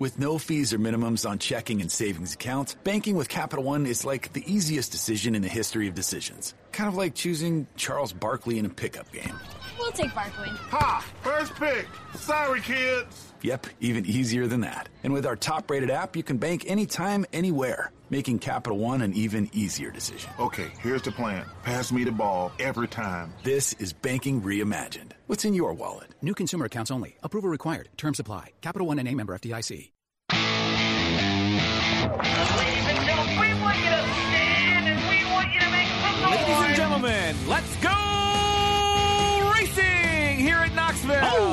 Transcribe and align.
With 0.00 0.18
no 0.18 0.38
fees 0.38 0.74
or 0.74 0.78
minimums 0.80 1.28
on 1.28 1.38
checking 1.38 1.80
and 1.80 1.90
savings 1.90 2.34
accounts, 2.34 2.74
banking 2.82 3.14
with 3.14 3.28
Capital 3.28 3.64
One 3.64 3.86
is 3.86 4.04
like 4.04 4.32
the 4.32 4.42
easiest 4.52 4.90
decision 4.90 5.36
in 5.36 5.42
the 5.42 5.48
history 5.48 5.86
of 5.86 5.94
decisions. 5.94 6.52
Kind 6.72 6.88
of 6.88 6.96
like 6.96 7.14
choosing 7.14 7.68
Charles 7.76 8.12
Barkley 8.12 8.58
in 8.58 8.66
a 8.66 8.68
pickup 8.68 9.12
game. 9.12 9.38
We'll 9.78 9.92
take 9.92 10.12
Barkley. 10.12 10.48
Ha! 10.48 11.06
First 11.22 11.54
pick. 11.54 11.86
Sorry, 12.16 12.60
kids. 12.60 13.34
Yep, 13.42 13.68
even 13.78 14.04
easier 14.04 14.48
than 14.48 14.62
that. 14.62 14.88
And 15.04 15.12
with 15.12 15.26
our 15.26 15.36
top 15.36 15.70
rated 15.70 15.90
app, 15.90 16.16
you 16.16 16.24
can 16.24 16.38
bank 16.38 16.64
anytime, 16.66 17.24
anywhere, 17.32 17.92
making 18.14 18.38
Capital 18.38 18.78
One 18.78 19.02
an 19.02 19.12
even 19.14 19.50
easier 19.52 19.90
decision. 19.90 20.30
Okay, 20.38 20.70
here's 20.80 21.02
the 21.02 21.10
plan 21.10 21.44
pass 21.64 21.90
me 21.90 22.04
the 22.04 22.12
ball 22.12 22.52
every 22.60 22.86
time. 22.86 23.32
This 23.42 23.72
is 23.74 23.92
banking 23.92 24.40
reimagined. 24.40 25.12
What's 25.26 25.44
in 25.44 25.54
your 25.54 25.72
wallet? 25.74 26.14
New 26.22 26.34
consumer 26.34 26.66
accounts 26.66 26.92
only. 26.92 27.16
Approval 27.24 27.50
required. 27.50 27.88
Terms 27.96 28.20
apply. 28.20 28.52
Capital 28.60 28.86
One 28.86 29.00
and 29.00 29.08
a 29.08 29.14
member 29.14 29.36
FDIC. 29.36 29.93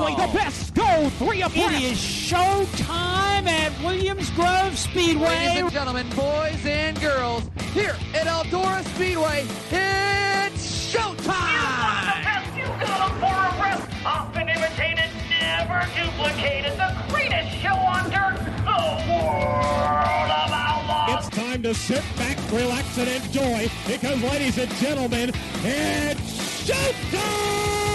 Only 0.01 0.15
the 0.15 0.33
best 0.33 0.73
go 0.73 1.09
three 1.19 1.43
abreast. 1.43 1.73
It 1.73 1.91
is 1.91 1.97
showtime 1.99 3.45
at 3.47 3.71
Williams 3.83 4.31
Grove 4.31 4.75
Speedway. 4.75 5.27
Ladies 5.27 5.61
and 5.61 5.71
gentlemen, 5.71 6.09
boys 6.15 6.65
and 6.65 6.99
girls, 6.99 7.43
here 7.71 7.95
at 8.15 8.25
Eldora 8.25 8.83
Speedway, 8.95 9.45
it's 9.69 10.91
showtime. 10.91 12.57
You 12.57 12.65
got 12.65 13.09
them 13.09 13.19
for 13.19 13.25
a 13.27 13.61
rest. 13.61 13.87
Often 14.03 14.49
imitated, 14.49 15.11
never 15.29 15.85
duplicated. 15.95 16.73
The 16.79 16.95
greatest 17.09 17.57
show 17.59 17.75
on 17.75 18.09
dirt, 18.09 18.39
the 18.65 18.81
world 19.07 20.31
of 20.31 20.51
outlaws. 20.51 21.27
It's 21.27 21.37
time 21.37 21.61
to 21.61 21.75
sit 21.75 22.03
back, 22.17 22.39
relax, 22.51 22.97
and 22.97 23.07
enjoy 23.07 23.69
because, 23.85 24.19
ladies 24.23 24.57
and 24.57 24.71
gentlemen, 24.77 25.29
it's 25.63 26.67
showtime! 26.67 27.90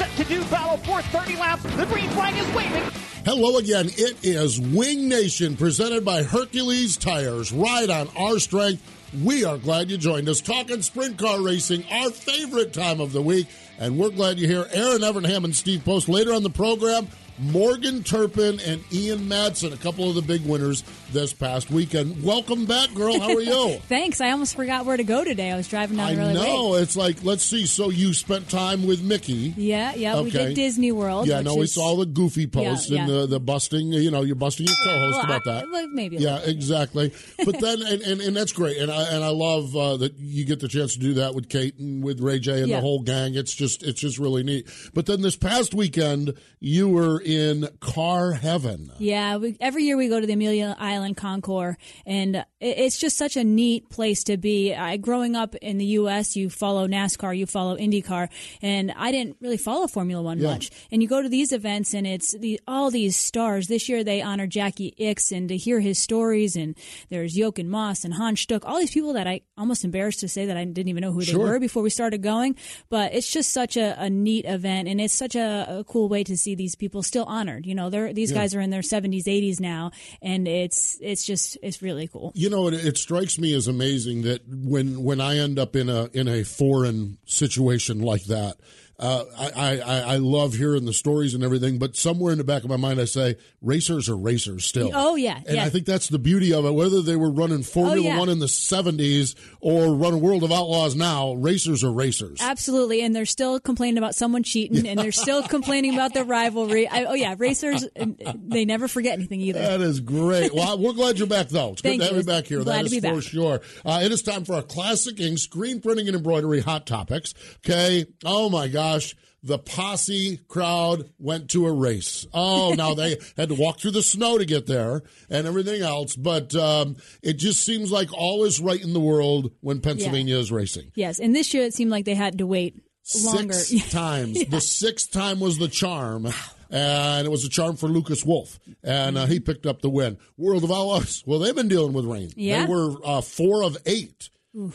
Set 0.00 0.16
to 0.16 0.24
do 0.24 0.42
battle 0.46 0.78
for 0.78 1.02
30 1.02 1.36
laps. 1.36 1.62
The 1.76 1.84
green 1.84 2.08
flag 2.12 2.34
is 2.34 2.54
waving. 2.54 2.90
Hello 3.26 3.58
again. 3.58 3.84
It 3.98 4.16
is 4.24 4.58
Wing 4.58 5.10
Nation 5.10 5.58
presented 5.58 6.06
by 6.06 6.22
Hercules 6.22 6.96
Tires. 6.96 7.52
Ride 7.52 7.90
on 7.90 8.08
our 8.16 8.38
strength. 8.38 8.82
We 9.22 9.44
are 9.44 9.58
glad 9.58 9.90
you 9.90 9.98
joined 9.98 10.26
us. 10.30 10.40
Talking 10.40 10.80
sprint 10.80 11.18
car 11.18 11.42
racing, 11.42 11.84
our 11.90 12.08
favorite 12.08 12.72
time 12.72 12.98
of 12.98 13.12
the 13.12 13.20
week. 13.20 13.46
And 13.78 13.98
we're 13.98 14.08
glad 14.08 14.38
you're 14.38 14.48
here. 14.48 14.66
Erin 14.72 15.02
Evernham 15.02 15.44
and 15.44 15.54
Steve 15.54 15.84
Post 15.84 16.08
later 16.08 16.32
on 16.32 16.44
the 16.44 16.48
program. 16.48 17.06
Morgan 17.40 18.02
Turpen 18.02 18.60
and 18.66 18.84
Ian 18.92 19.20
Madsen, 19.20 19.72
a 19.72 19.76
couple 19.78 20.08
of 20.08 20.14
the 20.14 20.20
big 20.22 20.44
winners 20.44 20.84
this 21.10 21.32
past 21.32 21.70
weekend. 21.70 22.22
Welcome 22.22 22.66
back, 22.66 22.92
girl. 22.92 23.18
How 23.18 23.34
are 23.34 23.40
you? 23.40 23.78
Thanks. 23.88 24.20
I 24.20 24.30
almost 24.30 24.54
forgot 24.56 24.84
where 24.84 24.96
to 24.98 25.04
go 25.04 25.24
today. 25.24 25.50
I 25.50 25.56
was 25.56 25.66
driving 25.66 25.96
down 25.96 26.08
I 26.08 26.14
really 26.16 26.34
know. 26.34 26.74
It's 26.74 26.96
like, 26.96 27.24
let's 27.24 27.42
see. 27.42 27.64
So 27.64 27.88
you 27.88 28.12
spent 28.12 28.50
time 28.50 28.86
with 28.86 29.02
Mickey. 29.02 29.54
Yeah, 29.56 29.94
yeah. 29.94 30.16
Okay. 30.16 30.24
We 30.24 30.30
did 30.30 30.54
Disney 30.54 30.92
World. 30.92 31.26
Yeah, 31.28 31.40
no, 31.40 31.54
we 31.54 31.62
is- 31.64 31.72
saw 31.72 31.96
the 31.96 32.04
goofy 32.04 32.46
posts 32.46 32.90
Yeah, 32.90 33.00
and 33.04 33.08
yeah. 33.10 33.20
the, 33.20 33.26
the 33.26 33.40
busting. 33.40 33.92
You 33.92 34.10
know, 34.10 34.20
you're 34.20 34.34
busting 34.36 34.66
your 34.66 34.76
co-host 34.84 35.16
Well, 35.16 35.24
about 35.24 35.46
I- 35.46 35.60
that. 35.60 35.88
maybe. 35.94 36.18
Yeah, 36.18 36.40
exactly. 36.40 37.12
But 37.44 37.58
then, 37.60 37.80
and, 37.80 38.02
and, 38.02 38.20
and 38.20 38.36
that's 38.36 38.52
great, 38.52 38.76
and 38.76 38.90
I 38.92 39.02
and 39.14 39.24
I 39.24 39.28
love 39.30 39.74
uh, 39.74 39.96
that 39.96 40.14
you 40.18 40.44
get 40.44 40.60
the 40.60 40.68
chance 40.68 40.92
to 40.92 41.00
do 41.00 41.14
that 41.14 41.34
with 41.34 41.48
Kate 41.48 41.78
and 41.78 42.04
with 42.04 42.20
Ray 42.20 42.38
J 42.38 42.60
and 42.60 42.68
Yeah. 42.68 42.76
the 42.76 42.82
whole 42.82 43.00
gang. 43.00 43.34
It's 43.34 43.54
just 43.54 43.82
it's 43.82 43.98
just 44.00 44.18
really 44.18 44.42
neat. 44.42 44.66
But 44.92 45.06
then 45.06 45.22
this 45.22 45.36
past 45.36 45.72
weekend, 45.72 46.34
you 46.60 46.88
were 46.88 47.22
in 47.30 47.68
car 47.80 48.32
heaven. 48.32 48.90
Yeah, 48.98 49.36
we, 49.36 49.56
every 49.60 49.84
year 49.84 49.96
we 49.96 50.08
go 50.08 50.20
to 50.20 50.26
the 50.26 50.32
Amelia 50.34 50.76
Island 50.78 51.16
Concours, 51.16 51.76
and 52.04 52.36
it, 52.36 52.44
it's 52.60 52.98
just 52.98 53.16
such 53.16 53.36
a 53.36 53.44
neat 53.44 53.88
place 53.88 54.24
to 54.24 54.36
be. 54.36 54.74
I, 54.74 54.96
growing 54.96 55.36
up 55.36 55.54
in 55.56 55.78
the 55.78 55.84
U.S., 55.86 56.36
you 56.36 56.50
follow 56.50 56.86
NASCAR, 56.88 57.36
you 57.36 57.46
follow 57.46 57.76
IndyCar, 57.76 58.28
and 58.62 58.92
I 58.96 59.12
didn't 59.12 59.36
really 59.40 59.56
follow 59.56 59.86
Formula 59.86 60.22
One 60.22 60.38
Yeah. 60.38 60.50
much. 60.50 60.70
And 60.90 61.02
you 61.02 61.08
go 61.08 61.22
to 61.22 61.28
these 61.28 61.52
events, 61.52 61.94
and 61.94 62.06
it's 62.06 62.32
the, 62.36 62.60
all 62.66 62.90
these 62.90 63.16
stars. 63.16 63.68
This 63.68 63.88
year 63.88 64.02
they 64.04 64.22
honor 64.22 64.46
Jacky 64.46 64.94
Ickx, 64.98 65.30
and 65.36 65.48
to 65.48 65.56
hear 65.56 65.80
his 65.80 65.98
stories, 65.98 66.56
and 66.56 66.76
there's 67.08 67.34
Jochen 67.34 67.70
Mass 67.70 68.04
and 68.04 68.14
Hans 68.14 68.40
Stuck, 68.40 68.64
all 68.66 68.78
these 68.78 68.90
people 68.90 69.12
that 69.14 69.26
I 69.26 69.42
almost 69.56 69.84
embarrassed 69.84 70.20
to 70.20 70.28
say 70.28 70.46
that 70.46 70.56
I 70.56 70.64
didn't 70.64 70.88
even 70.88 71.02
know 71.02 71.12
who 71.12 71.20
they 71.20 71.32
Sure. 71.32 71.40
were 71.40 71.58
before 71.60 71.82
we 71.82 71.90
started 71.90 72.22
going. 72.22 72.56
But 72.88 73.14
it's 73.14 73.30
just 73.30 73.52
such 73.52 73.76
a, 73.76 73.94
a 74.02 74.10
neat 74.10 74.44
event, 74.46 74.88
and 74.88 75.00
it's 75.00 75.14
such 75.14 75.34
a, 75.36 75.78
a 75.80 75.84
cool 75.84 76.08
way 76.08 76.24
to 76.24 76.36
see 76.36 76.54
these 76.54 76.74
people 76.74 77.02
still 77.02 77.19
honored. 77.24 77.66
You 77.66 77.74
know, 77.74 77.90
they're 77.90 78.12
these 78.12 78.30
Yeah. 78.30 78.38
guys 78.38 78.54
are 78.54 78.60
in 78.60 78.70
their 78.70 78.82
70s, 78.82 79.24
80s 79.24 79.60
now, 79.60 79.90
and 80.22 80.46
it's 80.48 80.98
it's 81.00 81.24
just 81.24 81.56
it's 81.62 81.82
really 81.82 82.08
cool. 82.08 82.32
You 82.34 82.50
know, 82.50 82.68
it, 82.68 82.74
it 82.74 82.96
strikes 82.98 83.38
me 83.38 83.54
as 83.54 83.66
amazing 83.68 84.22
that 84.22 84.42
when 84.48 85.02
when 85.02 85.20
I 85.20 85.38
end 85.38 85.58
up 85.58 85.76
in 85.76 85.88
a 85.88 86.08
in 86.12 86.28
a 86.28 86.42
foreign 86.44 87.18
situation 87.26 88.00
like 88.00 88.24
that, 88.24 88.56
uh, 89.00 89.24
I, 89.38 89.80
I 89.80 90.00
I 90.00 90.16
love 90.16 90.54
hearing 90.54 90.84
the 90.84 90.92
stories 90.92 91.32
and 91.34 91.42
everything. 91.42 91.78
But 91.78 91.96
somewhere 91.96 92.32
in 92.32 92.38
the 92.38 92.44
back 92.44 92.64
of 92.64 92.68
my 92.70 92.76
mind, 92.76 93.00
I 93.00 93.06
say 93.06 93.36
racers 93.62 94.08
are 94.08 94.16
racers 94.16 94.66
still. 94.66 94.90
Oh, 94.94 95.16
yeah, 95.16 95.38
and 95.46 95.56
yeah. 95.56 95.64
I 95.64 95.70
think 95.70 95.86
that's 95.86 96.08
the 96.08 96.18
beauty 96.18 96.52
of 96.52 96.64
it. 96.66 96.72
Whether 96.72 97.00
they 97.00 97.16
were 97.16 97.30
running 97.30 97.62
Formula 97.62 97.96
Oh, 97.96 98.00
yeah. 98.00 98.18
One 98.18 98.28
in 98.28 98.38
the 98.40 98.46
'70s 98.46 99.34
or 99.60 99.94
running 99.94 100.20
World 100.20 100.42
of 100.44 100.52
Outlaws 100.52 100.94
now, 100.94 101.32
racers 101.32 101.82
are 101.82 101.92
racers. 101.92 102.38
Absolutely, 102.42 103.00
and 103.02 103.16
they're 103.16 103.24
still 103.26 103.58
complaining 103.58 103.96
about 103.98 104.14
someone 104.14 104.42
cheating, 104.42 104.86
and 104.86 105.00
they're 105.00 105.12
still 105.12 105.42
complaining 105.48 105.94
about 105.94 106.12
the 106.12 106.24
rivalry. 106.24 106.86
I, 106.86 107.04
oh 107.04 107.14
yeah, 107.14 107.34
racers, 107.38 107.86
they 108.36 108.66
never 108.66 108.86
forget 108.86 109.14
anything 109.14 109.40
either. 109.40 109.60
That 109.60 109.80
is 109.80 110.00
great. 110.00 110.50
Well, 110.60 110.78
we're 110.78 110.92
glad 110.92 111.18
you're 111.18 111.26
back, 111.26 111.48
though. 111.48 111.72
It's 111.72 111.80
Thank 111.80 112.00
good 112.02 112.08
to 112.08 112.14
have 112.14 112.16
you. 112.16 112.20
you 112.32 112.36
back 112.36 112.46
here. 112.46 112.62
Glad 112.62 112.74
that 112.84 112.90
to 112.90 112.96
is 112.96 113.00
be 113.02 113.08
for 113.08 113.14
back. 113.14 113.22
sure. 113.22 113.60
Uh, 113.84 114.00
it 114.02 114.12
is 114.12 114.20
time 114.22 114.44
for 114.44 114.54
our 114.56 114.62
classic 114.62 115.18
ink 115.20 115.38
screen 115.38 115.80
printing 115.80 116.06
and 116.08 116.16
embroidery 116.16 116.60
hot 116.60 116.86
topics. 116.86 117.32
Okay. 117.64 118.04
Oh 118.24 118.50
my 118.50 118.68
gosh. 118.92 119.16
The 119.42 119.58
posse 119.58 120.38
crowd 120.48 121.10
went 121.18 121.48
to 121.52 121.66
a 121.66 121.72
race. 121.72 122.26
Oh, 122.34 122.74
now 122.76 122.92
they 122.92 123.16
had 123.38 123.48
to 123.48 123.54
walk 123.54 123.78
through 123.80 123.92
the 123.92 124.02
snow 124.02 124.36
to 124.36 124.44
get 124.44 124.66
there 124.66 125.02
and 125.30 125.46
everything 125.46 125.80
else. 125.80 126.14
But 126.14 126.54
um, 126.54 126.96
it 127.22 127.38
just 127.38 127.64
seems 127.64 127.90
like 127.90 128.12
all 128.12 128.44
is 128.44 128.60
right 128.60 128.82
in 128.82 128.92
the 128.92 129.00
world 129.00 129.52
when 129.60 129.80
Pennsylvania 129.80 130.36
is 130.36 130.52
racing. 130.52 130.92
Yes, 130.94 131.18
and 131.18 131.34
this 131.34 131.54
year 131.54 131.64
it 131.64 131.72
seemed 131.72 131.90
like 131.90 132.04
they 132.04 132.14
had 132.14 132.36
to 132.38 132.46
wait 132.46 132.82
longer. 133.24 133.54
Six 133.54 133.90
times. 133.90 134.44
The 134.44 134.60
sixth 134.60 135.10
time 135.10 135.40
was 135.40 135.56
the 135.58 135.68
charm. 135.68 136.28
And 136.72 137.26
it 137.26 137.30
was 137.30 137.44
a 137.44 137.48
charm 137.48 137.74
for 137.74 137.88
Lucas 137.88 138.24
Wolfe, 138.24 138.60
and 138.84 139.18
uh, 139.18 139.26
he 139.26 139.40
picked 139.40 139.66
up 139.66 139.82
the 139.82 139.90
win. 139.90 140.18
World 140.36 140.62
of 140.62 140.70
Outlaws. 140.70 141.24
Well, 141.26 141.40
they've 141.40 141.52
been 141.52 141.66
dealing 141.66 141.92
with 141.92 142.04
rain. 142.04 142.30
Yeah. 142.36 142.64
They 142.64 142.72
were 142.72 142.94
uh, 143.04 143.22
four 143.22 143.64
of 143.64 143.76
eight. 143.86 144.30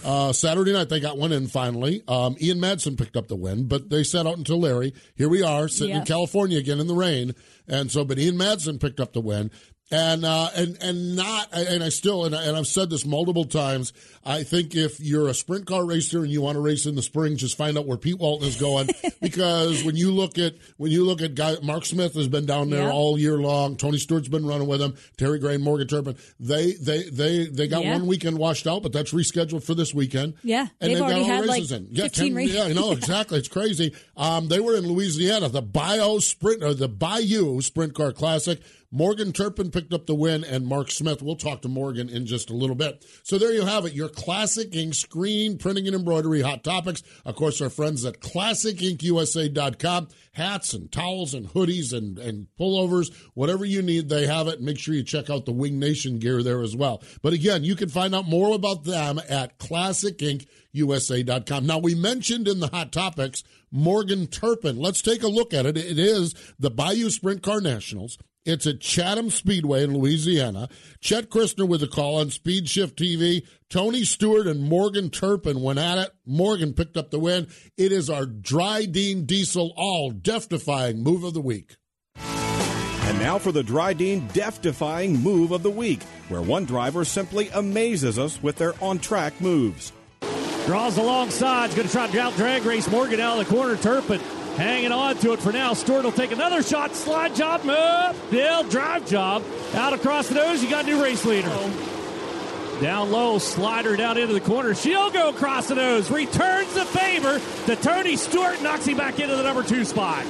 Uh, 0.06 0.32
Saturday 0.32 0.72
night 0.72 0.88
they 0.88 1.00
got 1.02 1.18
one 1.18 1.34
in 1.34 1.48
finally. 1.48 2.02
Um, 2.08 2.38
Ian 2.40 2.60
Madsen 2.60 2.98
picked 2.98 3.18
up 3.18 3.28
the 3.28 3.36
win, 3.36 3.68
but 3.68 3.90
they 3.90 4.04
sat 4.04 4.26
out 4.26 4.38
in 4.38 4.44
Tulare. 4.46 4.92
Here 5.16 5.28
we 5.28 5.44
are 5.44 5.68
sitting 5.68 5.96
in 5.96 6.06
California 6.06 6.58
again 6.58 6.80
in 6.80 6.88
the 6.88 6.94
rain, 6.96 7.34
And 7.68 7.92
so, 7.92 8.06
but 8.06 8.18
Ian 8.18 8.38
Madsen 8.38 8.80
picked 8.80 9.00
up 9.02 9.12
the 9.12 9.22
win 9.22 9.52
and 9.92 10.26
uh, 10.26 10.50
and 10.56 10.78
and 10.82 11.16
not 11.16 11.50
and 11.54 11.84
I 11.84 11.90
still 11.90 12.26
and, 12.26 12.36
I, 12.36 12.46
and 12.46 12.58
I've 12.58 12.68
said 12.68 12.90
this 12.90 13.06
multiple 13.06 13.46
times. 13.46 13.94
I 14.26 14.42
think 14.42 14.76
if 14.76 15.00
you're 15.00 15.28
a 15.28 15.34
sprint 15.36 15.68
car 15.68 15.86
racer 15.86 16.24
and 16.24 16.32
you 16.32 16.42
want 16.42 16.56
to 16.56 16.60
race 16.60 16.88
in 16.88 16.96
the 16.96 17.04
spring, 17.04 17.38
just 17.38 17.56
find 17.56 17.78
out 17.78 17.86
where 17.86 17.98
Pete 17.98 18.18
Walton 18.18 18.48
is 18.48 18.60
going 18.60 18.90
because 19.22 19.84
when 19.84 19.96
you 19.96 20.12
look 20.12 20.40
at 20.40 20.56
when 20.78 20.90
you 20.92 21.06
look 21.06 21.22
at 21.22 21.36
guy 21.36 21.58
Mark 21.62 21.86
Smith 21.86 22.16
has 22.16 22.28
been 22.28 22.48
down 22.48 22.70
there 22.72 22.90
all 22.90 23.18
year 23.18 23.38
long. 23.38 23.76
Tony 23.76 24.00
Stewart's 24.00 24.28
been 24.28 24.46
running 24.46 24.68
with 24.68 24.82
him. 24.82 24.96
Terry 25.18 25.38
Gray, 25.38 25.58
Morgan 25.58 25.88
Turpen. 25.88 26.18
They 26.40 26.74
they 26.74 27.04
they 27.10 27.46
they 27.46 27.68
got 27.68 27.84
one 27.86 28.08
weekend 28.08 28.40
washed 28.40 28.66
out, 28.66 28.82
but 28.82 28.92
that's 28.92 29.14
rescheduled 29.14 29.64
for 29.64 29.76
this 29.76 29.94
weekend. 29.94 30.34
Yeah, 30.44 30.62
And 30.62 30.70
they've 30.80 30.90
they've 30.90 30.98
got 31.00 31.06
already 31.06 31.22
all 31.22 31.26
had 31.28 31.44
the 31.44 31.48
like 31.48 31.58
races 31.58 31.72
in. 31.74 31.88
Yeah, 31.92 32.04
15 32.06 32.26
10 32.30 32.36
races. 32.36 32.56
yeah, 32.56 32.64
I 32.64 32.74
know 32.74 32.92
exactly. 32.94 33.38
It's 33.38 33.48
crazy. 33.48 33.94
Um, 34.18 34.48
they 34.48 34.60
were 34.60 34.76
in 34.76 34.88
Louisiana, 34.88 35.50
the 35.50 35.62
Bayou 35.62 36.20
Sprint 36.22 36.64
or 36.64 36.74
the 36.74 36.88
Bayou 36.90 37.62
Sprint 37.62 37.94
Car 37.94 38.12
Classic. 38.12 38.60
Morgan 38.92 39.32
Turpen 39.32 39.72
picked 39.72 39.94
up 39.94 40.06
the 40.06 40.16
win, 40.16 40.44
and 40.44 40.68
Mark 40.68 40.92
Smith. 40.92 41.22
We'll 41.22 41.36
talk 41.36 41.62
to 41.64 41.68
Morgan 41.68 42.10
in 42.10 42.26
just 42.26 42.50
a 42.50 42.56
little 42.56 42.76
bit. 42.76 43.06
So 43.24 43.38
there 43.38 43.54
you 43.54 43.66
have 43.66 43.86
it. 43.86 43.94
Your 43.94 44.10
classic 44.10 44.76
ink 44.76 44.94
screen 44.94 45.58
printing 45.58 45.88
and 45.88 45.96
embroidery 45.96 46.42
hot 46.42 46.64
topics. 46.64 47.04
Of 47.26 47.36
course, 47.36 47.62
our 47.62 47.70
friends 47.70 48.06
at 48.06 48.22
classicinkusa.com. 48.22 50.08
Hats 50.34 50.74
and 50.74 50.92
towels 50.92 51.34
and 51.34 51.48
hoodies 51.48 51.94
and, 51.94 52.20
and 52.20 52.48
pullovers, 52.60 53.14
whatever 53.34 53.64
you 53.64 53.82
need, 53.82 54.10
they 54.10 54.28
have 54.28 54.48
it. 54.48 54.62
Make 54.62 54.78
sure 54.78 54.94
you 54.94 55.04
check 55.04 55.30
out 55.30 55.46
the 55.46 55.54
Wing 55.54 55.80
Nation 55.80 56.20
gear 56.20 56.44
there 56.44 56.62
as 56.62 56.76
well. 56.76 57.02
But 57.22 57.34
again, 57.34 57.64
you 57.64 57.76
can 57.76 57.90
find 57.90 58.14
out 58.14 58.28
more 58.28 58.54
about 58.54 58.84
them 58.84 59.20
at 59.30 59.58
classicinkusa.com. 59.60 61.66
Now, 61.66 61.80
we 61.80 61.96
mentioned 61.96 62.48
in 62.48 62.60
the 62.60 62.68
hot 62.68 62.92
topics 62.92 63.44
Morgan 63.72 64.28
Turpen. 64.28 64.78
Let's 64.78 65.02
take 65.02 65.24
a 65.24 65.28
look 65.28 65.54
at 65.54 65.66
it. 65.66 65.78
It 65.78 66.00
is 66.00 66.36
the 66.60 66.70
Bayou 66.70 67.10
Sprint 67.10 67.42
Car 67.42 67.62
Nationals. 67.62 68.18
It's 68.46 68.68
at 68.68 68.80
Chatham 68.80 69.32
Speedway 69.32 69.84
in 69.84 69.98
Louisiana. 69.98 70.70
Chet 71.02 71.32
Christner 71.32 71.68
with 71.68 71.82
a 71.82 71.88
call 71.88 72.18
on 72.18 72.30
Speed 72.30 72.70
Shift 72.70 72.96
TV. 72.96 73.44
Tony 73.72 74.04
Stewart 74.04 74.46
and 74.46 74.62
Morgan 74.62 75.10
Turpen 75.10 75.62
went 75.62 75.80
at 75.80 75.98
it. 75.98 76.12
Morgan 76.28 76.74
picked 76.74 76.96
up 76.96 77.10
the 77.10 77.20
win. 77.20 77.48
It 77.76 77.92
is 77.92 78.08
our 78.08 78.28
Dryden 78.28 79.26
Diesel 79.26 79.74
Oil 79.80 80.12
Death 80.12 80.48
Defying 80.48 81.02
Move 81.02 81.24
of 81.24 81.34
the 81.34 81.42
Week. 81.42 81.76
And 82.18 83.20
now 83.20 83.40
for 83.40 83.52
the 83.52 83.64
Dryden 83.64 84.28
death 84.28 84.62
defying 84.62 85.20
move 85.20 85.52
of 85.52 85.64
the 85.64 85.70
week, 85.70 86.02
where 86.28 86.42
one 86.42 86.66
driver 86.66 87.06
simply 87.06 87.50
amazes 87.50 88.18
us 88.20 88.42
with 88.42 88.58
their 88.58 88.74
on 88.82 89.00
track 89.00 89.40
moves. 89.42 89.92
Draws 90.66 90.98
alongside. 90.98 91.68
He's 91.68 91.76
going 91.76 91.88
to 91.88 91.94
try 91.94 92.08
to 92.08 92.20
out 92.20 92.36
drag 92.36 92.64
race 92.64 92.90
Morgan 92.90 93.20
out 93.20 93.40
of 93.40 93.48
the 93.48 93.54
corner. 93.54 93.76
Turpen 93.76 94.20
hanging 94.58 94.92
on 94.92 95.18
to 95.18 95.34
it 95.34 95.40
for 95.40 95.52
now. 95.52 95.74
Stewart 95.74 96.04
will 96.04 96.12
take 96.12 96.32
another 96.32 96.62
shot. 96.64 96.96
Slide 96.96 97.36
job, 97.36 97.64
move. 97.64 98.32
Bill, 98.32 98.64
drive 98.64 99.08
job. 99.08 99.44
Out 99.74 99.94
across 99.94 100.30
the 100.30 100.36
nose. 100.36 100.64
You 100.64 100.70
got 100.70 100.86
new 100.86 101.02
race 101.02 101.26
leader. 101.26 101.50
Down 102.82 103.10
low, 103.12 103.38
slider 103.38 103.96
down 103.96 104.18
into 104.18 104.34
the 104.34 104.42
corner. 104.42 104.76
She'll 104.76 105.10
go 105.10 105.30
across 105.30 105.68
the 105.68 105.76
nose. 105.76 106.12
Returns 106.12 106.74
the 106.74 106.86
favor 106.86 107.40
to 107.68 107.76
Tony 107.78 108.18
Stewart. 108.18 108.62
Knocks 108.62 108.86
him 108.86 108.98
back 108.98 109.20
into 109.20 109.36
the 109.36 109.44
number 109.44 109.64
two 109.64 109.86
spot. 109.86 110.26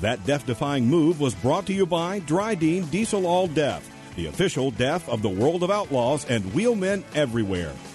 That 0.00 0.24
death 0.24 0.46
defying 0.46 0.86
move 0.86 1.20
was 1.20 1.34
brought 1.34 1.66
to 1.66 1.72
you 1.72 1.86
by 1.86 2.20
Dryden 2.20 2.84
Diesel 2.86 3.26
Oil 3.26 3.46
Death, 3.46 3.90
the 4.16 4.26
official 4.26 4.70
death 4.70 5.08
of 5.08 5.22
the 5.22 5.28
world 5.28 5.62
of 5.62 5.70
outlaws 5.70 6.24
and 6.26 6.44
wheelmen 6.52 7.04
everywhere. 7.14 7.72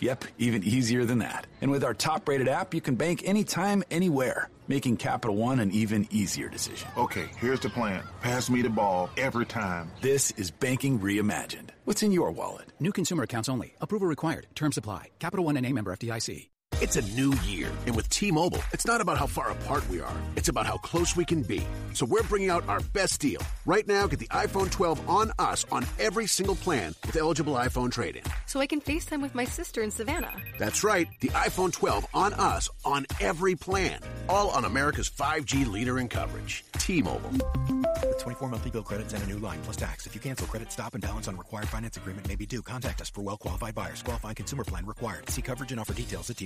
Yep, 0.00 0.24
even 0.38 0.64
easier 0.64 1.04
than 1.04 1.18
that. 1.18 1.46
And 1.60 1.70
with 1.70 1.84
our 1.84 1.94
top 1.94 2.28
rated 2.28 2.48
app, 2.48 2.74
you 2.74 2.80
can 2.80 2.94
bank 2.94 3.22
anytime, 3.24 3.82
anywhere, 3.90 4.48
making 4.68 4.96
Capital 4.96 5.36
One 5.36 5.60
an 5.60 5.70
even 5.70 6.06
easier 6.10 6.48
decision. 6.48 6.88
Okay, 6.96 7.28
here's 7.38 7.60
the 7.60 7.70
plan. 7.70 8.02
Pass 8.20 8.50
me 8.50 8.62
the 8.62 8.70
ball 8.70 9.10
every 9.16 9.46
time. 9.46 9.90
This 10.00 10.30
is 10.32 10.50
banking 10.50 10.98
reimagined. 10.98 11.70
What's 11.84 12.02
in 12.02 12.12
your 12.12 12.30
wallet? 12.30 12.72
New 12.80 12.92
consumer 12.92 13.24
accounts 13.24 13.48
only. 13.48 13.74
Approval 13.80 14.08
required. 14.08 14.46
Terms 14.54 14.76
apply. 14.76 15.08
Capital 15.18 15.44
One 15.44 15.56
and 15.56 15.66
a 15.66 15.72
member 15.72 15.94
FDIC. 15.94 16.48
It's 16.82 16.96
a 16.96 17.02
new 17.14 17.32
year, 17.46 17.70
and 17.86 17.94
with 17.94 18.08
T-Mobile, 18.08 18.58
it's 18.72 18.84
not 18.84 19.00
about 19.00 19.16
how 19.16 19.26
far 19.26 19.50
apart 19.52 19.88
we 19.88 20.00
are. 20.00 20.16
It's 20.34 20.48
about 20.48 20.66
how 20.66 20.76
close 20.78 21.14
we 21.14 21.24
can 21.24 21.42
be. 21.42 21.64
So 21.92 22.04
we're 22.04 22.24
bringing 22.24 22.50
out 22.50 22.68
our 22.68 22.80
best 22.92 23.20
deal. 23.20 23.40
Right 23.64 23.86
now, 23.86 24.08
get 24.08 24.18
the 24.18 24.26
iPhone 24.26 24.70
12 24.72 25.08
on 25.08 25.30
us 25.38 25.64
on 25.70 25.86
every 26.00 26.26
single 26.26 26.56
plan 26.56 26.94
with 27.06 27.16
eligible 27.16 27.52
iPhone 27.54 27.92
trade-in. 27.92 28.24
So 28.46 28.58
I 28.58 28.66
can 28.66 28.80
FaceTime 28.80 29.22
with 29.22 29.36
my 29.36 29.44
sister 29.44 29.82
in 29.82 29.92
Savannah. 29.92 30.32
That's 30.58 30.82
right, 30.82 31.06
the 31.20 31.28
iPhone 31.28 31.72
12 31.72 32.06
on 32.12 32.34
us 32.34 32.68
on 32.84 33.06
every 33.20 33.54
plan. 33.54 34.00
All 34.28 34.50
on 34.50 34.64
America's 34.64 35.08
5G 35.08 35.70
leader 35.70 36.00
in 36.00 36.08
coverage. 36.08 36.64
T-Mobile. 36.72 37.30
With 38.02 38.18
24 38.18 38.48
monthly 38.48 38.70
bill 38.70 38.82
credits 38.82 39.14
and 39.14 39.22
a 39.22 39.26
new 39.26 39.38
line 39.38 39.60
plus 39.62 39.76
tax. 39.76 40.06
If 40.06 40.14
you 40.14 40.20
cancel 40.20 40.46
credit, 40.46 40.72
stop 40.72 40.94
and 40.94 41.02
balance 41.02 41.28
on 41.28 41.36
required 41.36 41.68
finance 41.68 41.96
agreement 41.96 42.26
may 42.28 42.36
be 42.36 42.46
due. 42.46 42.62
Contact 42.62 43.00
us 43.00 43.10
for 43.10 43.22
well 43.22 43.36
qualified 43.36 43.74
buyers. 43.74 44.02
Qualifying 44.02 44.34
consumer 44.34 44.64
plan 44.64 44.84
required. 44.84 45.30
See 45.30 45.40
coverage 45.40 45.70
and 45.70 45.80
offer 45.80 45.94
details 45.94 46.28
at 46.30 46.36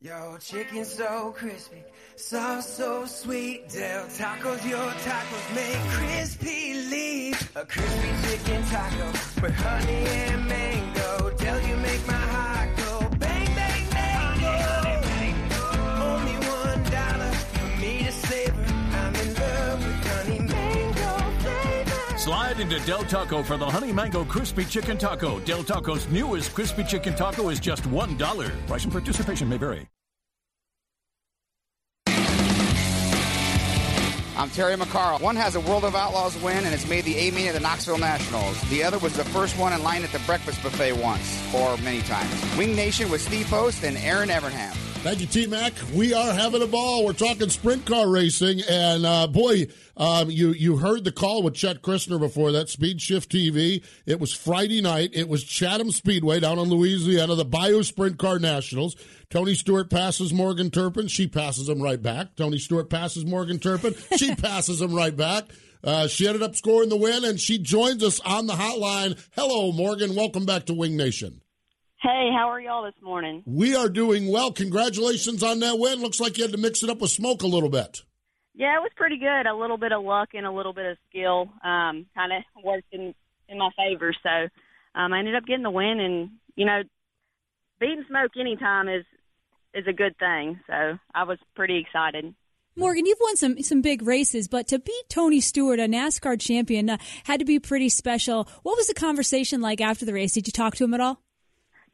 Yo, 0.00 0.36
chicken 0.40 0.84
so 0.84 1.32
crispy, 1.36 1.84
sauce 2.16 2.76
so 2.76 3.04
sweet. 3.04 3.68
Del 3.68 4.06
Tacos, 4.06 4.68
your 4.68 4.78
tacos 4.78 5.54
make 5.54 5.90
crispy 5.90 6.74
leave. 6.90 7.52
A 7.56 7.64
crispy 7.64 8.28
chicken 8.28 8.62
taco 8.64 9.06
with 9.42 9.54
honey 9.54 10.04
and 10.06 10.48
mango. 10.48 10.91
Into 22.72 22.86
Del 22.86 23.04
Taco 23.04 23.42
for 23.42 23.58
the 23.58 23.66
Honey 23.66 23.92
Mango 23.92 24.24
Crispy 24.24 24.64
Chicken 24.64 24.96
Taco. 24.96 25.40
Del 25.40 25.62
Taco's 25.62 26.08
newest 26.08 26.54
Crispy 26.54 26.84
Chicken 26.84 27.14
Taco 27.14 27.50
is 27.50 27.60
just 27.60 27.82
$1. 27.82 28.66
Price 28.66 28.84
and 28.84 28.92
participation 28.92 29.46
may 29.46 29.58
vary. 29.58 29.86
I'm 34.38 34.48
Terry 34.50 34.76
McCarl. 34.76 35.20
One 35.20 35.36
has 35.36 35.54
a 35.54 35.60
World 35.60 35.84
of 35.84 35.94
Outlaws 35.94 36.40
win 36.42 36.56
and 36.56 36.68
has 36.68 36.88
made 36.88 37.04
the 37.04 37.14
A 37.16 37.30
meet 37.32 37.48
at 37.48 37.54
the 37.54 37.60
Knoxville 37.60 37.98
Nationals. 37.98 38.58
The 38.70 38.82
other 38.82 38.98
was 38.98 39.12
the 39.12 39.24
first 39.24 39.58
one 39.58 39.74
in 39.74 39.82
line 39.82 40.02
at 40.02 40.10
the 40.10 40.20
breakfast 40.20 40.62
buffet 40.62 40.94
once, 40.94 41.54
or 41.54 41.76
many 41.78 42.00
times. 42.00 42.56
Wing 42.56 42.74
Nation 42.74 43.10
with 43.10 43.20
Steve 43.20 43.48
Post 43.48 43.84
and 43.84 43.98
Erin 43.98 44.30
Evernham. 44.30 44.81
Thank 45.02 45.18
you, 45.18 45.26
T 45.26 45.48
Mac. 45.48 45.72
We 45.92 46.14
are 46.14 46.32
having 46.32 46.62
a 46.62 46.66
ball. 46.68 47.04
We're 47.04 47.12
talking 47.12 47.48
sprint 47.48 47.84
car 47.84 48.08
racing, 48.08 48.60
and 48.70 49.04
uh, 49.04 49.26
boy, 49.26 49.66
um, 49.96 50.30
you 50.30 50.52
you 50.52 50.76
heard 50.76 51.02
the 51.02 51.10
call 51.10 51.42
with 51.42 51.54
Chet 51.54 51.82
Christner 51.82 52.20
before 52.20 52.52
that 52.52 52.68
Speed 52.68 53.02
Shift 53.02 53.28
TV. 53.28 53.84
It 54.06 54.20
was 54.20 54.32
Friday 54.32 54.80
night. 54.80 55.10
It 55.12 55.28
was 55.28 55.42
Chatham 55.42 55.90
Speedway 55.90 56.38
down 56.38 56.60
in 56.60 56.68
Louisiana, 56.68 57.34
the 57.34 57.44
Bayou 57.44 57.82
Sprint 57.82 58.16
Car 58.16 58.38
Nationals. 58.38 58.94
Tony 59.28 59.54
Stewart 59.54 59.90
passes 59.90 60.32
Morgan 60.32 60.70
Turpen. 60.70 61.10
She 61.10 61.26
passes 61.26 61.68
him 61.68 61.82
right 61.82 62.00
back. 62.00 62.36
Tony 62.36 62.60
Stewart 62.60 62.88
passes 62.88 63.24
Morgan 63.24 63.58
Turpen. 63.58 63.96
She 64.16 64.34
passes 64.36 64.80
him 64.80 64.94
right 64.94 65.16
back. 65.16 65.46
Uh, 65.82 66.06
she 66.06 66.28
ended 66.28 66.44
up 66.44 66.54
scoring 66.54 66.90
the 66.90 66.96
win, 66.96 67.24
and 67.24 67.40
she 67.40 67.58
joins 67.58 68.04
us 68.04 68.20
on 68.20 68.46
the 68.46 68.54
hotline. 68.54 69.20
Hello, 69.32 69.72
Morgan. 69.72 70.14
Welcome 70.14 70.46
back 70.46 70.66
to 70.66 70.74
Wing 70.74 70.96
Nation. 70.96 71.40
Hey, 72.02 72.30
how 72.36 72.48
are 72.48 72.60
y'all 72.60 72.82
this 72.82 73.00
morning? 73.00 73.44
We 73.46 73.76
are 73.76 73.88
doing 73.88 74.28
well. 74.28 74.50
Congratulations 74.50 75.40
on 75.44 75.60
that 75.60 75.78
win. 75.78 76.00
Looks 76.00 76.18
like 76.18 76.36
you 76.36 76.42
had 76.42 76.50
to 76.50 76.58
mix 76.58 76.82
it 76.82 76.90
up 76.90 77.00
with 77.00 77.12
smoke 77.12 77.42
a 77.42 77.46
little 77.46 77.68
bit. 77.68 78.02
Yeah, 78.56 78.76
it 78.76 78.80
was 78.80 78.90
pretty 78.96 79.18
good. 79.18 79.46
A 79.46 79.54
little 79.54 79.76
bit 79.76 79.92
of 79.92 80.02
luck 80.02 80.30
and 80.34 80.44
a 80.44 80.50
little 80.50 80.72
bit 80.72 80.86
of 80.86 80.96
skill 81.08 81.42
um, 81.62 82.06
kind 82.16 82.32
of 82.32 82.64
worked 82.64 82.88
in, 82.90 83.14
in 83.48 83.56
my 83.56 83.70
favor. 83.76 84.12
So 84.20 84.48
um, 84.98 85.12
I 85.12 85.20
ended 85.20 85.36
up 85.36 85.46
getting 85.46 85.62
the 85.62 85.70
win, 85.70 86.00
and 86.00 86.30
you 86.56 86.66
know, 86.66 86.82
beating 87.78 88.04
smoke 88.08 88.32
anytime 88.36 88.88
is 88.88 89.04
is 89.72 89.86
a 89.86 89.92
good 89.92 90.18
thing. 90.18 90.58
So 90.66 90.98
I 91.14 91.22
was 91.22 91.38
pretty 91.54 91.78
excited. 91.78 92.34
Morgan, 92.74 93.06
you've 93.06 93.18
won 93.20 93.36
some 93.36 93.62
some 93.62 93.80
big 93.80 94.02
races, 94.02 94.48
but 94.48 94.66
to 94.68 94.80
beat 94.80 95.04
Tony 95.08 95.40
Stewart, 95.40 95.78
a 95.78 95.84
NASCAR 95.84 96.40
champion, 96.40 96.90
uh, 96.90 96.98
had 97.24 97.38
to 97.38 97.46
be 97.46 97.60
pretty 97.60 97.88
special. 97.88 98.48
What 98.64 98.76
was 98.76 98.88
the 98.88 98.94
conversation 98.94 99.60
like 99.60 99.80
after 99.80 100.04
the 100.04 100.12
race? 100.12 100.32
Did 100.32 100.48
you 100.48 100.52
talk 100.52 100.74
to 100.76 100.84
him 100.84 100.94
at 100.94 101.00
all? 101.00 101.22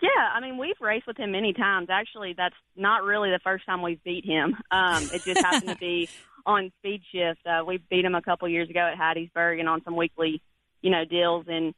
Yeah, 0.00 0.08
I 0.32 0.40
mean, 0.40 0.58
we've 0.58 0.80
raced 0.80 1.06
with 1.06 1.16
him 1.16 1.32
many 1.32 1.52
times. 1.52 1.88
Actually, 1.90 2.34
that's 2.36 2.54
not 2.76 3.02
really 3.02 3.30
the 3.30 3.40
first 3.42 3.66
time 3.66 3.82
we've 3.82 4.02
beat 4.04 4.24
him. 4.24 4.56
Um, 4.70 5.02
it 5.12 5.24
just 5.24 5.40
happened 5.40 5.70
to 5.70 5.76
be 5.76 6.08
on 6.46 6.70
speed 6.78 7.02
shift. 7.12 7.44
Uh, 7.44 7.64
we 7.66 7.78
beat 7.90 8.04
him 8.04 8.14
a 8.14 8.22
couple 8.22 8.48
years 8.48 8.70
ago 8.70 8.80
at 8.80 8.96
Hattiesburg 8.96 9.58
and 9.58 9.68
on 9.68 9.82
some 9.84 9.96
weekly, 9.96 10.40
you 10.82 10.90
know, 10.90 11.04
deals. 11.04 11.46
And 11.48 11.74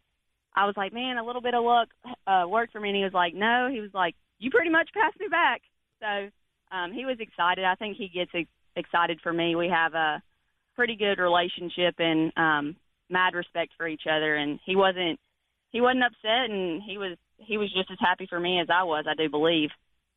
I 0.54 0.66
was 0.66 0.76
like, 0.76 0.92
man, 0.92 1.16
a 1.16 1.24
little 1.24 1.40
bit 1.40 1.54
of 1.54 1.64
luck 1.64 1.88
uh, 2.26 2.44
worked 2.46 2.72
for 2.72 2.80
me. 2.80 2.90
And 2.90 2.96
he 2.96 3.04
was 3.04 3.14
like, 3.14 3.34
no. 3.34 3.70
He 3.72 3.80
was 3.80 3.94
like, 3.94 4.14
you 4.38 4.50
pretty 4.50 4.70
much 4.70 4.90
passed 4.92 5.18
me 5.18 5.28
back. 5.28 5.62
So 6.00 6.28
um, 6.76 6.92
he 6.92 7.06
was 7.06 7.16
excited. 7.20 7.64
I 7.64 7.74
think 7.74 7.96
he 7.96 8.08
gets 8.08 8.30
ex- 8.34 8.50
excited 8.76 9.20
for 9.22 9.32
me. 9.32 9.56
We 9.56 9.68
have 9.68 9.94
a 9.94 10.22
pretty 10.76 10.96
good 10.96 11.18
relationship 11.18 11.94
and 11.98 12.32
um, 12.36 12.76
mad 13.08 13.34
respect 13.34 13.72
for 13.78 13.88
each 13.88 14.04
other. 14.10 14.36
And 14.36 14.60
he 14.66 14.76
wasn't 14.76 15.18
he 15.70 15.80
wasn't 15.80 16.02
upset, 16.02 16.50
and 16.50 16.82
he 16.82 16.98
was 16.98 17.16
he 17.40 17.58
was 17.58 17.72
just 17.72 17.90
as 17.90 17.98
happy 18.00 18.26
for 18.28 18.38
me 18.38 18.60
as 18.60 18.68
I 18.70 18.84
was. 18.84 19.04
I 19.08 19.14
do 19.14 19.28
believe. 19.28 19.70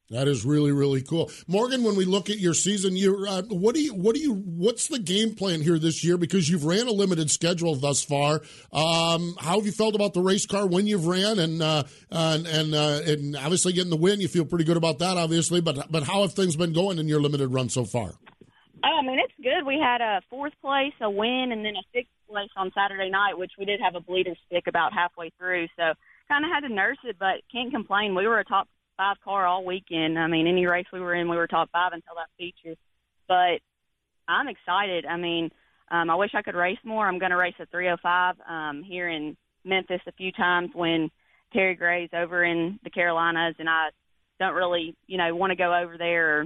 That 0.09 0.27
is 0.27 0.45
really 0.45 0.71
really 0.73 1.01
cool, 1.01 1.31
Morgan. 1.47 1.83
When 1.83 1.95
we 1.95 2.03
look 2.03 2.29
at 2.29 2.37
your 2.37 2.53
season, 2.53 2.95
you 2.95 3.25
uh, 3.27 3.41
what 3.43 3.73
do 3.73 3.81
you 3.81 3.93
what 3.93 4.15
do 4.15 4.21
you 4.21 4.33
what's 4.33 4.87
the 4.89 4.99
game 4.99 5.33
plan 5.33 5.61
here 5.61 5.79
this 5.79 6.03
year? 6.03 6.17
Because 6.17 6.49
you've 6.49 6.65
ran 6.65 6.87
a 6.87 6.91
limited 6.91 7.31
schedule 7.31 7.73
thus 7.75 8.03
far. 8.03 8.41
Um, 8.73 9.35
how 9.39 9.55
have 9.55 9.65
you 9.65 9.71
felt 9.71 9.95
about 9.95 10.13
the 10.13 10.21
race 10.21 10.45
car 10.45 10.67
when 10.67 10.87
you've 10.87 11.07
ran 11.07 11.39
and 11.39 11.63
uh, 11.63 11.83
and 12.11 12.45
and, 12.45 12.75
uh, 12.75 12.99
and 13.07 13.37
obviously 13.37 13.71
getting 13.71 13.89
the 13.89 13.97
win? 13.97 14.19
You 14.19 14.27
feel 14.27 14.45
pretty 14.45 14.65
good 14.65 14.77
about 14.77 14.99
that, 14.99 15.17
obviously. 15.17 15.61
But 15.61 15.89
but 15.89 16.03
how 16.03 16.21
have 16.21 16.33
things 16.33 16.57
been 16.57 16.73
going 16.73 16.99
in 16.99 17.07
your 17.07 17.21
limited 17.21 17.47
run 17.47 17.69
so 17.69 17.85
far? 17.85 18.11
Oh, 18.85 18.99
I 18.99 19.01
mean, 19.01 19.19
it's 19.19 19.33
good. 19.41 19.65
We 19.65 19.79
had 19.81 20.01
a 20.01 20.21
fourth 20.29 20.53
place, 20.61 20.93
a 21.01 21.09
win, 21.09 21.51
and 21.53 21.63
then 21.63 21.75
a 21.77 21.83
sixth 21.93 22.11
place 22.29 22.49
on 22.57 22.71
Saturday 22.75 23.09
night, 23.09 23.37
which 23.37 23.53
we 23.57 23.63
did 23.63 23.79
have 23.79 23.95
a 23.95 24.01
bleeder 24.01 24.35
stick 24.45 24.65
about 24.67 24.91
halfway 24.91 25.31
through. 25.39 25.67
So 25.77 25.93
kind 26.27 26.45
of 26.45 26.51
had 26.51 26.67
to 26.67 26.73
nurse 26.73 26.97
it, 27.03 27.17
but 27.19 27.41
can't 27.51 27.71
complain. 27.71 28.15
We 28.15 28.27
were 28.27 28.39
a 28.39 28.45
top 28.45 28.67
five 28.97 29.17
car 29.23 29.45
all 29.45 29.65
weekend. 29.65 30.17
I 30.17 30.27
mean, 30.27 30.47
any 30.47 30.65
race 30.65 30.85
we 30.91 30.99
were 30.99 31.15
in, 31.15 31.29
we 31.29 31.37
were 31.37 31.47
top 31.47 31.69
five 31.71 31.93
until 31.93 32.15
that 32.15 32.29
feature. 32.37 32.75
But 33.27 33.59
I'm 34.27 34.47
excited. 34.47 35.05
I 35.05 35.17
mean, 35.17 35.49
um, 35.91 36.09
I 36.09 36.15
wish 36.15 36.31
I 36.33 36.41
could 36.41 36.55
race 36.55 36.79
more. 36.83 37.07
I'm 37.07 37.19
going 37.19 37.31
to 37.31 37.37
race 37.37 37.55
a 37.59 37.65
305 37.65 38.35
um, 38.47 38.83
here 38.83 39.09
in 39.09 39.35
Memphis 39.63 40.01
a 40.07 40.11
few 40.13 40.31
times 40.31 40.69
when 40.73 41.09
Terry 41.51 41.75
Gray's 41.75 42.09
over 42.13 42.43
in 42.43 42.79
the 42.83 42.89
Carolinas, 42.89 43.55
and 43.59 43.69
I 43.69 43.89
don't 44.39 44.55
really, 44.55 44.95
you 45.07 45.17
know, 45.17 45.35
want 45.35 45.51
to 45.51 45.55
go 45.55 45.75
over 45.75 45.97
there 45.97 46.39
or 46.39 46.45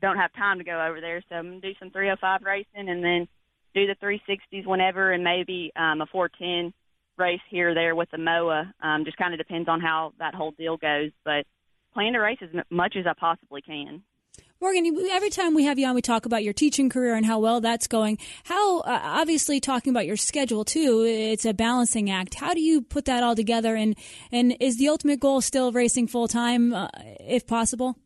don't 0.00 0.16
have 0.16 0.32
time 0.34 0.58
to 0.58 0.64
go 0.64 0.86
over 0.86 1.00
there. 1.00 1.22
So 1.28 1.34
I'm 1.34 1.48
going 1.48 1.60
to 1.60 1.68
do 1.68 1.78
some 1.78 1.90
305 1.90 2.42
racing 2.42 2.88
and 2.88 3.04
then 3.04 3.28
do 3.74 3.86
the 3.86 3.96
360s 4.02 4.66
whenever 4.66 5.12
and 5.12 5.22
maybe 5.22 5.72
um, 5.76 6.00
a 6.00 6.06
410 6.06 6.72
race 7.20 7.40
here 7.48 7.70
or 7.70 7.74
there 7.74 7.94
with 7.94 8.10
the 8.10 8.18
MOA. 8.18 8.72
Um, 8.82 9.04
just 9.04 9.16
kind 9.16 9.32
of 9.32 9.38
depends 9.38 9.68
on 9.68 9.80
how 9.80 10.12
that 10.18 10.34
whole 10.34 10.52
deal 10.52 10.76
goes. 10.76 11.10
But 11.24 11.46
plan 11.94 12.14
to 12.14 12.18
race 12.18 12.38
as 12.42 12.48
much 12.70 12.96
as 12.96 13.06
I 13.06 13.12
possibly 13.18 13.62
can. 13.62 14.02
Morgan, 14.62 14.94
every 15.10 15.30
time 15.30 15.54
we 15.54 15.64
have 15.64 15.78
you 15.78 15.86
on, 15.86 15.94
we 15.94 16.02
talk 16.02 16.26
about 16.26 16.44
your 16.44 16.52
teaching 16.52 16.90
career 16.90 17.14
and 17.14 17.24
how 17.24 17.38
well 17.38 17.62
that's 17.62 17.86
going. 17.86 18.18
How, 18.44 18.80
uh, 18.80 19.00
obviously, 19.02 19.58
talking 19.58 19.90
about 19.90 20.04
your 20.04 20.18
schedule 20.18 20.66
too, 20.66 21.02
it's 21.06 21.46
a 21.46 21.54
balancing 21.54 22.10
act. 22.10 22.34
How 22.34 22.52
do 22.52 22.60
you 22.60 22.82
put 22.82 23.06
that 23.06 23.22
all 23.22 23.34
together? 23.34 23.74
And, 23.74 23.96
and 24.30 24.54
is 24.60 24.76
the 24.76 24.88
ultimate 24.88 25.18
goal 25.18 25.40
still 25.40 25.72
racing 25.72 26.08
full 26.08 26.28
time, 26.28 26.74
uh, 26.74 26.88
if 27.20 27.46
possible? 27.46 27.96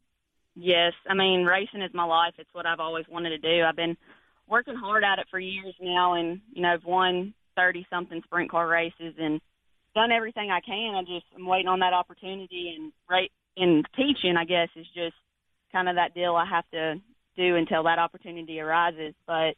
Yes. 0.54 0.92
I 1.08 1.14
mean, 1.14 1.44
racing 1.44 1.82
is 1.82 1.92
my 1.92 2.04
life. 2.04 2.34
It's 2.38 2.54
what 2.54 2.66
I've 2.66 2.78
always 2.78 3.06
wanted 3.08 3.30
to 3.30 3.38
do. 3.38 3.64
I've 3.64 3.74
been 3.74 3.96
working 4.46 4.76
hard 4.76 5.02
at 5.02 5.18
it 5.18 5.26
for 5.32 5.40
years 5.40 5.74
now, 5.80 6.14
and, 6.14 6.40
you 6.52 6.62
know, 6.62 6.72
I've 6.72 6.84
won 6.84 7.34
30 7.56 7.86
something 7.90 8.22
sprint 8.24 8.50
car 8.50 8.66
races 8.66 9.14
and 9.18 9.40
done 9.94 10.12
everything 10.12 10.50
I 10.50 10.60
can. 10.60 10.94
I 10.94 11.02
just, 11.02 11.26
I'm 11.34 11.46
waiting 11.46 11.68
on 11.68 11.80
that 11.80 11.92
opportunity 11.92 12.74
and 12.76 12.92
right 13.08 13.30
in 13.56 13.82
teaching, 13.96 14.36
I 14.36 14.44
guess, 14.44 14.68
is 14.76 14.86
just 14.94 15.14
kind 15.72 15.88
of 15.88 15.96
that 15.96 16.14
deal 16.14 16.34
I 16.34 16.46
have 16.46 16.68
to 16.72 16.94
do 17.36 17.56
until 17.56 17.84
that 17.84 17.98
opportunity 17.98 18.60
arises. 18.60 19.14
But 19.26 19.54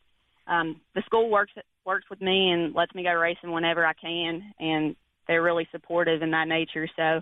um, 0.46 0.80
the 0.94 1.02
school 1.06 1.30
works 1.30 1.52
works 1.84 2.06
with 2.10 2.20
me 2.20 2.50
and 2.50 2.74
lets 2.74 2.94
me 2.94 3.04
go 3.04 3.12
racing 3.12 3.52
whenever 3.52 3.86
I 3.86 3.92
can, 3.94 4.42
and 4.58 4.96
they're 5.26 5.42
really 5.42 5.68
supportive 5.72 6.22
in 6.22 6.32
that 6.32 6.48
nature. 6.48 6.88
So 6.96 7.20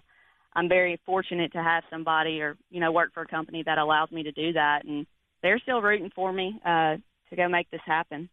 I'm 0.55 0.69
very 0.69 1.01
fortunate 1.05 1.53
to 1.53 1.63
have 1.63 1.85
somebody 1.91 2.41
or 2.41 2.57
you 2.71 2.81
know 2.81 2.93
work 2.93 3.13
for 3.13 3.23
a 3.23 3.29
company 3.29 3.63
that 3.65 3.79
allows 3.79 4.11
me 4.11 4.23
to 4.25 4.33
do 4.33 4.53
that, 4.55 4.85
and 4.85 5.07
they're 5.43 5.59
still 5.61 5.83
rooting 5.83 6.11
for 6.15 6.33
me 6.33 6.59
uh, 6.65 6.97
to 7.31 7.37
go 7.37 7.49
make 7.49 7.71
this 7.71 7.81
happen. 7.85 8.29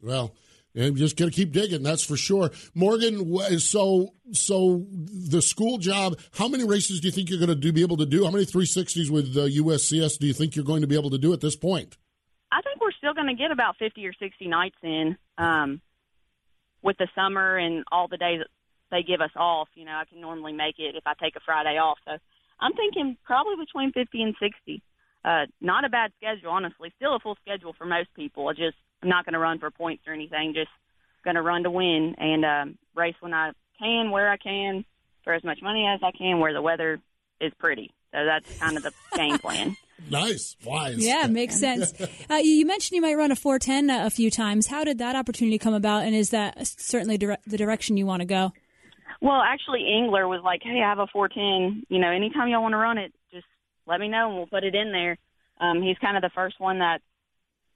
Well, 0.00 0.32
and 0.76 0.96
just 0.96 1.16
to 1.16 1.30
keep 1.30 1.52
digging, 1.52 1.82
that's 1.82 2.04
for 2.04 2.16
sure. 2.16 2.50
Morgan, 2.74 3.58
so 3.58 4.14
so 4.32 4.84
the 4.90 5.40
school 5.40 5.78
job, 5.78 6.18
how 6.32 6.48
many 6.48 6.64
races 6.64 7.00
do 7.00 7.08
you 7.08 7.12
think 7.12 7.30
you're 7.30 7.38
going 7.38 7.48
to 7.48 7.54
do, 7.54 7.72
be 7.72 7.82
able 7.82 7.96
to 7.96 8.06
do? 8.06 8.24
How 8.24 8.30
many 8.30 8.44
360s 8.44 9.10
with 9.10 9.36
uh, 9.36 9.46
USCS 9.46 10.18
do 10.18 10.26
you 10.26 10.34
think 10.34 10.54
you're 10.54 10.64
going 10.64 10.82
to 10.82 10.86
be 10.86 10.96
able 10.96 11.10
to 11.10 11.18
do 11.18 11.32
at 11.32 11.40
this 11.40 11.56
point? 11.56 11.96
I 12.52 12.60
think 12.62 12.80
we're 12.80 12.92
still 12.92 13.14
going 13.14 13.26
to 13.26 13.34
get 13.34 13.50
about 13.50 13.76
50 13.78 14.06
or 14.06 14.12
60 14.12 14.48
nights 14.48 14.76
in 14.82 15.16
um, 15.38 15.80
with 16.82 16.96
the 16.98 17.08
summer 17.14 17.56
and 17.56 17.84
all 17.90 18.08
the 18.08 18.16
days 18.16 18.42
they 18.90 19.02
give 19.02 19.20
us 19.20 19.30
off. 19.34 19.68
You 19.74 19.84
know, 19.84 19.92
I 19.92 20.04
can 20.04 20.20
normally 20.20 20.52
make 20.52 20.78
it 20.78 20.94
if 20.94 21.06
I 21.06 21.14
take 21.20 21.36
a 21.36 21.40
Friday 21.44 21.78
off. 21.78 21.98
So 22.04 22.18
I'm 22.60 22.72
thinking 22.74 23.16
probably 23.24 23.56
between 23.56 23.92
50 23.92 24.22
and 24.22 24.34
60. 24.38 24.82
Uh, 25.24 25.46
not 25.60 25.84
a 25.84 25.88
bad 25.88 26.12
schedule, 26.16 26.50
honestly. 26.50 26.92
Still 26.96 27.16
a 27.16 27.18
full 27.18 27.36
schedule 27.42 27.74
for 27.76 27.84
most 27.84 28.08
people. 28.14 28.48
I 28.48 28.52
just 28.52 28.76
I'm 29.06 29.10
not 29.10 29.24
going 29.24 29.34
to 29.34 29.38
run 29.38 29.60
for 29.60 29.70
points 29.70 30.02
or 30.08 30.12
anything. 30.12 30.52
Just 30.52 30.70
going 31.24 31.36
to 31.36 31.42
run 31.42 31.62
to 31.62 31.70
win 31.70 32.16
and 32.18 32.44
um, 32.44 32.78
race 32.96 33.14
when 33.20 33.32
I 33.32 33.52
can, 33.78 34.10
where 34.10 34.32
I 34.32 34.36
can, 34.36 34.84
for 35.22 35.32
as 35.32 35.44
much 35.44 35.62
money 35.62 35.86
as 35.86 36.00
I 36.02 36.10
can, 36.10 36.40
where 36.40 36.52
the 36.52 36.60
weather 36.60 36.98
is 37.40 37.52
pretty. 37.56 37.94
So 38.12 38.24
that's 38.24 38.58
kind 38.58 38.76
of 38.76 38.82
the 38.82 38.92
game 39.14 39.38
plan. 39.38 39.76
Nice, 40.10 40.56
wise. 40.62 40.98
Yeah, 40.98 41.26
makes 41.26 41.58
sense. 41.58 41.94
uh, 42.30 42.34
you 42.34 42.66
mentioned 42.66 42.96
you 42.96 43.00
might 43.00 43.16
run 43.16 43.32
a 43.32 43.34
410 43.34 43.88
a 43.88 44.10
few 44.10 44.30
times. 44.30 44.66
How 44.66 44.84
did 44.84 44.98
that 44.98 45.16
opportunity 45.16 45.58
come 45.58 45.72
about, 45.72 46.04
and 46.04 46.14
is 46.14 46.30
that 46.30 46.66
certainly 46.66 47.16
dire- 47.16 47.38
the 47.46 47.56
direction 47.56 47.96
you 47.96 48.04
want 48.04 48.20
to 48.20 48.26
go? 48.26 48.52
Well, 49.22 49.40
actually, 49.40 49.90
Engler 49.90 50.28
was 50.28 50.42
like, 50.44 50.60
"Hey, 50.62 50.82
I 50.82 50.90
have 50.90 50.98
a 50.98 51.06
410. 51.06 51.86
You 51.88 51.98
know, 51.98 52.10
anytime 52.10 52.48
y'all 52.48 52.60
want 52.60 52.74
to 52.74 52.76
run 52.76 52.98
it, 52.98 53.14
just 53.32 53.46
let 53.86 53.98
me 53.98 54.08
know, 54.08 54.28
and 54.28 54.36
we'll 54.36 54.46
put 54.46 54.64
it 54.64 54.74
in 54.74 54.92
there." 54.92 55.16
Um, 55.58 55.80
he's 55.80 55.96
kind 55.96 56.18
of 56.18 56.22
the 56.22 56.30
first 56.34 56.60
one 56.60 56.80
that 56.80 57.00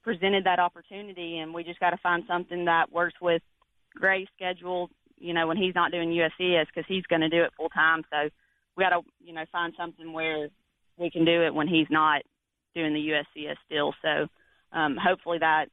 presented 0.03 0.45
that 0.45 0.59
opportunity, 0.59 1.39
and 1.39 1.53
we 1.53 1.63
just 1.63 1.79
got 1.79 1.91
to 1.91 1.97
find 1.97 2.23
something 2.27 2.65
that 2.65 2.91
works 2.91 3.15
with 3.21 3.41
Gray's 3.95 4.27
schedule. 4.35 4.89
You 5.17 5.33
know, 5.33 5.47
when 5.47 5.57
he's 5.57 5.75
not 5.75 5.91
doing 5.91 6.09
USCS 6.09 6.65
because 6.67 6.87
he's 6.87 7.05
going 7.05 7.21
to 7.21 7.29
do 7.29 7.43
it 7.43 7.51
full 7.55 7.69
time. 7.69 8.01
So 8.09 8.29
we 8.75 8.83
got 8.83 8.89
to 8.89 9.01
you 9.23 9.33
know 9.33 9.45
find 9.51 9.73
something 9.77 10.13
where 10.13 10.49
we 10.97 11.09
can 11.09 11.25
do 11.25 11.43
it 11.43 11.53
when 11.53 11.67
he's 11.67 11.87
not 11.89 12.21
doing 12.73 12.93
the 12.93 13.11
USCS 13.39 13.55
still. 13.65 13.93
So 14.01 14.27
um, 14.77 14.97
hopefully 15.01 15.37
that 15.39 15.65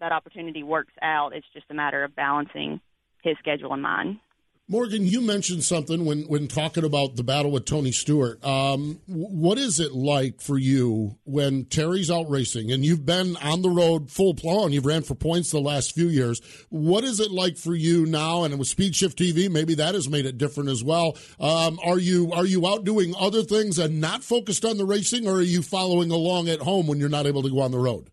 that 0.00 0.12
opportunity 0.12 0.62
works 0.62 0.92
out. 1.02 1.34
It's 1.34 1.46
just 1.54 1.66
a 1.70 1.74
matter 1.74 2.04
of 2.04 2.14
balancing 2.14 2.80
his 3.22 3.36
schedule 3.38 3.72
and 3.72 3.82
mine. 3.82 4.20
Morgan, 4.66 5.06
you 5.06 5.20
mentioned 5.20 5.62
something 5.62 6.06
when, 6.06 6.22
when 6.22 6.48
talking 6.48 6.84
about 6.84 7.16
the 7.16 7.22
battle 7.22 7.50
with 7.50 7.66
Tony 7.66 7.92
Stewart. 7.92 8.42
Um, 8.42 8.98
what 9.06 9.58
is 9.58 9.78
it 9.78 9.92
like 9.92 10.40
for 10.40 10.56
you 10.56 11.18
when 11.24 11.66
Terry's 11.66 12.10
out 12.10 12.30
racing 12.30 12.72
and 12.72 12.82
you've 12.82 13.04
been 13.04 13.36
on 13.36 13.60
the 13.60 13.68
road 13.68 14.10
full 14.10 14.32
blown? 14.32 14.72
You've 14.72 14.86
ran 14.86 15.02
for 15.02 15.14
points 15.14 15.50
the 15.50 15.60
last 15.60 15.94
few 15.94 16.08
years. 16.08 16.40
What 16.70 17.04
is 17.04 17.20
it 17.20 17.30
like 17.30 17.58
for 17.58 17.74
you 17.74 18.06
now? 18.06 18.44
And 18.44 18.58
with 18.58 18.68
Speed 18.68 18.96
Shift 18.96 19.18
TV, 19.18 19.50
maybe 19.50 19.74
that 19.74 19.94
has 19.94 20.08
made 20.08 20.24
it 20.24 20.38
different 20.38 20.70
as 20.70 20.82
well. 20.82 21.18
Um, 21.38 21.78
are 21.84 21.98
you 21.98 22.32
are 22.32 22.46
you 22.46 22.66
out 22.66 22.84
doing 22.84 23.14
other 23.18 23.42
things 23.42 23.78
and 23.78 24.00
not 24.00 24.24
focused 24.24 24.64
on 24.64 24.78
the 24.78 24.86
racing, 24.86 25.28
or 25.28 25.34
are 25.34 25.42
you 25.42 25.60
following 25.60 26.10
along 26.10 26.48
at 26.48 26.60
home 26.60 26.86
when 26.86 26.98
you're 26.98 27.10
not 27.10 27.26
able 27.26 27.42
to 27.42 27.50
go 27.50 27.60
on 27.60 27.70
the 27.70 27.78
road? 27.78 28.08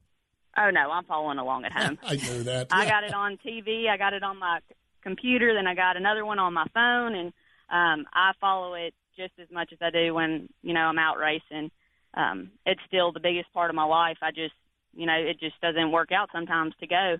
Oh 0.58 0.70
no, 0.70 0.91
I'm 0.91 1.05
following 1.05 1.38
along 1.38 1.63
at 1.63 1.72
home. 1.72 1.98
I 2.03 2.17
knew 2.17 2.43
that. 2.43 2.67
I 2.72 2.86
got 2.86 3.05
it 3.05 3.13
on 3.13 3.38
TV. 3.38 3.88
I 3.88 3.96
got 3.96 4.12
it 4.12 4.22
on 4.22 4.38
my 4.38 4.60
computer. 5.01 5.53
Then 5.53 5.67
I 5.67 5.75
got 5.75 5.98
another 5.98 6.25
one 6.25 6.39
on 6.39 6.53
my 6.53 6.65
phone, 6.74 7.15
and 7.15 7.27
um, 7.70 8.05
I 8.13 8.31
follow 8.39 8.74
it 8.74 8.93
just 9.17 9.34
as 9.41 9.48
much 9.51 9.70
as 9.72 9.79
I 9.81 9.89
do 9.89 10.13
when 10.13 10.50
you 10.62 10.74
know 10.74 10.81
I'm 10.81 11.00
out 11.00 11.17
racing. 11.17 11.72
Um, 12.13 12.51
it's 12.65 12.81
still 12.88 13.12
the 13.12 13.20
biggest 13.20 13.51
part 13.53 13.70
of 13.70 13.75
my 13.75 13.86
life. 13.86 14.17
I 14.22 14.31
just, 14.31 14.53
you 14.93 15.05
know, 15.05 15.15
it 15.15 15.39
just 15.39 15.60
doesn't 15.62 15.91
work 15.91 16.12
out 16.12 16.29
sometimes 16.34 16.74
to 16.79 16.88
go, 16.88 17.17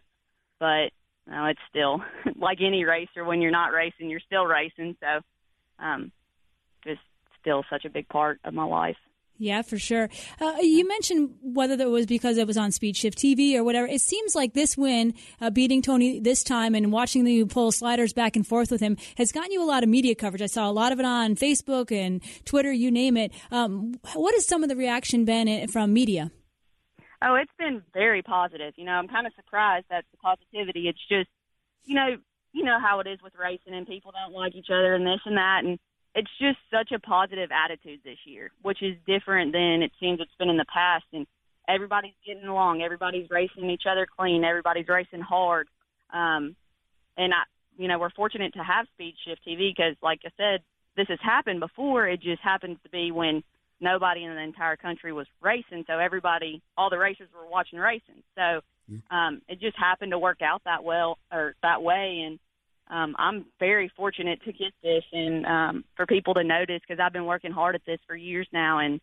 but 0.60 0.92
you 1.28 1.34
know, 1.34 1.46
it's 1.46 1.60
still 1.70 2.02
like 2.40 2.60
any 2.62 2.84
racer. 2.84 3.24
When 3.24 3.42
you're 3.42 3.52
not 3.52 3.72
racing, 3.72 4.10
you're 4.10 4.20
still 4.20 4.46
racing. 4.46 4.98
So, 5.00 5.84
um, 5.84 6.12
just 6.84 7.00
still 7.40 7.64
such 7.70 7.86
a 7.86 7.90
big 7.90 8.08
part 8.10 8.40
of 8.44 8.54
my 8.54 8.66
life. 8.66 8.98
Yeah, 9.42 9.64
for 9.64 9.80
sure. 9.80 10.08
Uh, 10.40 10.58
you 10.62 10.88
mentioned 10.88 11.32
whether 11.42 11.74
it 11.74 11.90
was 11.90 12.06
because 12.06 12.38
it 12.38 12.46
was 12.46 12.58
on 12.58 12.72
Speed 12.72 12.96
Shift 12.96 13.18
TV 13.18 13.56
or 13.56 13.64
whatever. 13.64 13.88
It 13.88 14.02
seems 14.02 14.36
like 14.36 14.54
this 14.54 14.78
win, 14.78 15.16
uh, 15.42 15.50
beating 15.50 15.82
Tony 15.82 16.20
this 16.20 16.44
time 16.44 16.76
and 16.76 16.92
watching 16.92 17.24
the 17.24 17.46
pull 17.46 17.72
sliders 17.72 18.14
back 18.14 18.36
and 18.36 18.46
forth 18.46 18.70
with 18.70 18.82
him, 18.82 18.98
has 19.18 19.32
gotten 19.32 19.52
you 19.52 19.64
a 19.64 19.66
lot 19.66 19.82
of 19.82 19.90
media 19.90 20.14
coverage. 20.14 20.44
I 20.44 20.46
saw 20.46 20.70
a 20.70 20.72
lot 20.72 20.92
of 20.92 21.00
it 21.00 21.08
on 21.08 21.36
Facebook 21.36 21.92
and 21.92 22.22
Twitter, 22.46 22.72
you 22.72 22.92
name 22.92 23.18
it. 23.18 23.32
Um, 23.50 23.96
what 24.14 24.36
has 24.36 24.46
some 24.46 24.62
of 24.62 24.70
the 24.70 24.76
reaction 24.76 25.26
been 25.26 25.68
from 25.70 25.92
media? 25.92 26.30
Oh, 27.24 27.34
it's 27.34 27.52
been 27.58 27.82
very 27.96 28.22
positive. 28.22 28.76
You 28.78 28.86
know, 28.86 28.92
I'm 28.92 29.08
kind 29.08 29.26
of 29.26 29.34
surprised 29.36 29.88
at 29.90 30.06
the 30.12 30.18
positivity. 30.18 30.88
It's 30.88 31.02
just, 31.10 31.30
you 31.86 31.96
know, 31.96 32.18
you 32.54 32.64
know 32.64 32.78
how 32.80 33.00
it 33.00 33.08
is 33.08 33.18
with 33.24 33.34
racing 33.42 33.74
and 33.74 33.88
people 33.88 34.12
don't 34.12 34.36
like 34.36 34.54
each 34.54 34.70
other 34.70 34.94
and 34.94 35.04
this 35.04 35.22
and 35.26 35.38
that 35.38 35.62
and 35.64 35.80
it's 36.16 36.30
just 36.40 36.58
such 36.72 36.92
a 36.92 37.00
positive 37.00 37.50
attitude 37.52 38.02
this 38.04 38.18
year, 38.26 38.52
which 38.62 38.82
is 38.82 38.96
different 39.08 39.54
than 39.54 39.82
it 39.82 39.92
seems 40.00 40.20
it's 40.20 40.32
been 40.38 40.50
in 40.50 40.58
the 40.58 40.66
past. 40.74 41.06
And 41.14 41.26
everybody's 41.68 42.14
getting 42.26 42.48
along. 42.48 42.82
Everybody's 42.82 43.30
racing 43.30 43.70
each 43.70 43.84
other 43.90 44.08
clean. 44.18 44.44
Everybody's 44.44 44.88
racing 44.88 45.22
hard. 45.22 45.68
Um, 46.14 46.56
and 47.18 47.34
I, 47.34 47.44
you 47.78 47.88
know, 47.88 48.00
we're 48.00 48.10
fortunate 48.10 48.54
to 48.54 48.64
have 48.64 48.88
Speed 48.94 49.16
Shift 49.26 49.42
TV 49.48 49.72
because, 49.76 49.96
like 50.04 50.20
I 50.26 50.30
said, 50.38 50.62
this 50.98 51.08
has 51.08 51.20
happened 51.24 51.60
before. 51.62 52.08
It 52.08 52.22
just 52.22 52.42
happens 52.42 52.78
to 52.84 52.90
be 52.90 53.12
when 53.12 53.44
nobody 53.80 54.24
in 54.24 54.36
the 54.36 54.42
entire 54.42 54.76
country 54.76 55.14
was 55.14 55.28
racing, 55.42 55.86
so 55.88 55.98
everybody, 55.98 56.62
all 56.78 56.90
the 56.90 56.98
racers 56.98 57.30
were 57.34 57.50
watching 57.50 57.80
racing. 57.80 58.22
So 58.36 58.62
um, 59.10 59.42
it 59.48 59.60
just 59.60 59.78
happened 59.78 60.12
to 60.12 60.20
work 60.20 60.42
out 60.42 60.62
that 60.66 60.84
well 60.84 61.18
or 61.32 61.56
that 61.64 61.82
way, 61.82 62.24
and 62.28 62.40
um, 62.90 63.16
I'm 63.18 63.46
very 63.60 63.92
fortunate 63.96 64.42
to 64.44 64.52
get 64.52 64.74
this 64.84 65.04
and 65.12 65.46
um, 65.46 65.86
for 65.96 66.06
people 66.06 66.34
to 66.34 66.44
notice 66.44 66.82
because 66.88 67.02
I've 67.02 67.14
been 67.14 67.26
working 67.26 67.52
hard 67.52 67.76
at 67.76 67.86
this 67.86 68.00
for 68.08 68.16
years 68.16 68.48
now, 68.52 68.80
and 68.80 69.00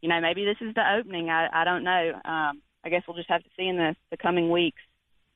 you 0.00 0.08
know 0.08 0.20
maybe 0.20 0.44
this 0.44 0.56
is 0.60 0.74
the 0.74 0.96
opening. 0.98 1.30
I, 1.30 1.48
I 1.52 1.64
don't 1.64 1.84
know. 1.84 2.12
Um, 2.24 2.62
I 2.84 2.88
guess 2.88 3.02
we'll 3.06 3.16
just 3.16 3.30
have 3.30 3.42
to 3.42 3.50
see 3.56 3.66
in 3.66 3.76
the, 3.76 3.94
the 4.10 4.16
coming 4.16 4.50
weeks. 4.50 4.82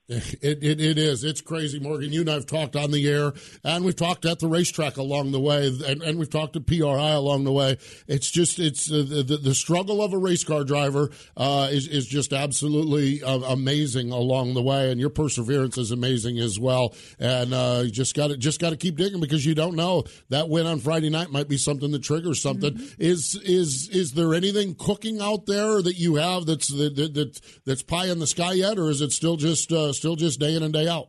It, 0.09 0.63
it, 0.63 0.81
it 0.81 0.99
is. 0.99 1.25
It's 1.25 1.41
crazy, 1.41 1.81
Morgan. 1.81 2.13
You 2.13 2.21
and 2.21 2.31
I 2.31 2.35
have 2.35 2.47
talked 2.47 2.77
on 2.77 2.93
the 2.93 3.09
air, 3.09 3.33
and 3.65 3.85
we've 3.85 3.97
talked 3.97 4.25
at 4.25 4.39
the 4.39 4.47
racetrack 4.47 4.99
along 4.99 5.33
the 5.33 5.41
way, 5.41 5.67
and, 5.67 6.01
and 6.01 6.17
we've 6.17 6.31
talked 6.31 6.53
to 6.53 6.61
PRI 6.61 7.11
along 7.11 7.43
the 7.43 7.51
way. 7.51 7.77
It's 8.07 8.31
just 8.31 8.61
it's 8.61 8.91
uh, 8.91 8.99
the, 8.99 9.41
the 9.43 9.55
struggle 9.55 10.01
of 10.01 10.13
a 10.13 10.19
race 10.19 10.45
car 10.45 10.63
driver 10.63 11.11
uh, 11.37 11.69
is 11.73 11.89
is 11.89 12.07
just 12.07 12.33
absolutely 12.33 13.21
uh, 13.21 13.41
amazing 13.49 14.13
along 14.13 14.55
the 14.55 14.63
way, 14.63 14.93
and 14.93 15.01
your 15.01 15.11
perseverance 15.11 15.77
is 15.77 15.91
amazing 15.91 16.39
as 16.39 16.57
well. 16.57 16.95
And 17.19 17.53
uh, 17.53 17.83
you 17.87 17.91
just 17.91 18.15
got 18.15 18.29
to 18.29 18.37
just 18.37 18.61
got 18.61 18.71
to 18.71 18.77
keep 18.77 18.97
digging 18.97 19.21
because 19.21 19.45
you 19.45 19.57
don't 19.57 19.75
know 19.75 20.05
that 20.29 20.49
win 20.49 20.67
on 20.67 20.79
Friday 20.79 21.11
night 21.11 21.33
might 21.33 21.49
be 21.49 21.57
something 21.57 21.91
that 21.91 22.05
triggers 22.05 22.41
something. 22.41 22.75
Mm-hmm. 22.75 23.03
Is 23.03 23.35
is 23.43 23.89
is 23.89 24.13
there 24.13 24.35
anything 24.35 24.77
cooking 24.77 25.21
out 25.21 25.47
there 25.47 25.83
that 25.83 25.97
you 25.97 26.15
have 26.15 26.47
that's 26.47 26.69
that, 26.69 26.95
that 26.95 27.41
that's 27.65 27.83
pie 27.83 28.07
in 28.07 28.21
the 28.21 28.27
sky 28.29 28.53
yet, 28.53 28.79
or 28.79 28.89
is 28.89 29.01
it 29.01 29.11
still 29.11 29.37
just 29.37 29.73
uh, 29.73 29.93
still 29.97 30.17
just 30.17 30.41
day 30.41 30.55
in 30.55 30.62
and 30.62 30.73
day 30.73 30.88
out. 30.88 31.09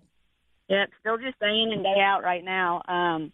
Yep, 0.69 0.89
still 0.99 1.17
just 1.17 1.39
day 1.39 1.61
in 1.63 1.71
and 1.71 1.83
day 1.83 2.01
out 2.01 2.23
right 2.23 2.43
now. 2.43 2.81
Um, 2.87 3.31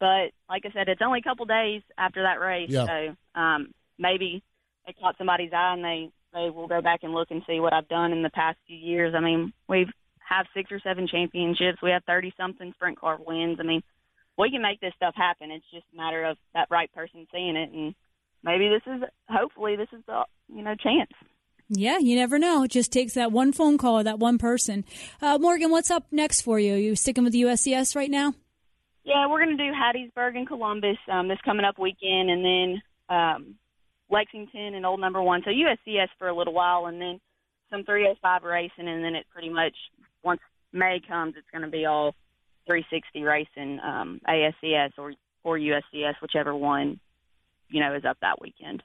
but 0.00 0.32
like 0.48 0.64
I 0.64 0.72
said, 0.72 0.88
it's 0.88 1.02
only 1.04 1.20
a 1.20 1.22
couple 1.22 1.44
days 1.46 1.82
after 1.98 2.22
that 2.22 2.40
race, 2.40 2.70
yeah. 2.70 2.86
so 2.86 3.40
um, 3.40 3.72
maybe 3.98 4.42
it 4.86 4.96
caught 5.00 5.16
somebody's 5.18 5.52
eye 5.52 5.74
and 5.74 5.84
they 5.84 6.10
they 6.32 6.50
will 6.50 6.66
go 6.66 6.82
back 6.82 7.00
and 7.02 7.12
look 7.14 7.30
and 7.30 7.42
see 7.46 7.60
what 7.60 7.72
I've 7.72 7.88
done 7.88 8.12
in 8.12 8.22
the 8.22 8.30
past 8.30 8.58
few 8.66 8.76
years. 8.76 9.14
I 9.16 9.20
mean, 9.20 9.52
we've 9.68 9.88
have 10.28 10.46
six 10.54 10.72
or 10.72 10.80
seven 10.80 11.06
championships. 11.06 11.82
We 11.82 11.90
have 11.90 12.04
thirty 12.04 12.32
something 12.36 12.72
sprint 12.74 12.98
car 12.98 13.18
wins. 13.24 13.58
I 13.60 13.62
mean, 13.62 13.82
we 14.36 14.50
can 14.50 14.62
make 14.62 14.80
this 14.80 14.94
stuff 14.96 15.14
happen. 15.16 15.50
It's 15.50 15.64
just 15.72 15.86
a 15.92 15.96
matter 15.96 16.24
of 16.24 16.36
that 16.54 16.68
right 16.70 16.92
person 16.92 17.26
seeing 17.32 17.56
it, 17.56 17.70
and 17.72 17.94
maybe 18.42 18.68
this 18.68 18.82
is 18.86 19.02
hopefully 19.28 19.76
this 19.76 19.88
is 19.92 20.02
the 20.06 20.24
you 20.48 20.62
know 20.62 20.74
chance. 20.74 21.12
Yeah, 21.68 21.98
you 21.98 22.16
never 22.16 22.38
know. 22.38 22.64
It 22.64 22.70
just 22.70 22.92
takes 22.92 23.14
that 23.14 23.32
one 23.32 23.52
phone 23.52 23.78
call 23.78 24.00
or 24.00 24.02
that 24.02 24.18
one 24.18 24.38
person. 24.38 24.84
Uh, 25.22 25.38
Morgan, 25.38 25.70
what's 25.70 25.90
up 25.90 26.06
next 26.10 26.42
for 26.42 26.58
you? 26.58 26.74
Are 26.74 26.78
you 26.78 26.94
sticking 26.94 27.24
with 27.24 27.32
the 27.32 27.42
USCS 27.42 27.96
right 27.96 28.10
now? 28.10 28.34
Yeah, 29.04 29.28
we're 29.28 29.44
going 29.44 29.56
to 29.56 29.62
do 29.62 29.72
Hattiesburg 29.72 30.36
and 30.36 30.46
Columbus 30.46 30.96
um, 31.10 31.28
this 31.28 31.38
coming 31.44 31.64
up 31.64 31.78
weekend, 31.78 32.30
and 32.30 32.44
then 32.44 32.82
um, 33.08 33.54
Lexington 34.10 34.74
and 34.74 34.86
Old 34.86 35.00
Number 35.00 35.22
One. 35.22 35.42
So 35.44 35.50
USCS 35.50 36.08
for 36.18 36.28
a 36.28 36.36
little 36.36 36.54
while, 36.54 36.86
and 36.86 37.00
then 37.00 37.20
some 37.70 37.84
305 37.84 38.42
racing, 38.42 38.88
and 38.88 39.04
then 39.04 39.14
it 39.14 39.26
pretty 39.32 39.50
much 39.50 39.74
once 40.22 40.40
May 40.72 41.00
comes, 41.06 41.34
it's 41.36 41.46
going 41.52 41.62
to 41.62 41.70
be 41.70 41.86
all 41.86 42.14
360 42.66 43.22
racing, 43.22 43.80
um, 43.80 44.20
ASCS 44.28 44.92
or 44.98 45.12
or 45.44 45.58
USCS, 45.58 46.14
whichever 46.22 46.54
one 46.54 46.98
you 47.68 47.80
know 47.80 47.94
is 47.94 48.04
up 48.04 48.16
that 48.22 48.40
weekend. 48.40 48.82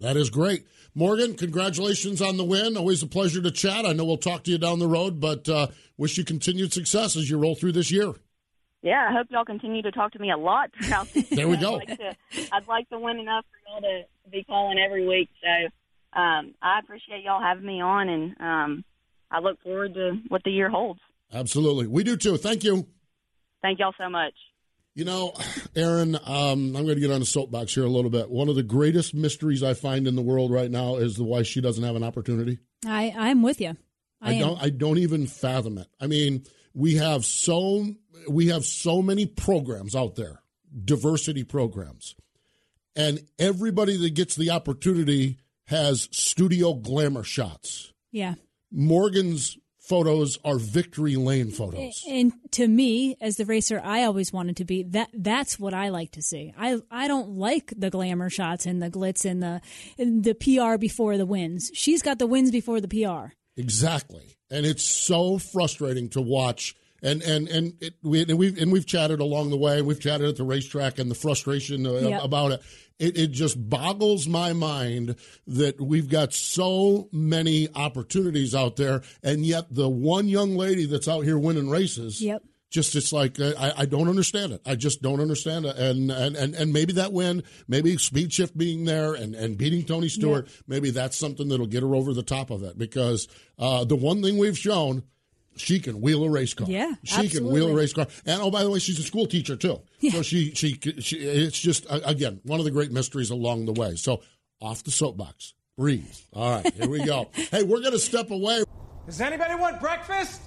That 0.00 0.16
is 0.16 0.30
great. 0.30 0.66
Morgan, 0.94 1.34
congratulations 1.34 2.20
on 2.20 2.36
the 2.36 2.44
win. 2.44 2.76
Always 2.76 3.02
a 3.02 3.06
pleasure 3.06 3.42
to 3.42 3.50
chat. 3.50 3.86
I 3.86 3.92
know 3.92 4.04
we'll 4.04 4.16
talk 4.16 4.44
to 4.44 4.50
you 4.50 4.58
down 4.58 4.78
the 4.78 4.88
road, 4.88 5.20
but 5.20 5.48
uh, 5.48 5.68
wish 5.96 6.18
you 6.18 6.24
continued 6.24 6.72
success 6.72 7.16
as 7.16 7.30
you 7.30 7.38
roll 7.38 7.54
through 7.54 7.72
this 7.72 7.90
year. 7.90 8.14
Yeah, 8.82 9.08
I 9.10 9.12
hope 9.12 9.26
y'all 9.30 9.44
continue 9.44 9.82
to 9.82 9.90
talk 9.90 10.12
to 10.12 10.18
me 10.18 10.30
a 10.30 10.36
lot 10.36 10.70
throughout 10.80 11.12
this 11.12 11.28
There 11.30 11.48
we 11.48 11.56
go. 11.56 11.80
I'd 11.80 11.88
like, 11.88 11.98
to, 11.98 12.16
I'd 12.52 12.68
like 12.68 12.88
to 12.90 12.98
win 12.98 13.18
enough 13.18 13.44
for 13.50 13.70
y'all 13.70 13.80
to, 13.80 14.02
to 14.02 14.30
be 14.30 14.44
calling 14.44 14.78
every 14.78 15.06
week. 15.06 15.28
So 15.42 16.20
um, 16.20 16.54
I 16.62 16.78
appreciate 16.78 17.24
y'all 17.24 17.42
having 17.42 17.66
me 17.66 17.80
on, 17.80 18.08
and 18.08 18.36
um, 18.40 18.84
I 19.30 19.40
look 19.40 19.60
forward 19.62 19.94
to 19.94 20.20
what 20.28 20.42
the 20.44 20.50
year 20.50 20.70
holds. 20.70 21.00
Absolutely. 21.32 21.86
We 21.86 22.04
do 22.04 22.16
too. 22.16 22.36
Thank 22.36 22.64
you. 22.64 22.86
Thank 23.62 23.80
y'all 23.80 23.94
so 23.98 24.08
much. 24.08 24.34
You 24.96 25.04
know, 25.04 25.34
Erin, 25.76 26.14
um, 26.24 26.74
I'm 26.74 26.84
going 26.84 26.94
to 26.94 27.00
get 27.00 27.10
on 27.10 27.20
a 27.20 27.26
soapbox 27.26 27.74
here 27.74 27.84
a 27.84 27.88
little 27.88 28.10
bit. 28.10 28.30
One 28.30 28.48
of 28.48 28.54
the 28.54 28.62
greatest 28.62 29.12
mysteries 29.12 29.62
I 29.62 29.74
find 29.74 30.08
in 30.08 30.16
the 30.16 30.22
world 30.22 30.50
right 30.50 30.70
now 30.70 30.96
is 30.96 31.16
the 31.16 31.22
why 31.22 31.42
she 31.42 31.60
doesn't 31.60 31.84
have 31.84 31.96
an 31.96 32.02
opportunity. 32.02 32.60
I 32.86 33.14
I'm 33.14 33.42
with 33.42 33.60
you. 33.60 33.76
I, 34.22 34.36
I 34.36 34.38
don't 34.38 34.62
I 34.62 34.70
don't 34.70 34.96
even 34.96 35.26
fathom 35.26 35.76
it. 35.76 35.86
I 36.00 36.06
mean, 36.06 36.44
we 36.72 36.94
have 36.94 37.26
so 37.26 37.86
we 38.26 38.46
have 38.46 38.64
so 38.64 39.02
many 39.02 39.26
programs 39.26 39.94
out 39.94 40.16
there, 40.16 40.40
diversity 40.82 41.44
programs, 41.44 42.14
and 42.96 43.20
everybody 43.38 43.98
that 43.98 44.14
gets 44.14 44.34
the 44.34 44.48
opportunity 44.48 45.36
has 45.66 46.08
studio 46.10 46.72
glamour 46.72 47.22
shots. 47.22 47.92
Yeah. 48.12 48.36
Morgan's 48.72 49.58
photos 49.86 50.38
are 50.44 50.58
victory 50.58 51.16
lane 51.16 51.50
photos. 51.50 52.02
And 52.08 52.32
to 52.52 52.66
me, 52.66 53.16
as 53.20 53.36
the 53.36 53.44
racer 53.44 53.80
I 53.82 54.04
always 54.04 54.32
wanted 54.32 54.56
to 54.58 54.64
be, 54.64 54.82
that 54.84 55.10
that's 55.14 55.58
what 55.58 55.74
I 55.74 55.88
like 55.90 56.12
to 56.12 56.22
see. 56.22 56.52
I 56.58 56.78
I 56.90 57.08
don't 57.08 57.30
like 57.30 57.72
the 57.76 57.90
glamour 57.90 58.30
shots 58.30 58.66
and 58.66 58.82
the 58.82 58.90
glitz 58.90 59.24
and 59.24 59.42
the 59.42 59.60
and 59.98 60.24
the 60.24 60.34
PR 60.34 60.78
before 60.78 61.16
the 61.16 61.26
wins. 61.26 61.70
She's 61.74 62.02
got 62.02 62.18
the 62.18 62.26
wins 62.26 62.50
before 62.50 62.80
the 62.80 62.88
PR. 62.88 63.32
Exactly, 63.56 64.36
and 64.50 64.66
it's 64.66 64.84
so 64.84 65.38
frustrating 65.38 66.08
to 66.10 66.20
watch. 66.20 66.74
And 67.02 67.22
and 67.22 67.46
and, 67.48 67.74
it, 67.80 67.94
we, 68.02 68.22
and 68.22 68.38
we've 68.38 68.58
and 68.60 68.72
we've 68.72 68.86
chatted 68.86 69.20
along 69.20 69.50
the 69.50 69.56
way. 69.56 69.82
We've 69.82 70.00
chatted 70.00 70.28
at 70.28 70.36
the 70.36 70.44
racetrack 70.44 70.98
and 70.98 71.10
the 71.10 71.14
frustration 71.14 71.86
uh, 71.86 71.92
Yep. 71.92 72.24
about 72.24 72.52
it. 72.52 72.62
It. 72.98 73.16
It 73.18 73.26
just 73.28 73.68
boggles 73.68 74.26
my 74.26 74.52
mind 74.52 75.16
that 75.46 75.80
we've 75.80 76.08
got 76.08 76.32
so 76.32 77.08
many 77.12 77.68
opportunities 77.74 78.54
out 78.54 78.76
there, 78.76 79.02
and 79.22 79.44
yet 79.44 79.66
the 79.70 79.88
one 79.88 80.28
young 80.28 80.56
lady 80.56 80.86
that's 80.86 81.08
out 81.08 81.24
here 81.24 81.38
winning 81.38 81.68
races. 81.70 82.20
Yep. 82.22 82.42
Just 82.68 82.96
it's 82.96 83.12
like 83.12 83.38
uh, 83.38 83.52
I, 83.58 83.72
I 83.82 83.86
don't 83.86 84.08
understand 84.08 84.52
it. 84.52 84.60
I 84.66 84.74
just 84.74 85.00
don't 85.00 85.20
understand 85.20 85.66
it. 85.66 85.76
And 85.76 86.10
and 86.10 86.36
and, 86.36 86.54
and 86.54 86.72
maybe 86.72 86.94
that 86.94 87.12
win, 87.12 87.44
maybe 87.68 87.96
speed 87.96 88.32
shift 88.32 88.58
being 88.58 88.84
there 88.84 89.14
and, 89.14 89.36
and 89.36 89.56
beating 89.56 89.84
Tony 89.84 90.08
Stewart, 90.08 90.48
maybe 90.66 90.90
that's 90.90 91.16
something 91.16 91.48
that'll 91.48 91.66
get 91.66 91.84
her 91.84 91.94
over 91.94 92.12
the 92.12 92.24
top 92.24 92.50
of 92.50 92.64
it. 92.64 92.76
Because 92.76 93.28
uh, 93.56 93.84
the 93.84 93.94
one 93.94 94.20
thing 94.20 94.36
we've 94.36 94.58
shown, 94.58 95.04
she 95.56 95.80
can 95.80 96.00
wheel 96.00 96.24
a 96.24 96.30
race 96.30 96.54
car. 96.54 96.66
Yeah, 96.68 96.94
she 97.04 97.28
can 97.28 97.46
wheel 97.46 97.68
a 97.68 97.74
race 97.74 97.92
car. 97.92 98.06
And 98.24 98.40
oh, 98.40 98.50
by 98.50 98.62
the 98.62 98.70
way, 98.70 98.78
she's 98.78 98.98
a 98.98 99.02
school 99.02 99.26
teacher 99.26 99.56
too. 99.56 99.80
Yeah. 100.00 100.12
So 100.12 100.22
she, 100.22 100.54
she 100.54 100.78
she 101.00 101.16
it's 101.16 101.60
just 101.60 101.86
uh, 101.90 102.00
again 102.04 102.40
one 102.44 102.58
of 102.58 102.64
the 102.64 102.70
great 102.70 102.92
mysteries 102.92 103.30
along 103.30 103.66
the 103.66 103.72
way. 103.72 103.96
So 103.96 104.22
off 104.60 104.84
the 104.84 104.90
soapbox, 104.90 105.54
breathe. 105.76 106.16
All 106.32 106.50
right, 106.50 106.74
here 106.74 106.88
we 106.88 107.04
go. 107.04 107.28
hey, 107.32 107.62
we're 107.62 107.82
gonna 107.82 107.98
step 107.98 108.30
away. 108.30 108.64
Does 109.06 109.20
anybody 109.20 109.54
want 109.54 109.80
breakfast? 109.80 110.40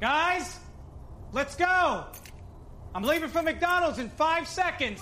Guys, 0.00 0.58
let's 1.32 1.56
go. 1.56 2.06
I'm 2.94 3.02
leaving 3.02 3.28
for 3.28 3.42
McDonald's 3.42 3.98
in 3.98 4.08
five 4.08 4.48
seconds. 4.48 5.00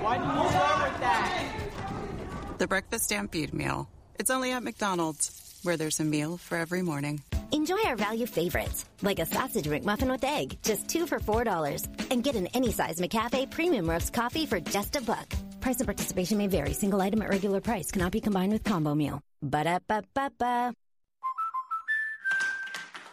Why 0.00 0.18
didn't 0.18 0.42
you 0.42 0.48
start 0.48 0.90
with 0.90 1.00
that? 1.00 2.56
The 2.58 2.66
Breakfast 2.66 3.04
Stampede 3.04 3.52
Meal. 3.52 3.90
It's 4.18 4.30
only 4.30 4.52
at 4.52 4.62
McDonald's, 4.62 5.45
where 5.66 5.76
there's 5.76 6.00
a 6.00 6.04
meal 6.04 6.36
for 6.36 6.56
every 6.56 6.82
morning. 6.82 7.20
Enjoy 7.52 7.78
our 7.84 7.96
value 7.96 8.26
favorites, 8.26 8.84
like 9.02 9.18
a 9.18 9.26
sausage 9.26 9.66
McMuffin 9.66 10.10
with 10.10 10.24
egg, 10.24 10.58
just 10.62 10.88
two 10.88 11.06
for 11.06 11.18
four 11.18 11.44
dollars, 11.44 11.84
and 12.10 12.22
get 12.22 12.36
an 12.36 12.46
any 12.54 12.72
size 12.72 13.00
McCafe 13.00 13.50
Premium 13.50 13.88
Roast 13.90 14.12
coffee 14.12 14.46
for 14.46 14.60
just 14.60 14.96
a 14.96 15.00
buck. 15.00 15.34
Price 15.60 15.78
and 15.78 15.86
participation 15.86 16.38
may 16.38 16.46
vary. 16.46 16.72
Single 16.72 17.00
item 17.00 17.22
at 17.22 17.28
regular 17.28 17.60
price 17.60 17.90
cannot 17.90 18.12
be 18.12 18.20
combined 18.20 18.52
with 18.52 18.64
combo 18.64 18.94
meal. 18.94 19.20
Ba 19.42 19.64
da 19.64 19.78
ba 19.86 20.02
ba 20.14 20.30
ba. 20.38 20.72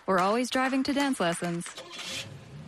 We're 0.05 0.19
always 0.19 0.49
driving 0.49 0.83
to 0.83 0.93
dance 0.93 1.19
lessons. 1.19 1.65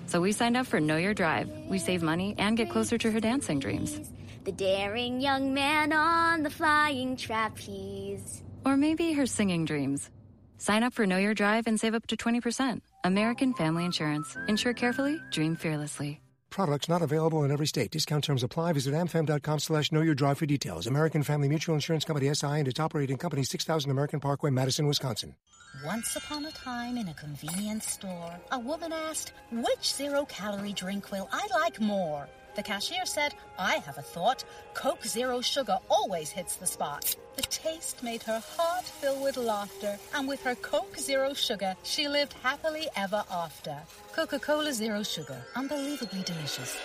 So 0.07 0.21
we 0.21 0.31
signed 0.31 0.55
up 0.55 0.67
for 0.67 0.79
Know 0.79 0.97
Your 0.97 1.13
Drive. 1.13 1.49
We 1.67 1.79
save 1.79 2.01
money 2.01 2.35
and 2.37 2.55
get 2.55 2.69
closer 2.69 2.97
to 2.97 3.11
her 3.11 3.19
dancing 3.19 3.59
dreams. 3.59 3.99
The 4.45 4.51
daring 4.51 5.19
young 5.19 5.53
man 5.53 5.91
on 5.91 6.43
the 6.43 6.49
flying 6.49 7.17
trapeze. 7.17 8.41
Or 8.65 8.75
maybe 8.77 9.13
her 9.13 9.25
singing 9.25 9.65
dreams. 9.65 10.09
Sign 10.57 10.83
up 10.83 10.93
for 10.93 11.05
Know 11.05 11.17
Your 11.17 11.33
Drive 11.33 11.67
and 11.67 11.79
save 11.79 11.95
up 11.95 12.07
to 12.07 12.17
20%. 12.17 12.81
American 13.03 13.53
Family 13.53 13.85
Insurance. 13.85 14.35
Insure 14.47 14.73
carefully, 14.73 15.19
dream 15.31 15.55
fearlessly. 15.55 16.19
Products 16.49 16.87
not 16.87 17.01
available 17.01 17.43
in 17.43 17.51
every 17.51 17.67
state. 17.67 17.91
Discount 17.91 18.23
terms 18.23 18.41
apply. 18.41 18.71
Visit 18.73 18.93
amfam.com 18.93 19.59
slash 19.59 19.91
know 19.91 19.99
your 20.01 20.15
drive 20.15 20.37
for 20.37 20.45
details. 20.45 20.87
American 20.87 21.21
Family 21.21 21.49
Mutual 21.49 21.75
Insurance 21.75 22.05
Company 22.05 22.33
SI 22.33 22.47
and 22.47 22.67
its 22.67 22.79
operating 22.79 23.17
company 23.17 23.43
6000 23.43 23.91
American 23.91 24.21
Parkway, 24.21 24.51
Madison, 24.51 24.87
Wisconsin. 24.87 25.35
Once 25.83 26.15
upon 26.15 26.45
a 26.45 26.51
time 26.51 26.97
in 26.97 27.09
a 27.09 27.13
convenience 27.15 27.85
store, 27.85 28.39
a 28.51 28.57
woman 28.59 28.93
asked, 28.93 29.33
Which 29.51 29.93
zero 29.93 30.23
calorie 30.25 30.71
drink 30.71 31.11
will 31.11 31.27
I 31.33 31.45
like 31.51 31.81
more? 31.81 32.25
The 32.55 32.63
cashier 32.63 33.05
said, 33.05 33.35
I 33.59 33.75
have 33.85 33.97
a 33.97 34.01
thought. 34.01 34.45
Coke 34.73 35.03
Zero 35.05 35.41
Sugar 35.41 35.77
always 35.89 36.29
hits 36.29 36.55
the 36.55 36.65
spot. 36.65 37.13
The 37.35 37.41
taste 37.43 38.01
made 38.01 38.23
her 38.23 38.41
heart 38.55 38.85
fill 38.85 39.21
with 39.21 39.35
laughter, 39.35 39.97
and 40.13 40.25
with 40.25 40.41
her 40.43 40.55
Coke 40.55 40.97
Zero 40.97 41.33
Sugar, 41.33 41.75
she 41.83 42.07
lived 42.07 42.33
happily 42.41 42.87
ever 42.95 43.25
after. 43.29 43.77
Coca 44.13 44.39
Cola 44.39 44.71
Zero 44.71 45.03
Sugar, 45.03 45.37
unbelievably 45.55 46.23
delicious. 46.23 46.77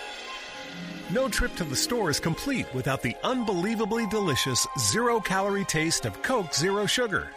No 1.09 1.29
trip 1.29 1.55
to 1.55 1.63
the 1.63 1.75
store 1.75 2.09
is 2.09 2.19
complete 2.19 2.65
without 2.73 3.01
the 3.01 3.15
unbelievably 3.23 4.07
delicious 4.07 4.67
zero 4.77 5.21
calorie 5.21 5.65
taste 5.65 6.05
of 6.05 6.21
Coke 6.21 6.53
Zero 6.53 6.85
Sugar. 6.85 7.31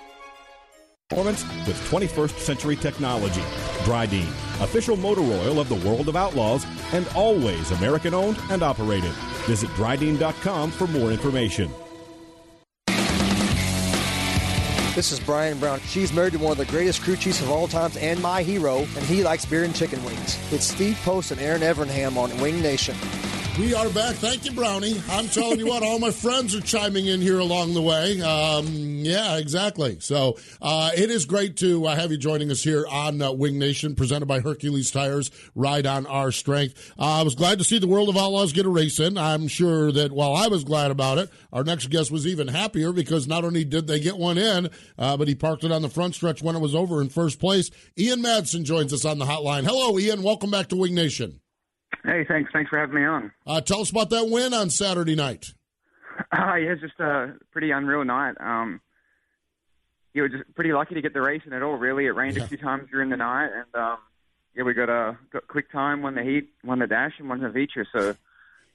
Performance 1.14 1.44
with 1.68 1.76
21st 1.90 2.38
century 2.40 2.74
technology. 2.74 3.42
Dryden, 3.84 4.26
official 4.60 4.96
motor 4.96 5.20
oil 5.20 5.60
of 5.60 5.68
the 5.68 5.76
World 5.88 6.08
of 6.08 6.16
Outlaws, 6.16 6.66
and 6.92 7.06
always 7.14 7.70
American 7.70 8.14
owned 8.14 8.36
and 8.50 8.64
operated. 8.64 9.12
Visit 9.46 9.70
Dryden.com 9.76 10.72
for 10.72 10.88
more 10.88 11.12
information. 11.12 11.70
This 14.96 15.12
is 15.12 15.20
Brian 15.20 15.60
Brown. 15.60 15.78
She's 15.86 16.12
married 16.12 16.32
to 16.32 16.40
one 16.40 16.50
of 16.50 16.58
the 16.58 16.66
greatest 16.66 17.02
crew 17.02 17.14
chiefs 17.14 17.40
of 17.40 17.48
all 17.48 17.68
times 17.68 17.96
and 17.96 18.20
my 18.20 18.42
hero, 18.42 18.78
and 18.78 19.04
he 19.04 19.22
likes 19.22 19.44
beer 19.44 19.62
and 19.62 19.74
chicken 19.74 20.04
wings. 20.04 20.36
It's 20.52 20.66
Steve 20.66 20.98
Post 21.04 21.30
and 21.30 21.40
Erin 21.40 21.62
Evernham 21.62 22.16
on 22.16 22.36
Wing 22.40 22.60
Nation. 22.60 22.96
We 23.58 23.72
are 23.72 23.88
back. 23.90 24.16
Thank 24.16 24.44
you, 24.44 24.50
Brownie. 24.50 25.00
I'm 25.10 25.28
telling 25.28 25.60
you 25.60 25.66
what, 25.66 25.84
all 25.84 26.00
my 26.00 26.10
friends 26.10 26.56
are 26.56 26.60
chiming 26.60 27.06
in 27.06 27.20
here 27.20 27.38
along 27.38 27.74
the 27.74 27.82
way. 27.82 28.20
Um, 28.20 28.66
yeah, 28.66 29.36
exactly. 29.36 30.00
So 30.00 30.38
uh, 30.60 30.90
it 30.96 31.08
is 31.08 31.24
great 31.24 31.56
to 31.58 31.86
uh, 31.86 31.94
have 31.94 32.10
you 32.10 32.16
joining 32.16 32.50
us 32.50 32.64
here 32.64 32.84
on 32.90 33.22
uh, 33.22 33.30
Wing 33.30 33.56
Nation, 33.56 33.94
presented 33.94 34.26
by 34.26 34.40
Hercules 34.40 34.90
Tires. 34.90 35.30
Ride 35.54 35.86
on 35.86 36.04
our 36.06 36.32
strength. 36.32 36.94
Uh, 36.98 37.20
I 37.20 37.22
was 37.22 37.36
glad 37.36 37.58
to 37.58 37.64
see 37.64 37.78
the 37.78 37.86
World 37.86 38.08
of 38.08 38.16
Outlaws 38.16 38.52
get 38.52 38.66
a 38.66 38.70
race 38.70 38.98
in. 38.98 39.16
I'm 39.16 39.46
sure 39.46 39.92
that 39.92 40.10
while 40.10 40.34
I 40.34 40.48
was 40.48 40.64
glad 40.64 40.90
about 40.90 41.18
it, 41.18 41.30
our 41.52 41.62
next 41.62 41.90
guest 41.90 42.10
was 42.10 42.26
even 42.26 42.48
happier 42.48 42.92
because 42.92 43.28
not 43.28 43.44
only 43.44 43.64
did 43.64 43.86
they 43.86 44.00
get 44.00 44.16
one 44.16 44.36
in, 44.36 44.68
uh, 44.98 45.16
but 45.16 45.28
he 45.28 45.36
parked 45.36 45.62
it 45.62 45.70
on 45.70 45.82
the 45.82 45.88
front 45.88 46.16
stretch 46.16 46.42
when 46.42 46.56
it 46.56 46.60
was 46.60 46.74
over 46.74 47.00
in 47.00 47.08
first 47.08 47.38
place. 47.38 47.70
Ian 47.96 48.20
Madsen 48.20 48.64
joins 48.64 48.92
us 48.92 49.04
on 49.04 49.20
the 49.20 49.26
hotline. 49.26 49.62
Hello, 49.62 49.96
Ian. 49.96 50.24
Welcome 50.24 50.50
back 50.50 50.70
to 50.70 50.76
Wing 50.76 50.94
Nation. 50.94 51.40
Hey, 52.04 52.24
thanks. 52.28 52.50
Thanks 52.52 52.68
for 52.70 52.78
having 52.78 52.94
me 52.96 53.04
on. 53.04 53.32
Uh, 53.46 53.60
tell 53.60 53.80
us 53.80 53.90
about 53.90 54.10
that 54.10 54.28
win 54.28 54.52
on 54.52 54.70
Saturday 54.70 55.14
night. 55.14 55.52
Uh, 56.32 56.54
yeah, 56.56 56.72
it's 56.72 56.80
just 56.80 57.00
a 57.00 57.34
pretty 57.50 57.70
unreal 57.70 58.04
night. 58.04 58.34
Um, 58.40 58.80
you 60.12 60.22
were 60.22 60.28
just 60.28 60.44
pretty 60.54 60.72
lucky 60.72 60.94
to 60.94 61.00
get 61.02 61.12
the 61.12 61.20
race 61.20 61.42
in 61.46 61.52
at 61.52 61.62
all. 61.62 61.74
Really, 61.76 62.06
it 62.06 62.10
rained 62.10 62.36
Yeah. 62.36 62.44
a 62.44 62.46
few 62.46 62.58
times 62.58 62.88
during 62.90 63.10
the 63.10 63.16
night, 63.16 63.50
and 63.52 63.74
um, 63.74 63.96
yeah, 64.54 64.62
we 64.62 64.74
got 64.74 64.88
a 64.88 65.18
got 65.32 65.48
quick 65.48 65.72
time, 65.72 66.02
won 66.02 66.14
the 66.14 66.22
heat, 66.22 66.50
won 66.62 66.78
the 66.78 66.86
dash, 66.86 67.12
and 67.18 67.28
won 67.28 67.40
the 67.40 67.50
feature. 67.50 67.86
So 67.92 68.14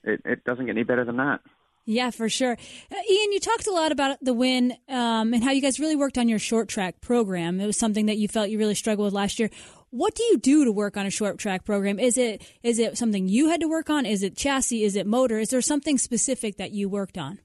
it, 0.03 0.21
it 0.25 0.43
doesn't 0.43 0.65
get 0.65 0.71
any 0.75 0.83
better 0.83 1.05
than 1.05 1.17
that. 1.17 1.39
Yeah, 1.85 2.11
for 2.11 2.27
sure. 2.29 2.51
Uh, 2.91 2.95
Ian, 3.09 3.31
you 3.31 3.39
talked 3.39 3.65
a 3.67 3.71
lot 3.71 3.91
about 3.91 4.17
the 4.21 4.33
win 4.33 4.73
um, 4.89 5.33
and 5.33 5.43
how 5.43 5.51
you 5.51 5.61
guys 5.61 5.79
really 5.79 5.95
worked 5.95 6.17
on 6.17 6.27
your 6.29 6.37
short 6.39 6.67
track 6.67 6.99
program. 7.01 7.59
It 7.61 7.65
was 7.65 7.77
something 7.77 8.05
that 8.07 8.17
you 8.17 8.27
felt 8.27 8.49
you 8.49 8.57
really 8.59 8.75
struggled 8.75 9.05
with 9.05 9.13
last 9.13 9.39
year. 9.39 9.49
What 9.91 10.13
do 10.13 10.23
you 10.23 10.37
do 10.37 10.65
to 10.65 10.71
work 10.71 10.97
on 10.97 11.05
a 11.05 11.09
short 11.09 11.39
track 11.39 11.65
program? 11.65 11.99
Is 11.99 12.17
it 12.17 12.43
is 12.61 12.79
it 12.79 12.97
something 12.97 13.27
you 13.27 13.49
had 13.49 13.61
to 13.61 13.67
work 13.67 13.89
on? 13.89 14.05
Is 14.05 14.21
it 14.21 14.35
chassis? 14.35 14.83
Is 14.83 14.95
it 14.95 15.07
motor? 15.07 15.39
Is 15.39 15.49
there 15.49 15.61
something 15.61 15.97
specific 15.97 16.57
that 16.57 16.71
you 16.71 16.87
worked 16.89 17.17
on? 17.17 17.39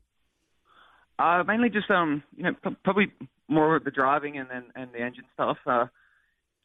Uh, 1.18 1.42
mainly 1.46 1.70
just 1.70 1.90
um, 1.90 2.22
you 2.36 2.42
know, 2.42 2.54
p- 2.62 2.76
probably 2.84 3.12
more 3.48 3.76
of 3.76 3.84
the 3.84 3.90
driving 3.90 4.36
and 4.36 4.48
then 4.50 4.64
and 4.74 4.92
the 4.92 5.00
engine 5.00 5.24
stuff. 5.32 5.56
Uh, 5.66 5.86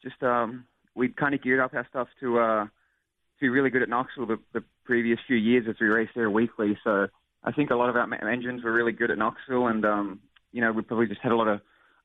just 0.02 0.22
um, 0.22 0.64
we 0.94 1.08
kind 1.08 1.34
of 1.34 1.42
geared 1.42 1.60
up 1.60 1.72
our 1.72 1.86
stuff 1.88 2.08
to 2.20 2.38
uh, 2.38 2.64
to 2.64 3.40
be 3.40 3.48
really 3.48 3.70
good 3.70 3.82
at 3.82 3.88
Knoxville 3.88 4.26
the, 4.26 4.38
the 4.52 4.64
previous 4.84 5.18
few 5.26 5.36
years 5.36 5.66
as 5.68 5.76
we 5.80 5.86
raced 5.86 6.12
there 6.14 6.30
weekly. 6.30 6.76
So 6.84 7.06
I 7.42 7.52
think 7.52 7.70
a 7.70 7.76
lot 7.76 7.88
of 7.88 7.96
our 7.96 8.28
engines 8.28 8.62
were 8.62 8.72
really 8.72 8.92
good 8.92 9.10
at 9.10 9.18
Knoxville, 9.18 9.68
and 9.68 9.84
um, 9.84 10.20
you 10.52 10.60
know, 10.60 10.72
we 10.72 10.82
probably 10.82 11.06
just 11.06 11.22
had 11.22 11.32
a 11.32 11.36
lot 11.36 11.48
of 11.48 11.60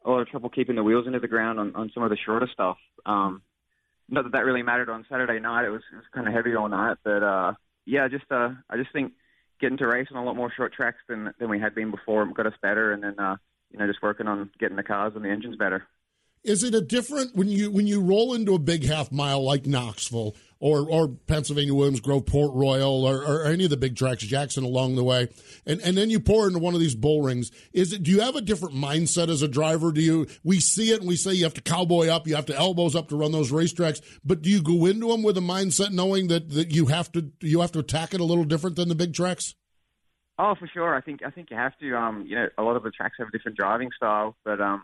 a 0.05 0.09
lot 0.09 0.21
of 0.21 0.29
trouble 0.29 0.49
keeping 0.49 0.75
the 0.75 0.83
wheels 0.83 1.07
into 1.07 1.19
the 1.19 1.27
ground 1.27 1.59
on, 1.59 1.75
on 1.75 1.91
some 1.93 2.03
of 2.03 2.09
the 2.09 2.17
shorter 2.25 2.47
stuff. 2.53 2.77
Um, 3.05 3.41
not 4.09 4.23
that 4.23 4.33
that 4.33 4.45
really 4.45 4.63
mattered 4.63 4.89
on 4.89 5.05
Saturday 5.09 5.39
night. 5.39 5.65
It 5.65 5.69
was, 5.69 5.81
it 5.91 5.95
was 5.95 6.05
kind 6.13 6.27
of 6.27 6.33
heavy 6.33 6.55
all 6.55 6.69
night, 6.69 6.97
but 7.03 7.23
uh, 7.23 7.53
yeah, 7.85 8.07
just 8.07 8.25
uh, 8.31 8.49
I 8.69 8.77
just 8.77 8.91
think 8.93 9.13
getting 9.59 9.77
to 9.77 9.87
race 9.87 10.07
on 10.11 10.17
a 10.17 10.25
lot 10.25 10.35
more 10.35 10.51
short 10.55 10.73
tracks 10.73 10.99
than 11.07 11.33
than 11.39 11.49
we 11.49 11.59
had 11.59 11.75
been 11.75 11.91
before 11.91 12.25
got 12.25 12.47
us 12.47 12.53
better, 12.61 12.93
and 12.93 13.03
then 13.03 13.19
uh, 13.19 13.37
you 13.71 13.79
know 13.79 13.87
just 13.87 14.01
working 14.01 14.27
on 14.27 14.49
getting 14.59 14.77
the 14.77 14.83
cars 14.83 15.13
and 15.15 15.23
the 15.23 15.29
engines 15.29 15.55
better. 15.55 15.87
Is 16.45 16.63
it 16.63 16.75
a 16.75 16.81
different 16.81 17.35
when 17.35 17.47
you 17.47 17.71
when 17.71 17.87
you 17.87 17.99
roll 17.99 18.33
into 18.35 18.53
a 18.53 18.59
big 18.59 18.85
half 18.85 19.11
mile 19.11 19.43
like 19.43 19.65
Knoxville 19.65 20.35
or 20.59 20.87
or 20.87 21.07
Pennsylvania 21.07 21.73
Williams 21.73 21.99
Grove, 21.99 22.27
Port 22.27 22.53
Royal, 22.53 23.03
or, 23.03 23.23
or 23.23 23.45
any 23.45 23.63
of 23.63 23.71
the 23.71 23.77
big 23.77 23.95
tracks, 23.95 24.23
Jackson 24.23 24.63
along 24.63 24.95
the 24.95 25.03
way, 25.03 25.27
and 25.65 25.81
and 25.81 25.97
then 25.97 26.11
you 26.11 26.19
pour 26.19 26.47
into 26.47 26.59
one 26.59 26.75
of 26.75 26.79
these 26.79 26.93
bull 26.93 27.23
rings? 27.23 27.51
Is 27.73 27.93
it 27.93 28.03
do 28.03 28.11
you 28.11 28.21
have 28.21 28.35
a 28.35 28.41
different 28.41 28.75
mindset 28.75 29.27
as 29.27 29.41
a 29.41 29.47
driver? 29.47 29.91
Do 29.91 30.01
you 30.01 30.27
we 30.43 30.59
see 30.59 30.91
it 30.91 30.99
and 30.99 31.07
we 31.07 31.15
say 31.15 31.33
you 31.33 31.45
have 31.45 31.55
to 31.55 31.61
cowboy 31.61 32.09
up, 32.09 32.27
you 32.27 32.35
have 32.35 32.45
to 32.45 32.55
elbows 32.55 32.95
up 32.95 33.09
to 33.09 33.15
run 33.15 33.31
those 33.31 33.51
racetracks, 33.51 34.01
but 34.23 34.43
do 34.43 34.49
you 34.51 34.61
go 34.61 34.85
into 34.85 35.07
them 35.07 35.23
with 35.23 35.37
a 35.37 35.41
mindset 35.41 35.91
knowing 35.91 36.27
that 36.27 36.51
that 36.51 36.71
you 36.71 36.85
have 36.85 37.11
to 37.13 37.31
you 37.41 37.61
have 37.61 37.71
to 37.71 37.79
attack 37.79 38.13
it 38.13 38.21
a 38.21 38.25
little 38.25 38.45
different 38.45 38.75
than 38.75 38.87
the 38.87 38.95
big 38.95 39.13
tracks? 39.13 39.55
Oh, 40.37 40.53
for 40.53 40.67
sure. 40.67 40.93
I 40.93 41.01
think 41.01 41.21
I 41.25 41.29
think 41.29 41.49
you 41.49 41.57
have 41.57 41.77
to. 41.79 41.95
Um, 41.95 42.25
you 42.27 42.35
know, 42.35 42.49
a 42.57 42.63
lot 42.63 42.75
of 42.75 42.83
the 42.83 42.91
tracks 42.91 43.15
have 43.19 43.29
a 43.29 43.31
different 43.31 43.57
driving 43.57 43.89
style, 43.95 44.35
but 44.43 44.59
um, 44.59 44.83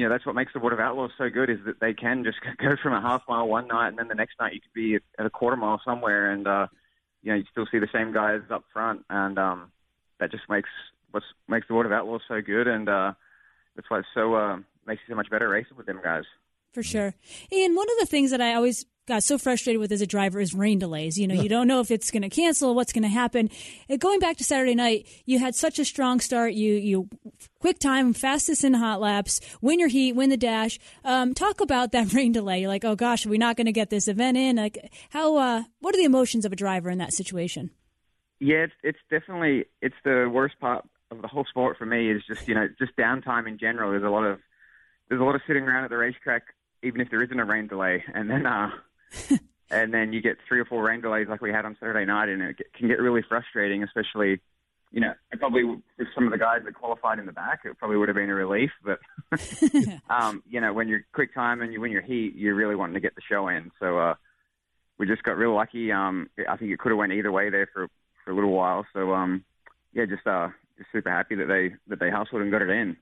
you 0.00 0.08
know 0.08 0.14
that's 0.14 0.24
what 0.24 0.34
makes 0.34 0.54
the 0.54 0.58
World 0.58 0.72
of 0.72 0.80
Outlaws 0.80 1.10
so 1.18 1.28
good 1.28 1.50
is 1.50 1.58
that 1.66 1.78
they 1.78 1.92
can 1.92 2.24
just 2.24 2.38
go 2.58 2.74
from 2.82 2.94
a 2.94 3.02
half 3.02 3.22
mile 3.28 3.46
one 3.46 3.68
night, 3.68 3.88
and 3.88 3.98
then 3.98 4.08
the 4.08 4.14
next 4.14 4.40
night 4.40 4.54
you 4.54 4.60
could 4.62 4.72
be 4.72 4.98
at 5.18 5.26
a 5.26 5.30
quarter 5.30 5.56
mile 5.56 5.78
somewhere, 5.84 6.30
and 6.30 6.46
uh, 6.46 6.68
you 7.22 7.30
know 7.30 7.36
you 7.36 7.44
still 7.50 7.66
see 7.70 7.78
the 7.78 7.88
same 7.92 8.10
guys 8.10 8.40
up 8.50 8.64
front, 8.72 9.04
and 9.10 9.38
um, 9.38 9.70
that 10.18 10.30
just 10.30 10.44
makes 10.48 10.70
what's 11.10 11.26
makes 11.48 11.68
the 11.68 11.74
World 11.74 11.84
of 11.84 11.92
Outlaws 11.92 12.22
so 12.26 12.40
good, 12.40 12.66
and 12.66 12.88
uh, 12.88 13.12
that's 13.76 13.90
why 13.90 13.98
it's 13.98 14.08
so 14.14 14.34
uh, 14.34 14.56
makes 14.86 15.02
it 15.06 15.10
so 15.10 15.16
much 15.16 15.28
better 15.28 15.50
racing 15.50 15.76
with 15.76 15.84
them 15.84 16.00
guys. 16.02 16.24
For 16.72 16.82
sure. 16.82 17.14
Ian, 17.52 17.74
one 17.74 17.88
of 17.90 17.98
the 17.98 18.06
things 18.06 18.30
that 18.30 18.40
I 18.40 18.54
always 18.54 18.86
got 19.10 19.22
so 19.22 19.36
frustrated 19.38 19.80
with 19.80 19.92
as 19.92 20.00
a 20.00 20.06
driver 20.06 20.40
is 20.40 20.54
rain 20.54 20.78
delays. 20.78 21.18
You 21.18 21.26
know, 21.26 21.34
you 21.34 21.48
don't 21.48 21.66
know 21.66 21.80
if 21.80 21.90
it's 21.90 22.10
going 22.10 22.22
to 22.22 22.28
cancel, 22.28 22.74
what's 22.74 22.92
going 22.92 23.02
to 23.02 23.08
happen. 23.08 23.50
Uh, 23.90 23.96
Going 23.96 24.20
back 24.20 24.36
to 24.38 24.44
Saturday 24.44 24.74
night, 24.74 25.06
you 25.26 25.38
had 25.38 25.54
such 25.54 25.78
a 25.78 25.84
strong 25.84 26.20
start. 26.20 26.54
You, 26.54 26.74
you, 26.74 27.08
quick 27.58 27.78
time, 27.78 28.14
fastest 28.14 28.64
in 28.64 28.74
hot 28.74 29.00
laps, 29.00 29.40
win 29.60 29.78
your 29.80 29.88
heat, 29.88 30.14
win 30.14 30.30
the 30.30 30.36
dash. 30.36 30.78
Um, 31.04 31.34
talk 31.34 31.60
about 31.60 31.92
that 31.92 32.12
rain 32.14 32.32
delay. 32.32 32.60
You're 32.60 32.68
like, 32.68 32.84
oh 32.84 32.94
gosh, 32.94 33.26
are 33.26 33.28
we 33.28 33.38
not 33.38 33.56
going 33.56 33.66
to 33.66 33.72
get 33.72 33.90
this 33.90 34.08
event 34.08 34.36
in? 34.36 34.56
Like, 34.56 34.78
how, 35.10 35.36
uh, 35.36 35.64
what 35.80 35.94
are 35.94 35.98
the 35.98 36.04
emotions 36.04 36.44
of 36.44 36.52
a 36.52 36.56
driver 36.56 36.88
in 36.88 36.98
that 36.98 37.12
situation? 37.12 37.70
Yeah, 38.38 38.64
it's 38.64 38.72
it's 38.82 38.98
definitely 39.10 39.66
it's 39.82 39.96
the 40.02 40.30
worst 40.32 40.58
part 40.60 40.88
of 41.10 41.20
the 41.20 41.28
whole 41.28 41.44
sport 41.44 41.76
for 41.76 41.84
me 41.84 42.10
is 42.10 42.22
just 42.26 42.48
you 42.48 42.54
know 42.54 42.68
just 42.78 42.96
downtime 42.96 43.46
in 43.46 43.58
general. 43.58 43.90
There's 43.90 44.02
a 44.02 44.08
lot 44.08 44.24
of 44.24 44.38
there's 45.10 45.20
a 45.20 45.24
lot 45.24 45.34
of 45.34 45.42
sitting 45.46 45.64
around 45.64 45.84
at 45.84 45.90
the 45.90 45.98
racetrack 45.98 46.44
even 46.82 47.00
if 47.00 47.10
there 47.10 47.22
isn't 47.22 47.38
a 47.38 47.44
rain 47.44 47.66
delay, 47.66 48.02
and 48.14 48.30
then 48.30 48.46
uh, 48.46 48.70
and 49.70 49.92
then 49.92 50.12
you 50.12 50.20
get 50.20 50.38
three 50.48 50.60
or 50.60 50.64
four 50.64 50.82
rain 50.82 51.00
delays 51.00 51.28
like 51.28 51.40
we 51.40 51.52
had 51.52 51.64
on 51.64 51.76
Saturday 51.78 52.04
night, 52.04 52.28
and 52.28 52.42
it 52.42 52.56
can 52.76 52.88
get 52.88 53.00
really 53.00 53.22
frustrating, 53.28 53.82
especially. 53.82 54.40
You 54.92 55.00
know, 55.00 55.12
probably 55.38 55.62
for 55.96 56.08
some 56.16 56.24
of 56.24 56.32
the 56.32 56.38
guys 56.38 56.62
that 56.64 56.74
qualified 56.74 57.20
in 57.20 57.26
the 57.26 57.32
back, 57.32 57.60
it 57.64 57.78
probably 57.78 57.96
would 57.96 58.08
have 58.08 58.16
been 58.16 58.28
a 58.28 58.34
relief. 58.34 58.72
But 58.84 58.98
um, 60.10 60.42
you 60.50 60.60
know, 60.60 60.72
when 60.72 60.88
you're 60.88 61.06
quick 61.12 61.32
time 61.32 61.62
and 61.62 61.72
you 61.72 61.80
win 61.80 61.92
your 61.92 62.02
heat, 62.02 62.34
you're 62.34 62.56
really 62.56 62.74
wanting 62.74 62.94
to 62.94 63.00
get 63.00 63.14
the 63.14 63.22
show 63.28 63.46
in. 63.46 63.70
So 63.78 63.98
uh, 64.00 64.14
we 64.98 65.06
just 65.06 65.22
got 65.22 65.38
real 65.38 65.54
lucky. 65.54 65.92
Um, 65.92 66.28
I 66.48 66.56
think 66.56 66.72
it 66.72 66.80
could 66.80 66.90
have 66.90 66.98
went 66.98 67.12
either 67.12 67.30
way 67.30 67.50
there 67.50 67.68
for 67.72 67.88
for 68.24 68.32
a 68.32 68.34
little 68.34 68.50
while. 68.50 68.84
So 68.92 69.14
um, 69.14 69.44
yeah, 69.92 70.06
just 70.06 70.26
uh, 70.26 70.48
just 70.76 70.90
super 70.92 71.10
happy 71.10 71.36
that 71.36 71.46
they 71.46 71.74
that 71.88 72.00
they 72.00 72.10
hustled 72.10 72.42
and 72.42 72.50
got 72.50 72.62
it 72.62 72.70
in. 72.70 72.96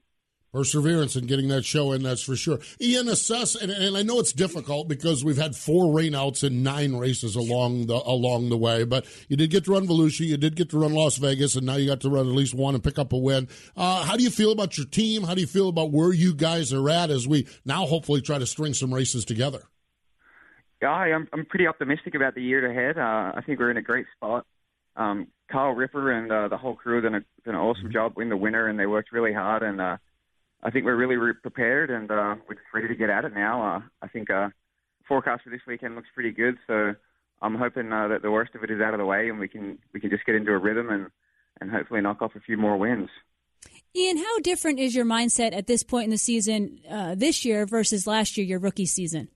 Perseverance 0.52 1.14
in 1.14 1.26
getting 1.26 1.48
that 1.48 1.64
show 1.64 1.92
in, 1.92 2.02
that's 2.02 2.22
for 2.22 2.34
sure. 2.34 2.58
Ian, 2.80 3.08
assess, 3.08 3.54
and, 3.54 3.70
and 3.70 3.96
I 3.96 4.02
know 4.02 4.18
it's 4.18 4.32
difficult 4.32 4.88
because 4.88 5.22
we've 5.22 5.36
had 5.36 5.54
four 5.54 5.94
rainouts 5.94 6.42
in 6.42 6.62
nine 6.62 6.96
races 6.96 7.36
along 7.36 7.86
the 7.86 7.94
along 7.94 8.48
the 8.48 8.56
way, 8.56 8.84
but 8.84 9.04
you 9.28 9.36
did 9.36 9.50
get 9.50 9.66
to 9.66 9.72
run 9.72 9.86
Volusia, 9.86 10.26
you 10.26 10.38
did 10.38 10.56
get 10.56 10.70
to 10.70 10.78
run 10.78 10.94
Las 10.94 11.18
Vegas, 11.18 11.54
and 11.54 11.66
now 11.66 11.76
you 11.76 11.86
got 11.86 12.00
to 12.00 12.08
run 12.08 12.26
at 12.26 12.34
least 12.34 12.54
one 12.54 12.74
and 12.74 12.82
pick 12.82 12.98
up 12.98 13.12
a 13.12 13.18
win. 13.18 13.46
Uh, 13.76 14.04
how 14.04 14.16
do 14.16 14.22
you 14.22 14.30
feel 14.30 14.50
about 14.50 14.78
your 14.78 14.86
team? 14.86 15.22
How 15.22 15.34
do 15.34 15.40
you 15.42 15.46
feel 15.46 15.68
about 15.68 15.90
where 15.90 16.12
you 16.12 16.34
guys 16.34 16.72
are 16.72 16.88
at 16.88 17.10
as 17.10 17.28
we 17.28 17.46
now 17.66 17.84
hopefully 17.84 18.22
try 18.22 18.38
to 18.38 18.46
string 18.46 18.72
some 18.72 18.92
races 18.92 19.26
together? 19.26 19.62
Yeah, 20.80 20.90
I'm 20.90 21.28
I'm 21.32 21.44
pretty 21.44 21.66
optimistic 21.66 22.14
about 22.14 22.34
the 22.34 22.42
year 22.42 22.70
ahead. 22.70 22.98
Uh, 22.98 23.36
I 23.36 23.42
think 23.44 23.58
we're 23.58 23.70
in 23.70 23.76
a 23.76 23.82
great 23.82 24.06
spot. 24.16 24.46
Um, 24.96 25.28
Kyle 25.50 25.72
Ripper 25.72 26.10
and 26.10 26.30
uh, 26.30 26.48
the 26.48 26.56
whole 26.56 26.74
crew 26.74 27.00
done, 27.00 27.14
a, 27.14 27.20
done 27.44 27.54
an 27.54 27.60
awesome 27.60 27.92
job 27.92 28.18
in 28.18 28.28
the 28.28 28.36
winter, 28.36 28.68
and 28.68 28.78
they 28.78 28.86
worked 28.86 29.12
really 29.12 29.32
hard. 29.32 29.62
And 29.62 29.80
uh, 29.80 29.96
I 30.62 30.70
think 30.70 30.84
we're 30.84 30.96
really 30.96 31.16
re- 31.16 31.34
prepared, 31.34 31.90
and 31.90 32.10
uh, 32.10 32.36
we're 32.48 32.54
just 32.54 32.66
ready 32.74 32.88
to 32.88 32.94
get 32.94 33.10
at 33.10 33.24
it 33.24 33.34
now. 33.34 33.76
Uh, 33.76 33.80
I 34.02 34.08
think 34.08 34.30
uh, 34.30 34.48
forecast 35.06 35.44
for 35.44 35.50
this 35.50 35.60
weekend 35.66 35.94
looks 35.94 36.08
pretty 36.14 36.32
good, 36.32 36.58
so 36.66 36.94
I'm 37.40 37.54
hoping 37.54 37.92
uh, 37.92 38.08
that 38.08 38.22
the 38.22 38.30
worst 38.30 38.54
of 38.54 38.64
it 38.64 38.70
is 38.70 38.80
out 38.80 38.94
of 38.94 38.98
the 38.98 39.06
way, 39.06 39.28
and 39.28 39.38
we 39.38 39.48
can 39.48 39.78
we 39.92 40.00
can 40.00 40.10
just 40.10 40.26
get 40.26 40.34
into 40.34 40.52
a 40.52 40.58
rhythm 40.58 40.90
and 40.90 41.06
and 41.60 41.70
hopefully 41.70 42.00
knock 42.00 42.22
off 42.22 42.34
a 42.34 42.40
few 42.40 42.56
more 42.56 42.76
wins. 42.76 43.08
Ian, 43.94 44.18
how 44.18 44.38
different 44.40 44.78
is 44.78 44.94
your 44.94 45.04
mindset 45.04 45.54
at 45.54 45.66
this 45.66 45.82
point 45.82 46.04
in 46.04 46.10
the 46.10 46.18
season 46.18 46.80
uh, 46.88 47.14
this 47.14 47.44
year 47.44 47.66
versus 47.66 48.06
last 48.06 48.36
year, 48.36 48.46
your 48.46 48.58
rookie 48.58 48.86
season? 48.86 49.28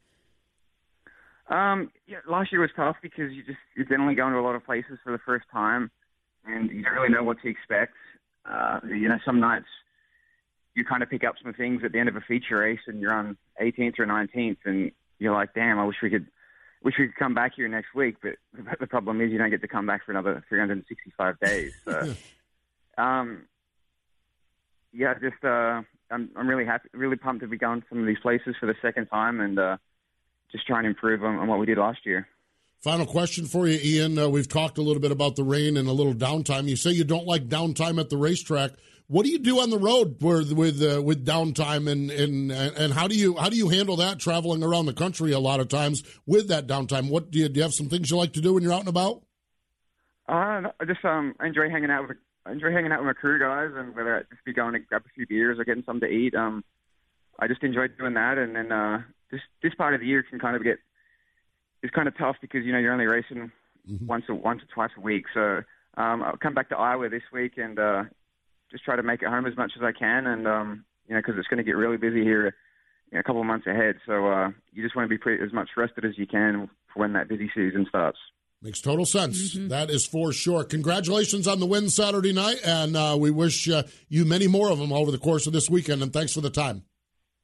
Um, 1.49 1.91
yeah, 2.07 2.19
last 2.29 2.53
year 2.53 2.61
was 2.61 2.71
tough 2.77 2.97
because 3.03 3.33
you 3.33 3.43
just 3.43 3.59
you're 3.77 3.87
generally 3.87 4.15
going 4.15 4.33
to 4.33 4.39
a 4.39 4.43
lot 4.43 4.55
of 4.55 4.65
places 4.65 4.99
for 5.05 5.13
the 5.13 5.19
first 5.19 5.47
time, 5.53 5.91
and 6.45 6.71
you 6.71 6.83
don't 6.83 6.95
really 6.95 7.09
know 7.09 7.23
what 7.23 7.41
to 7.43 7.49
expect. 7.49 7.95
Uh, 8.45 8.81
you 8.89 9.09
know, 9.09 9.19
some 9.25 9.39
nights 9.39 9.67
you 10.75 10.85
kind 10.85 11.03
of 11.03 11.11
pick 11.11 11.25
up 11.25 11.35
some 11.43 11.53
things 11.53 11.83
at 11.85 11.93
the 11.93 11.99
end 11.99 12.09
of 12.09 12.17
a 12.17 12.21
feature 12.21 12.59
race, 12.59 12.81
and 12.87 13.01
you're 13.01 13.13
on 13.13 13.37
18th 13.61 13.99
or 13.99 14.07
19th, 14.07 14.59
and 14.65 14.93
you're 15.19 15.35
like, 15.35 15.55
"Damn, 15.55 15.79
I 15.79 15.85
wish 15.85 15.97
we 16.03 16.11
could, 16.11 16.27
wish 16.83 16.95
we 16.99 17.09
could 17.09 17.17
come 17.17 17.35
back 17.35 17.53
here 17.57 17.69
next 17.69 17.95
week." 17.95 18.17
But 18.23 18.37
the 18.81 18.87
problem 18.87 19.21
is, 19.21 19.31
you 19.31 19.39
don't 19.39 19.51
get 19.51 19.61
to 19.63 19.69
come 19.69 19.87
back 19.87 20.05
for 20.05 20.13
another 20.13 20.43
365 20.49 21.41
days. 21.41 21.73
So, 21.85 22.15
um, 23.03 23.43
yeah, 24.93 25.15
just 25.15 25.43
uh, 25.45 25.83
I'm, 26.11 26.31
I'm 26.37 26.49
really 26.49 26.67
happy, 26.67 26.89
really 26.93 27.17
pumped 27.17 27.43
to 27.43 27.49
be 27.49 27.59
going 27.59 27.81
to 27.81 27.87
some 27.89 28.01
of 28.01 28.07
these 28.07 28.21
places 28.21 28.55
for 28.61 28.67
the 28.67 28.75
second 28.83 29.07
time 29.07 29.41
and 29.41 29.59
uh, 29.59 29.77
just 30.51 30.67
trying 30.67 30.85
to 30.85 30.91
improve 30.91 31.25
on, 31.25 31.37
on 31.37 31.49
what 31.49 31.59
we 31.59 31.67
did 31.67 31.79
last 31.79 32.05
year. 32.05 32.29
Final 32.83 33.07
question 33.07 33.47
for 33.47 33.69
you, 33.69 33.79
Ian. 33.83 34.19
Uh, 34.19 34.29
we've 34.29 34.49
talked 34.49 34.77
a 34.77 34.83
little 34.83 35.01
bit 35.01 35.13
about 35.13 35.37
the 35.37 35.45
rain 35.45 35.77
and 35.77 35.89
a 35.89 35.93
little 35.93 36.15
downtime. 36.15 36.69
You 36.69 36.75
say 36.75 36.91
you 36.91 37.05
don't 37.05 37.27
like 37.27 37.49
downtime 37.49 38.01
at 38.01 38.11
the 38.11 38.17
racetrack. 38.17 38.73
What 39.13 39.27
do 39.27 39.31
you 39.31 39.39
do 39.39 39.61
on 39.61 39.69
the 39.69 39.79
road 39.79 40.17
where, 40.21 40.43
with 40.55 40.83
uh, 40.83 41.03
with 41.03 41.27
downtime 41.27 41.87
and, 41.91 42.11
and 42.11 42.51
and 42.51 42.93
how 42.95 43.07
do 43.09 43.15
you 43.15 43.37
how 43.37 43.51
do 43.51 43.57
you 43.57 43.69
handle 43.69 43.97
that 43.97 44.19
traveling 44.19 44.63
around 44.63 44.87
the 44.87 44.95
country 44.95 45.33
a 45.33 45.39
lot 45.39 45.61
of 45.61 45.69
times 45.69 46.03
with 46.25 46.49
that 46.49 46.67
downtime? 46.67 47.11
What 47.11 47.31
do 47.31 47.39
you, 47.39 47.49
do 47.51 47.59
you 47.59 47.63
have 47.63 47.75
some 47.75 47.91
things 47.91 48.11
you 48.11 48.17
like 48.17 48.33
to 48.33 48.41
do 48.41 48.55
when 48.55 48.63
you're 48.63 48.73
out 48.73 48.81
and 48.81 48.89
about? 48.89 49.23
Uh, 50.27 50.73
I 50.81 50.85
just 50.87 51.05
um 51.05 51.35
enjoy 51.45 51.69
hanging 51.69 51.91
out 51.91 52.09
with 52.09 52.17
I 52.47 52.53
enjoy 52.53 52.73
hanging 52.73 52.91
out 52.91 53.01
with 53.01 53.07
my 53.07 53.13
crew 53.13 53.39
guys, 53.39 53.71
and 53.77 53.95
whether 53.95 54.17
it 54.17 54.29
just 54.31 54.45
be 54.47 54.55
going 54.55 54.73
to 54.73 54.79
grab 54.79 55.03
a 55.05 55.13
few 55.15 55.27
beers 55.27 55.59
or 55.59 55.65
getting 55.65 55.85
something 55.85 56.09
to 56.09 56.15
eat. 56.15 56.35
Um, 56.35 56.65
I 57.39 57.49
just 57.49 57.63
enjoy 57.63 57.89
doing 57.89 58.15
that, 58.15 58.39
and 58.39 58.57
then 58.57 58.73
uh, 58.73 59.03
this 59.31 59.43
this 59.63 59.75
part 59.75 59.93
of 59.95 60.01
the 60.01 60.07
year 60.07 60.23
can 60.23 60.39
kind 60.39 60.57
of 60.57 60.65
get 60.65 60.79
it's 61.83 61.95
kind 61.95 62.09
of 62.09 62.17
tough 62.17 62.37
because 62.41 62.65
you 62.65 62.73
know 62.73 62.79
you're 62.79 62.93
only 62.93 63.07
racing 63.07 63.53
Mm-hmm. 63.91 64.07
once 64.07 64.25
or 64.29 64.37
once 64.37 64.63
or 64.63 64.67
twice 64.73 64.93
a 64.97 65.01
week. 65.01 65.25
So 65.35 65.65
um, 65.97 66.23
I'll 66.23 66.37
come 66.37 66.55
back 66.55 66.69
to 66.69 66.77
Iowa 66.77 67.09
this 67.09 67.25
week 67.33 67.55
and 67.57 67.77
uh, 67.81 68.05
just 68.73 68.85
try 68.85 68.97
to 68.97 69.03
make 69.03 69.23
it 69.23 69.29
home 69.29 69.47
as 69.47 69.57
much 69.57 69.73
as 69.77 69.83
I 69.83 69.93
can, 69.93 70.27
and 70.27 70.49
um, 70.49 70.85
you 71.07 71.15
know 71.15 71.21
because 71.21 71.39
it's 71.39 71.49
going 71.49 71.59
to 71.59 71.65
get 71.65 71.77
really 71.77 71.99
busy 71.99 72.23
here 72.23 72.55
in 73.13 73.19
a 73.19 73.23
couple 73.23 73.41
of 73.41 73.47
months 73.47 73.67
ahead. 73.67 73.97
So 74.07 74.27
uh, 74.27 74.51
you 74.73 74.83
just 74.83 74.97
want 74.97 75.07
to 75.07 75.11
be 75.11 75.19
pretty, 75.19 75.45
as 75.45 75.53
much 75.53 75.69
rested 75.77 76.05
as 76.05 76.19
you 76.19 76.27
can 76.27 76.69
for 76.93 77.01
when 77.01 77.13
that 77.13 77.29
busy 77.29 77.51
season 77.55 77.87
starts. 77.89 78.19
Makes 78.63 78.81
total 78.81 79.05
sense. 79.05 79.57
That 79.59 79.91
is 79.91 80.07
for 80.07 80.33
sure. 80.33 80.63
Congratulations 80.63 81.49
on 81.49 81.59
the 81.59 81.67
win 81.67 81.91
Saturday 81.91 82.33
night, 82.33 82.61
and 82.65 82.97
uh, 82.97 83.17
we 83.19 83.31
wish 83.31 83.69
uh, 83.69 83.83
you 84.09 84.25
many 84.25 84.47
more 84.47 84.71
of 84.71 84.79
them 84.79 84.93
over 84.93 85.11
the 85.11 85.19
course 85.19 85.47
of 85.49 85.53
this 85.53 85.69
weekend. 85.69 86.03
And 86.03 86.13
thanks 86.13 86.33
for 86.33 86.41
the 86.41 86.51
time. 86.51 86.85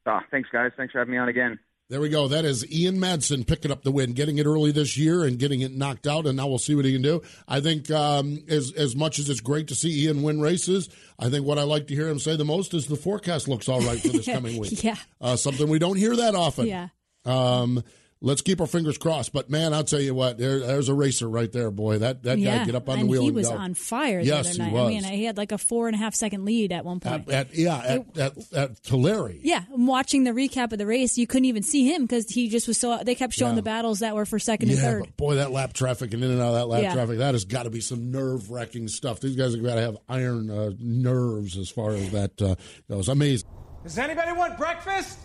Ah, 0.05 0.23
thanks 0.31 0.49
guys. 0.51 0.71
Thanks 0.77 0.93
for 0.93 0.99
having 0.99 1.11
me 1.11 1.17
on 1.17 1.27
again. 1.27 1.59
There 1.89 1.99
we 1.99 2.09
go. 2.09 2.27
That 2.27 2.45
is 2.45 2.71
Ian 2.71 2.99
Madsen 2.99 3.47
picking 3.47 3.71
up 3.71 3.81
the 3.81 3.91
win, 3.91 4.13
getting 4.13 4.37
it 4.37 4.45
early 4.45 4.71
this 4.71 4.95
year 4.95 5.23
and 5.23 5.39
getting 5.39 5.61
it 5.61 5.73
knocked 5.75 6.05
out, 6.05 6.27
and 6.27 6.37
now 6.37 6.47
we'll 6.47 6.59
see 6.59 6.75
what 6.75 6.85
he 6.85 6.93
can 6.93 7.01
do. 7.01 7.23
I 7.47 7.61
think 7.61 7.89
um, 7.89 8.43
as 8.47 8.71
as 8.73 8.95
much 8.95 9.17
as 9.17 9.27
it's 9.27 9.39
great 9.41 9.69
to 9.69 9.75
see 9.75 10.03
Ian 10.05 10.21
win 10.21 10.39
races, 10.39 10.87
I 11.17 11.29
think 11.31 11.47
what 11.47 11.57
I 11.57 11.63
like 11.63 11.87
to 11.87 11.95
hear 11.95 12.07
him 12.07 12.19
say 12.19 12.35
the 12.35 12.45
most 12.45 12.75
is 12.75 12.85
the 12.85 12.95
forecast 12.95 13.47
looks 13.47 13.67
all 13.67 13.81
right 13.81 13.99
for 13.99 14.09
this 14.09 14.25
coming 14.31 14.59
week. 14.59 14.83
Yeah. 14.83 14.97
uh, 15.19 15.35
something 15.35 15.67
we 15.67 15.79
don't 15.79 15.97
hear 15.97 16.15
that 16.15 16.35
often. 16.35 16.67
Yeah. 16.67 16.89
Um, 17.25 17.83
let's 18.21 18.41
keep 18.41 18.59
our 18.61 18.67
fingers 18.67 18.97
crossed. 18.97 19.31
But 19.33 19.49
man, 19.49 19.73
I'll 19.73 19.83
tell 19.83 19.99
you 20.01 20.13
what, 20.13 20.37
there, 20.37 20.59
there's 20.59 20.89
a 20.89 20.93
racer 20.93 21.29
right 21.29 21.51
there, 21.51 21.71
boy. 21.71 21.99
That 21.99 22.23
that 22.23 22.37
yeah. 22.39 22.59
guy 22.59 22.65
get 22.65 22.75
up 22.75 22.89
on 22.89 22.99
and 22.99 23.07
the 23.07 23.11
wheel 23.11 23.21
he 23.21 23.27
and 23.29 23.35
was 23.37 23.49
go. 23.49 23.55
on 23.55 23.73
fire 23.73 24.21
the 24.21 24.27
Yes, 24.27 24.39
other 24.55 24.63
he 24.65 24.71
night. 24.71 24.79
I 24.83 24.87
mean, 24.89 25.03
he 25.03 25.23
had 25.25 25.37
like 25.37 25.51
a 25.51 25.57
four 25.57 25.87
and 25.87 25.95
a 25.95 25.97
half 25.97 26.13
second 26.15 26.45
lead 26.45 26.71
at 26.71 26.83
one 26.85 26.99
point. 26.99 27.29
At, 27.29 27.33
at, 27.49 27.55
yeah, 27.55 27.77
at, 27.77 28.17
at, 28.17 28.53
at 28.53 28.83
Tulare. 28.83 29.35
yeah, 29.41 29.63
I'm 29.73 29.87
watching 29.87 30.23
the 30.23 30.31
recap 30.31 30.71
of 30.71 30.77
the 30.79 30.85
race. 30.85 31.17
You 31.17 31.27
couldn't 31.27 31.45
even 31.45 31.63
see 31.63 31.87
him 31.91 32.03
because 32.03 32.29
he 32.29 32.49
just 32.49 32.67
was 32.67 32.77
so. 32.77 32.99
They 33.03 33.15
kept 33.15 33.33
showing 33.33 33.51
Yeah. 33.53 33.55
the 33.57 33.61
battles 33.63 33.99
that 33.99 34.15
were 34.15 34.25
for 34.25 34.39
second 34.39 34.69
and 34.69 34.79
third. 34.79 34.99
but 35.01 35.17
boy, 35.17 35.35
that 35.35 35.51
lap 35.51 35.73
traffic 35.73 36.13
and 36.13 36.23
in 36.23 36.31
and 36.31 36.41
out 36.41 36.49
of 36.49 36.53
that 36.55 36.65
lap 36.67 36.83
Yeah. 36.83 36.93
traffic, 36.93 37.19
that 37.19 37.33
has 37.33 37.45
got 37.45 37.63
to 37.63 37.69
be 37.69 37.81
some 37.81 38.11
nerve 38.11 38.49
wracking 38.51 38.87
stuff. 38.87 39.19
These 39.19 39.35
guys 39.35 39.53
have 39.53 39.63
got 39.63 39.75
to 39.75 39.81
have 39.81 39.97
iron 40.09 40.49
uh, 40.49 40.71
nerves 40.79 41.57
as 41.57 41.69
far 41.69 41.91
as 41.91 42.11
that 42.11 42.41
uh, 42.41 42.55
goes. 42.89 43.07
Amazing. 43.09 43.49
Does 43.83 43.97
anybody 43.97 44.33
want 44.33 44.57
breakfast? 44.57 45.17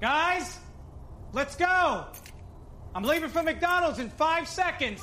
Guys, 0.00 0.58
let's 1.32 1.56
go. 1.56 2.06
I'm 2.94 3.04
leaving 3.04 3.30
for 3.30 3.42
McDonald's 3.42 3.98
in 3.98 4.10
five 4.10 4.46
seconds. 4.46 5.00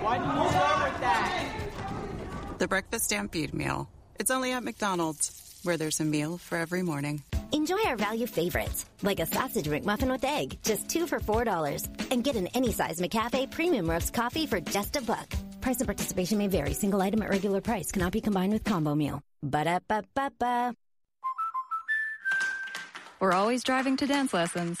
Why 0.00 0.18
did 0.18 0.26
you 0.26 0.50
start 0.50 0.92
with 0.92 1.00
that? 1.00 2.58
The 2.58 2.68
Breakfast 2.68 3.06
Stampede 3.06 3.54
Meal. 3.54 3.88
It's 4.20 4.30
only 4.30 4.52
at 4.52 4.62
McDonald's, 4.62 5.60
where 5.62 5.76
there's 5.76 6.00
a 6.00 6.04
meal 6.04 6.38
for 6.38 6.58
every 6.58 6.82
morning. 6.82 7.22
Enjoy 7.52 7.78
our 7.86 7.96
value 7.96 8.26
favorites, 8.26 8.86
like 9.02 9.20
a 9.20 9.26
sausage 9.26 9.66
McMuffin 9.66 10.10
with 10.10 10.24
egg, 10.24 10.58
just 10.62 10.88
two 10.88 11.06
for 11.06 11.20
$4. 11.20 12.10
And 12.10 12.24
get 12.24 12.36
an 12.36 12.46
any 12.48 12.72
size 12.72 13.00
McCafe 13.00 13.50
premium 13.50 13.88
roast 13.88 14.14
coffee 14.14 14.46
for 14.46 14.60
just 14.60 14.96
a 14.96 15.02
buck. 15.02 15.34
Price 15.60 15.78
and 15.78 15.86
participation 15.86 16.38
may 16.38 16.48
vary. 16.48 16.72
Single 16.72 17.00
item 17.02 17.22
at 17.22 17.30
regular 17.30 17.60
price 17.60 17.92
cannot 17.92 18.12
be 18.12 18.20
combined 18.20 18.52
with 18.52 18.64
combo 18.64 18.94
meal. 18.94 19.22
Ba-da-ba-ba-ba. 19.42 20.74
We're 23.20 23.32
always 23.32 23.62
driving 23.62 23.96
to 23.98 24.06
dance 24.06 24.34
lessons. 24.34 24.80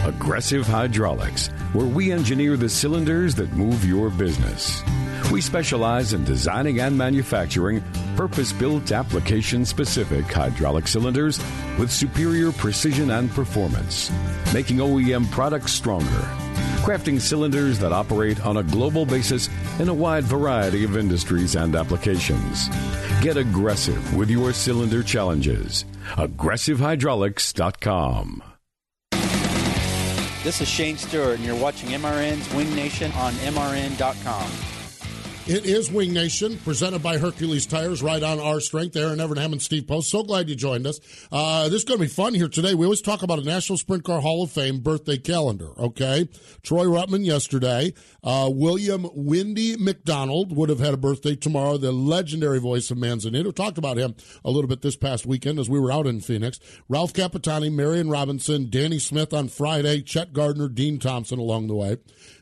Aggressive 0.05 0.67
Hydraulics, 0.67 1.47
where 1.71 1.85
we 1.85 2.11
engineer 2.11 2.57
the 2.57 2.67
cylinders 2.67 3.35
that 3.35 3.53
move 3.53 3.85
your 3.85 4.09
business. 4.09 4.83
We 5.31 5.39
specialize 5.39 6.11
in 6.11 6.25
designing 6.25 6.81
and 6.81 6.97
manufacturing 6.97 7.81
purpose 8.17 8.51
built 8.51 8.91
application 8.91 9.65
specific 9.65 10.25
hydraulic 10.25 10.87
cylinders 10.87 11.39
with 11.79 11.89
superior 11.89 12.51
precision 12.51 13.11
and 13.11 13.31
performance, 13.31 14.11
making 14.53 14.77
OEM 14.77 15.31
products 15.31 15.71
stronger, 15.71 16.27
crafting 16.83 17.19
cylinders 17.19 17.79
that 17.79 17.91
operate 17.93 18.45
on 18.45 18.57
a 18.57 18.63
global 18.63 19.05
basis 19.05 19.49
in 19.79 19.87
a 19.87 19.93
wide 19.93 20.25
variety 20.25 20.83
of 20.83 20.97
industries 20.97 21.55
and 21.55 21.77
applications. 21.77 22.67
Get 23.21 23.37
aggressive 23.37 24.17
with 24.17 24.29
your 24.29 24.51
cylinder 24.51 25.01
challenges. 25.01 25.85
AggressiveHydraulics.com. 26.17 28.43
This 30.43 30.59
is 30.59 30.67
Shane 30.67 30.97
Stewart, 30.97 31.37
and 31.37 31.45
you're 31.45 31.55
watching 31.55 31.91
MRN's 31.91 32.53
Wing 32.53 32.75
Nation 32.75 33.13
on 33.13 33.31
MRN.com. 33.31 34.72
It 35.45 35.65
is 35.65 35.91
Wing 35.91 36.13
Nation, 36.13 36.57
presented 36.59 37.03
by 37.03 37.17
Hercules 37.17 37.65
Tires, 37.65 38.01
right 38.01 38.23
on 38.23 38.39
our 38.39 38.61
strength. 38.61 38.95
Erin 38.95 39.19
Evernham 39.19 39.51
and 39.51 39.61
Steve 39.61 39.85
Post. 39.85 40.09
So 40.09 40.23
glad 40.23 40.47
you 40.47 40.55
joined 40.55 40.87
us. 40.87 41.01
Uh, 41.33 41.65
this 41.65 41.79
is 41.79 41.83
going 41.83 41.99
to 41.99 42.05
be 42.05 42.09
fun 42.09 42.33
here 42.33 42.47
today. 42.47 42.73
We 42.73 42.85
always 42.85 43.01
talk 43.01 43.23
about 43.23 43.39
a 43.39 43.43
National 43.43 43.77
Sprint 43.77 44.05
Car 44.05 44.21
Hall 44.21 44.43
of 44.43 44.51
Fame 44.51 44.79
birthday 44.79 45.17
calendar, 45.17 45.77
okay? 45.77 46.29
Troy 46.61 46.85
Ruttman 46.85 47.25
yesterday. 47.25 47.93
Uh, 48.23 48.49
William 48.53 49.05
Windy 49.13 49.75
McDonald 49.75 50.55
would 50.55 50.69
have 50.69 50.79
had 50.79 50.93
a 50.93 50.97
birthday 50.97 51.35
tomorrow, 51.35 51.77
the 51.77 51.91
legendary 51.91 52.61
voice 52.61 52.89
of 52.89 52.97
Manzanita. 52.97 53.51
Talked 53.51 53.77
about 53.77 53.97
him 53.97 54.15
a 54.45 54.49
little 54.49 54.69
bit 54.69 54.81
this 54.81 54.95
past 54.95 55.25
weekend 55.25 55.59
as 55.59 55.69
we 55.69 55.77
were 55.77 55.91
out 55.91 56.07
in 56.07 56.21
Phoenix. 56.21 56.57
Ralph 56.87 57.11
Capitani, 57.11 57.69
Marion 57.69 58.09
Robinson, 58.09 58.69
Danny 58.69 58.97
Smith 58.97 59.33
on 59.33 59.49
Friday, 59.49 60.03
Chet 60.03 60.31
Gardner, 60.31 60.69
Dean 60.69 60.99
Thompson 60.99 61.37
along 61.37 61.67
the 61.67 61.75
way. 61.75 61.97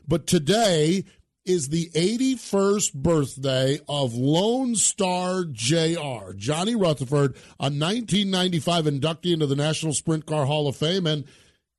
But 0.06 0.28
today, 0.28 1.04
is 1.44 1.68
the 1.68 1.90
81st 1.94 2.94
birthday 2.94 3.80
of 3.88 4.14
Lone 4.14 4.74
Star 4.76 5.44
JR, 5.44 6.32
Johnny 6.36 6.74
Rutherford, 6.74 7.34
a 7.58 7.70
1995 7.70 8.84
inductee 8.84 9.32
into 9.32 9.46
the 9.46 9.56
National 9.56 9.92
Sprint 9.92 10.26
Car 10.26 10.46
Hall 10.46 10.68
of 10.68 10.76
Fame. 10.76 11.06
And 11.06 11.24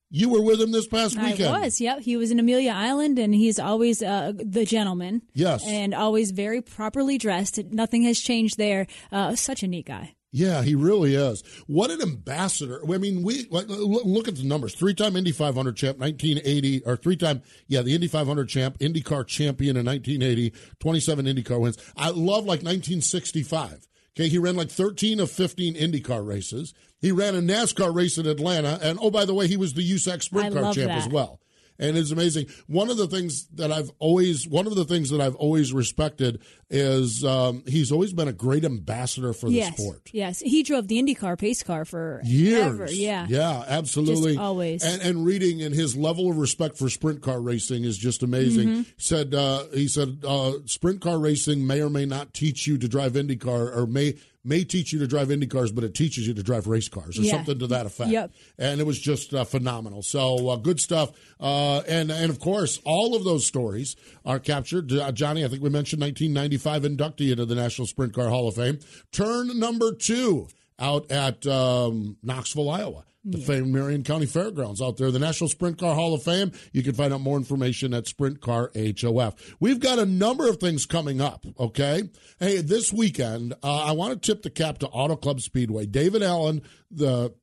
you 0.09 0.29
were 0.29 0.41
with 0.41 0.61
him 0.61 0.71
this 0.71 0.87
past 0.87 1.17
weekend. 1.19 1.55
I 1.55 1.61
was, 1.61 1.81
yep. 1.81 2.01
He 2.01 2.17
was 2.17 2.29
in 2.29 2.39
Amelia 2.39 2.71
Island, 2.71 3.17
and 3.17 3.33
he's 3.33 3.57
always 3.57 4.03
uh, 4.03 4.33
the 4.35 4.65
gentleman. 4.65 5.23
Yes. 5.33 5.63
And 5.67 5.93
always 5.93 6.31
very 6.31 6.61
properly 6.61 7.17
dressed. 7.17 7.57
Nothing 7.71 8.03
has 8.03 8.19
changed 8.19 8.57
there. 8.57 8.85
Uh, 9.11 9.35
such 9.35 9.63
a 9.63 9.67
neat 9.67 9.87
guy. 9.87 10.15
Yeah, 10.35 10.63
he 10.63 10.73
really 10.73 11.13
is. 11.13 11.43
What 11.67 11.91
an 11.91 12.01
ambassador. 12.01 12.81
I 12.91 12.97
mean, 12.97 13.21
we 13.21 13.45
look 13.51 13.67
look 13.69 14.27
at 14.27 14.35
the 14.35 14.43
numbers. 14.43 14.73
Three-time 14.73 15.15
Indy 15.15 15.31
500 15.31 15.77
champ, 15.77 15.99
1980, 15.99 16.81
or 16.87 16.97
three-time, 16.97 17.43
yeah, 17.67 17.83
the 17.83 17.93
Indy 17.93 18.07
500 18.07 18.49
champ, 18.49 18.79
IndyCar 18.79 19.27
champion 19.27 19.77
in 19.77 19.85
1980, 19.85 20.51
27 20.79 21.25
IndyCar 21.27 21.59
wins. 21.59 21.77
I 21.95 22.09
love 22.09 22.45
like 22.45 22.63
1965. 22.63 23.87
Okay, 24.17 24.27
he 24.27 24.39
ran 24.39 24.55
like 24.55 24.71
13 24.71 25.19
of 25.19 25.29
15 25.29 25.75
IndyCar 25.75 26.25
races. 26.25 26.73
He 26.99 27.11
ran 27.11 27.35
a 27.35 27.39
NASCAR 27.39 27.93
race 27.93 28.17
in 28.17 28.25
Atlanta, 28.25 28.79
and 28.81 28.97
oh, 28.99 29.11
by 29.11 29.25
the 29.25 29.35
way, 29.35 29.47
he 29.47 29.57
was 29.57 29.73
the 29.73 29.87
USAC 29.87 30.23
Sprint 30.23 30.57
I 30.57 30.61
Car 30.61 30.73
champ 30.73 30.87
that. 30.87 30.97
as 30.97 31.09
well. 31.09 31.41
And 31.79 31.97
it's 31.97 32.11
amazing. 32.11 32.47
One 32.67 32.89
of 32.89 32.97
the 32.97 33.07
things 33.07 33.45
that 33.55 33.71
I've 33.71 33.91
always, 33.99 34.47
one 34.47 34.67
of 34.67 34.75
the 34.75 34.85
things 34.85 35.09
that 35.09 35.21
I've 35.21 35.35
always 35.35 35.73
respected 35.73 36.41
is 36.69 37.23
um, 37.23 37.63
he's 37.67 37.91
always 37.91 38.13
been 38.13 38.27
a 38.27 38.33
great 38.33 38.65
ambassador 38.65 39.33
for 39.33 39.47
the 39.47 39.55
yes, 39.55 39.77
sport. 39.77 40.09
yes. 40.11 40.39
He 40.39 40.63
drove 40.63 40.87
the 40.87 41.01
IndyCar 41.01 41.37
pace 41.37 41.61
car 41.63 41.85
for 41.85 42.21
Years, 42.23 42.63
ever. 42.63 42.91
Yeah, 42.91 43.27
yeah, 43.29 43.63
absolutely, 43.67 44.33
Just 44.33 44.39
always. 44.39 44.83
And, 44.83 45.01
and 45.01 45.25
reading 45.25 45.61
and 45.61 45.73
his 45.75 45.95
level 45.95 46.29
of 46.29 46.37
respect 46.37 46.77
for 46.77 46.89
sprint 46.89 47.21
car 47.21 47.39
racing 47.39 47.83
is 47.83 47.97
just 47.97 48.23
amazing. 48.23 48.67
Mhm. 48.67 48.85
He 48.85 48.93
said 48.97 49.33
uh, 49.35 49.65
he 49.73 49.87
said 49.87 50.23
uh, 50.27 50.53
sprint 50.65 51.01
car 51.01 51.19
racing 51.19 51.65
may 51.67 51.81
or 51.81 51.89
may 51.89 52.05
not 52.05 52.33
teach 52.33 52.65
you 52.65 52.77
to 52.77 52.87
drive 52.87 53.13
IndyCar, 53.13 53.75
or 53.75 53.85
may 53.85 54.15
may 54.45 54.63
teach 54.63 54.91
you 54.91 54.99
to 54.99 55.07
drive 55.07 55.31
Indy 55.31 55.47
cars, 55.47 55.71
but 55.71 55.83
it 55.83 55.93
teaches 55.95 56.27
you 56.27 56.33
to 56.33 56.43
drive 56.43 56.67
race 56.67 56.89
cars 56.89 57.17
or 57.17 57.21
Yeah. 57.21 57.31
something 57.31 57.59
to 57.59 57.67
that 57.67 57.85
effect. 57.85 58.09
Yep. 58.11 58.31
And 58.57 58.81
it 58.81 58.85
was 58.85 58.99
just 58.99 59.33
uh, 59.33 59.45
phenomenal. 59.45 60.01
So 60.03 60.49
uh, 60.49 60.55
good 60.57 60.79
stuff. 60.79 61.11
Uh, 61.39 61.79
and 61.87 62.11
and 62.11 62.29
of 62.29 62.39
course, 62.39 62.79
all 62.83 63.15
of 63.15 63.23
those 63.23 63.45
stories 63.45 63.95
are 64.25 64.39
captured. 64.39 64.91
Uh, 64.91 65.11
Johnny, 65.11 65.45
I 65.45 65.47
think 65.47 65.63
we 65.63 65.69
mentioned 65.69 66.01
1995 66.01 66.83
inductee 66.83 67.31
into 67.31 67.45
the 67.45 67.55
National 67.55 67.87
Sprint 67.87 68.13
Car 68.13 68.29
Hall 68.29 68.47
of 68.47 68.55
Fame. 68.55 68.79
Turn 69.11 69.57
number 69.59 69.93
two 69.93 70.47
out 70.83 71.09
at 71.11 71.47
um, 71.47 72.17
Knoxville, 72.21 72.69
Iowa. 72.69 73.05
The 73.25 73.37
famed 73.37 73.67
Marion 73.67 74.03
County 74.03 74.25
Fairgrounds 74.25 74.81
out 74.81 74.97
there, 74.97 75.09
the 75.09 75.17
National 75.17 75.47
Sprint 75.47 75.77
Car 75.77 75.95
Hall 75.95 76.13
of 76.13 76.23
Fame. 76.23 76.51
You 76.73 76.83
can 76.83 76.93
find 76.93 77.13
out 77.13 77.21
more 77.21 77.37
information 77.37 77.93
at 77.93 78.05
Sprint 78.05 78.41
Car 78.41 78.69
HOF. 78.75 79.55
We've 79.61 79.79
got 79.79 79.97
a 79.97 80.05
number 80.05 80.49
of 80.49 80.57
things 80.57 80.85
coming 80.85 81.21
up, 81.21 81.45
okay? 81.57 82.03
Hey, 82.37 82.57
this 82.57 82.91
weekend, 82.91 83.53
uh, 83.63 83.85
I 83.85 83.93
want 83.93 84.21
to 84.21 84.27
tip 84.33 84.43
the 84.43 84.49
cap 84.49 84.79
to 84.79 84.87
Auto 84.87 85.15
Club 85.15 85.39
Speedway. 85.39 85.85
David 85.85 86.21
Allen, 86.21 86.63
the 86.91 87.33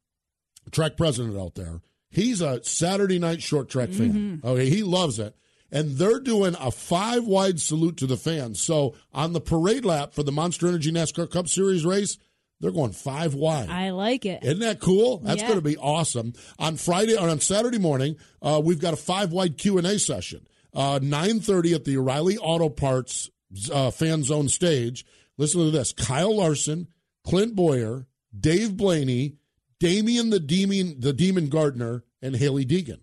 track 0.71 0.99
president 0.99 1.39
out 1.39 1.55
there, 1.55 1.81
he's 2.11 2.43
a 2.43 2.63
Saturday 2.63 3.19
night 3.19 3.41
short 3.41 3.71
track 3.71 3.89
fan. 3.89 4.43
Okay, 4.45 4.69
he 4.69 4.83
loves 4.83 5.19
it. 5.19 5.35
And 5.73 5.93
they're 5.97 6.21
doing 6.21 6.57
a 6.61 6.71
five 6.71 7.25
wide 7.25 7.59
salute 7.59 7.97
to 7.99 8.07
the 8.07 8.19
fans. 8.19 8.61
So 8.61 8.97
on 9.15 9.33
the 9.33 9.41
parade 9.41 9.87
lap 9.87 10.13
for 10.13 10.25
the 10.25 10.33
Monster 10.33 10.67
Energy 10.67 10.93
NASCAR 10.93 11.31
Cup 11.31 11.49
Series 11.49 11.87
race, 11.87 12.19
they're 12.61 12.71
going 12.73 12.93
five 12.93 13.35
wide. 13.35 13.69
I 13.71 13.91
like 13.91 14.27
it. 14.27 14.43
Isn't 14.45 14.61
that 14.61 14.81
cool? 14.81 15.19
That's 15.19 15.41
Yeah. 15.41 15.49
going 15.49 15.59
to 15.59 15.65
be 15.65 15.77
awesome. 15.77 16.35
On 16.59 16.77
Friday 16.77 17.17
or 17.17 17.29
on 17.29 17.41
Saturday 17.41 17.79
morning, 17.79 18.17
uh, 18.43 18.61
we've 18.63 18.79
got 18.81 18.93
a 18.95 18.99
five 18.99 19.33
wide 19.33 19.57
Q 19.59 19.79
and 19.79 19.87
A 19.87 19.99
session. 19.99 20.47
Uh, 20.75 21.01
Nine 21.03 21.41
thirty 21.41 21.75
at 21.75 21.85
the 21.85 21.97
O'Reilly 21.97 22.37
Auto 22.39 22.69
Parts 22.69 23.31
uh, 23.73 23.91
fan 23.91 24.23
zone 24.23 24.49
stage. 24.49 25.05
Listen 25.39 25.65
to 25.65 25.71
this: 25.71 25.93
Kyle 25.93 26.37
Larson, 26.37 26.87
Clint 27.25 27.57
Bowyer, 27.57 28.07
Dave 28.39 28.77
Blaney, 28.77 29.37
Damion 29.83 30.31
the 30.31 30.39
Demon, 30.39 31.01
the 31.01 31.13
Demon 31.13 31.49
Gardner, 31.49 32.05
and 32.23 32.37
Hailie 32.37 32.67
Deegan. 32.67 33.01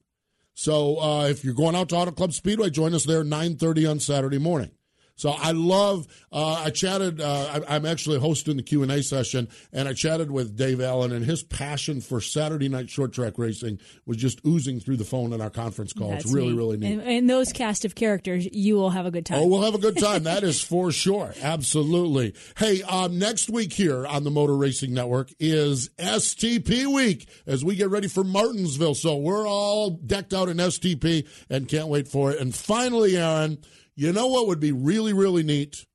So 0.54 0.98
uh, 1.02 1.28
if 1.28 1.44
you're 1.44 1.54
going 1.54 1.76
out 1.76 1.90
to 1.90 1.96
Auto 1.96 2.12
Club 2.12 2.32
Speedway, 2.34 2.70
join 2.70 2.94
us 2.94 3.04
there 3.06 3.24
nine 3.24 3.58
thirty 3.58 3.86
on 3.86 4.00
Saturday 4.00 4.38
morning. 4.38 4.72
So 5.18 5.32
I 5.32 5.52
love. 5.52 6.08
Uh, 6.32 6.62
I 6.66 6.70
chatted. 6.70 7.20
Uh, 7.20 7.62
I, 7.68 7.76
I'm 7.76 7.86
actually 7.86 8.20
hosting 8.20 8.56
the 8.56 8.64
Q 8.64 8.84
and 8.84 8.92
A 8.92 9.04
session, 9.04 9.50
and 9.74 9.88
I 9.88 9.94
chatted 9.94 10.32
with 10.32 10.56
Dave 10.56 10.80
Allen, 10.80 11.12
and 11.12 11.26
his 11.26 11.44
passion 11.44 12.00
for 12.00 12.22
Saturday 12.22 12.70
night 12.70 12.90
short 12.90 13.12
track 13.12 13.34
racing 13.38 13.80
was 14.06 14.18
just 14.18 14.40
oozing 14.46 14.80
through 14.80 14.98
the 14.98 15.04
phone 15.04 15.34
in 15.34 15.42
our 15.42 15.50
conference 15.50 15.92
call. 15.92 16.12
That's 16.12 16.26
it's 16.26 16.34
really, 16.34 16.52
neat. 16.52 16.58
really 16.58 16.78
neat. 16.78 16.94
And, 16.94 17.02
and 17.02 17.30
those 17.30 17.52
cast 17.52 17.84
of 17.84 17.96
characters, 17.96 18.48
you 18.54 18.76
will 18.76 18.92
have 18.92 19.06
a 19.06 19.12
good 19.12 19.26
time. 19.26 19.40
Oh, 19.40 19.48
we'll 19.48 19.64
have 19.64 19.76
a 19.76 19.80
good 19.80 19.98
time. 19.98 20.24
That 20.24 20.44
is 20.44 20.62
for 20.62 20.92
sure. 20.92 21.34
Absolutely. 21.42 22.34
Hey, 22.58 22.84
um, 22.84 23.18
next 23.18 23.50
week 23.50 23.74
here 23.74 24.06
on 24.06 24.24
the 24.24 24.32
Motor 24.32 24.56
Racing 24.56 24.94
Network 24.94 25.32
is 25.40 25.90
STP 25.98 26.86
week 26.94 27.28
as 27.48 27.66
we 27.66 27.76
get 27.76 27.90
ready 27.90 28.08
for 28.08 28.24
Martinsville. 28.24 28.96
So 28.96 29.18
we're 29.18 29.48
all 29.48 29.90
decked 29.90 30.34
out 30.34 30.50
in 30.50 30.58
STP 30.58 31.28
and 31.50 31.68
can't 31.68 31.88
wait 31.88 32.08
for 32.08 32.32
it. 32.32 32.40
And 32.40 32.54
finally, 32.54 33.18
Erin, 33.18 33.58
you 33.98 34.14
know 34.14 34.28
what 34.28 34.48
would 34.48 34.62
be 34.62 34.72
really, 34.72 35.12
really 35.12 35.44
neat? 35.44 35.86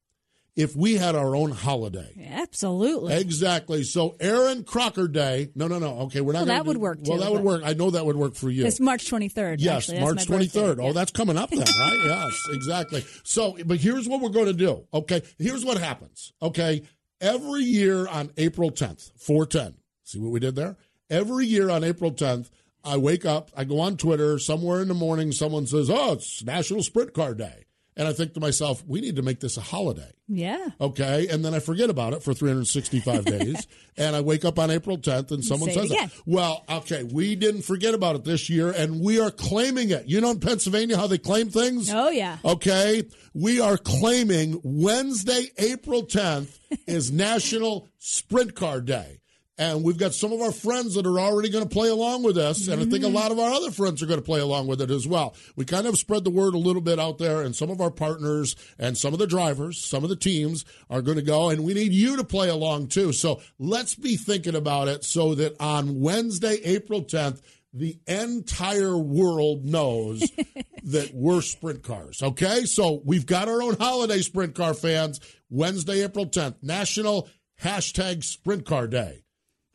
If 0.54 0.76
we 0.76 0.96
had 0.98 1.14
our 1.14 1.34
own 1.34 1.50
holiday. 1.50 2.28
Absolutely. 2.30 3.14
Exactly. 3.14 3.84
So 3.84 4.16
Erin 4.20 4.64
Crocker 4.64 5.08
Day. 5.08 5.48
No, 5.54 5.66
no, 5.66 5.78
no. 5.78 6.00
Okay, 6.00 6.20
we're 6.20 6.34
not. 6.34 6.40
Well, 6.40 6.46
that 6.48 6.66
would 6.66 6.74
do- 6.74 6.80
work, 6.80 6.98
Well, 7.02 7.16
too, 7.16 7.24
that 7.24 7.32
would 7.32 7.40
work. 7.42 7.62
I 7.64 7.72
know 7.72 7.88
that 7.92 8.04
would 8.04 8.16
work 8.16 8.34
for 8.34 8.50
you. 8.50 8.66
It's 8.66 8.78
March 8.78 9.10
23rd. 9.10 9.56
Yes, 9.60 9.88
actually. 9.88 10.00
March 10.00 10.16
23rd. 10.26 10.28
birthday. 10.28 10.46
third. 10.48 10.78
Yeah. 10.78 10.84
Oh, 10.84 10.92
that's 10.92 11.10
coming 11.10 11.38
up 11.38 11.48
then, 11.48 11.60
right? 11.60 11.98
yes, 12.04 12.32
exactly. 12.50 13.02
So, 13.24 13.56
but 13.64 13.78
here's 13.78 14.06
what 14.06 14.20
we're 14.20 14.28
going 14.28 14.44
to 14.46 14.52
do. 14.52 14.86
Okay, 14.92 15.22
here's 15.38 15.64
what 15.64 15.78
happens. 15.78 16.34
Okay, 16.42 16.82
every 17.18 17.62
year 17.62 18.06
on 18.06 18.30
April 18.36 18.70
tenth, 18.70 19.10
four 19.16 19.46
ten. 19.46 19.76
See 20.04 20.18
what 20.18 20.32
we 20.32 20.40
did 20.40 20.54
there? 20.54 20.76
Every 21.08 21.46
year 21.46 21.70
on 21.70 21.82
April 21.82 22.10
tenth, 22.10 22.50
I 22.84 22.98
wake 22.98 23.24
up, 23.24 23.50
I 23.56 23.64
go 23.64 23.80
on 23.80 23.96
Twitter. 23.96 24.38
Somewhere 24.38 24.82
in 24.82 24.88
the 24.88 24.92
morning, 24.94 25.32
someone 25.32 25.66
says, 25.66 25.88
"Oh, 25.88 26.12
it's 26.12 26.44
National 26.44 26.82
Sprint 26.82 27.14
Car 27.14 27.34
Day," 27.34 27.64
and 27.96 28.08
I 28.08 28.12
think 28.12 28.34
to 28.34 28.40
myself, 28.40 28.82
"We 28.86 29.00
need 29.00 29.16
to 29.16 29.22
make 29.22 29.40
this 29.40 29.56
a 29.56 29.60
holiday." 29.60 30.10
Yeah. 30.28 30.70
Okay, 30.80 31.28
and 31.28 31.44
then 31.44 31.54
I 31.54 31.58
forget 31.58 31.90
about 31.90 32.12
it 32.12 32.22
for 32.22 32.34
365 32.34 33.24
days, 33.26 33.66
and 33.96 34.16
I 34.16 34.20
wake 34.20 34.44
up 34.44 34.58
on 34.58 34.70
April 34.70 34.98
10th, 34.98 35.30
and 35.30 35.44
someone 35.44 35.70
Say 35.70 35.88
says, 35.88 35.90
it. 35.90 36.10
"Well, 36.26 36.64
okay, 36.68 37.02
we 37.02 37.34
didn't 37.34 37.62
forget 37.62 37.94
about 37.94 38.16
it 38.16 38.24
this 38.24 38.48
year, 38.50 38.70
and 38.70 39.00
we 39.00 39.20
are 39.20 39.30
claiming 39.30 39.90
it." 39.90 40.06
You 40.06 40.20
know, 40.20 40.30
in 40.30 40.40
Pennsylvania, 40.40 40.96
how 40.96 41.06
they 41.06 41.18
claim 41.18 41.50
things. 41.50 41.92
Oh, 41.92 42.10
yeah. 42.10 42.38
Okay, 42.44 43.04
we 43.34 43.60
are 43.60 43.76
claiming 43.76 44.60
Wednesday, 44.62 45.48
April 45.58 46.02
10th 46.04 46.58
is 46.86 47.10
National 47.10 47.88
Sprint 47.98 48.54
Car 48.54 48.80
Day. 48.80 49.18
And 49.62 49.84
we've 49.84 49.96
got 49.96 50.12
some 50.12 50.32
of 50.32 50.40
our 50.40 50.50
friends 50.50 50.94
that 50.94 51.06
are 51.06 51.20
already 51.20 51.48
going 51.48 51.62
to 51.62 51.70
play 51.70 51.88
along 51.88 52.24
with 52.24 52.36
us. 52.36 52.66
And 52.66 52.80
I 52.80 52.84
think 52.84 53.04
a 53.04 53.06
Mm-hmm. 53.06 53.14
lot 53.14 53.30
of 53.30 53.38
our 53.38 53.52
other 53.52 53.70
friends 53.70 54.02
are 54.02 54.06
going 54.06 54.18
to 54.18 54.24
play 54.24 54.40
along 54.40 54.66
with 54.66 54.80
it 54.80 54.90
as 54.90 55.06
well. 55.06 55.36
We 55.54 55.64
kind 55.64 55.86
of 55.86 55.96
spread 55.98 56.24
the 56.24 56.30
word 56.30 56.54
a 56.54 56.58
little 56.58 56.82
bit 56.82 56.98
out 56.98 57.18
there, 57.18 57.42
and 57.42 57.54
some 57.54 57.70
of 57.70 57.80
our 57.80 57.90
partners 57.90 58.56
and 58.78 58.98
some 58.98 59.12
of 59.12 59.18
the 59.20 59.26
drivers, 59.26 59.84
some 59.84 60.02
of 60.02 60.10
the 60.10 60.16
teams 60.16 60.64
are 60.90 61.00
going 61.02 61.16
to 61.18 61.22
go. 61.22 61.48
And 61.50 61.62
we 61.64 61.74
need 61.74 61.92
you 61.92 62.16
to 62.16 62.24
play 62.24 62.48
along 62.48 62.88
too. 62.88 63.12
So 63.12 63.40
let's 63.58 63.94
be 63.94 64.16
thinking 64.16 64.54
about 64.56 64.88
it 64.88 65.04
so 65.04 65.34
that 65.36 65.54
on 65.60 66.00
Wednesday, 66.00 66.54
April 66.64 67.02
10th, 67.04 67.40
the 67.72 67.98
entire 68.06 68.98
world 68.98 69.64
knows 69.64 70.20
that 70.82 71.10
we're 71.14 71.40
sprint 71.42 71.82
cars. 71.82 72.20
Okay. 72.22 72.64
So 72.64 73.00
we've 73.04 73.26
got 73.26 73.48
our 73.48 73.62
own 73.62 73.76
holiday 73.78 74.20
sprint 74.22 74.54
car 74.54 74.74
fans. 74.74 75.20
Wednesday, 75.50 76.02
April 76.02 76.26
10th, 76.26 76.56
National 76.62 77.28
hashtag 77.62 78.24
sprint 78.24 78.66
car 78.66 78.86
day. 78.88 79.21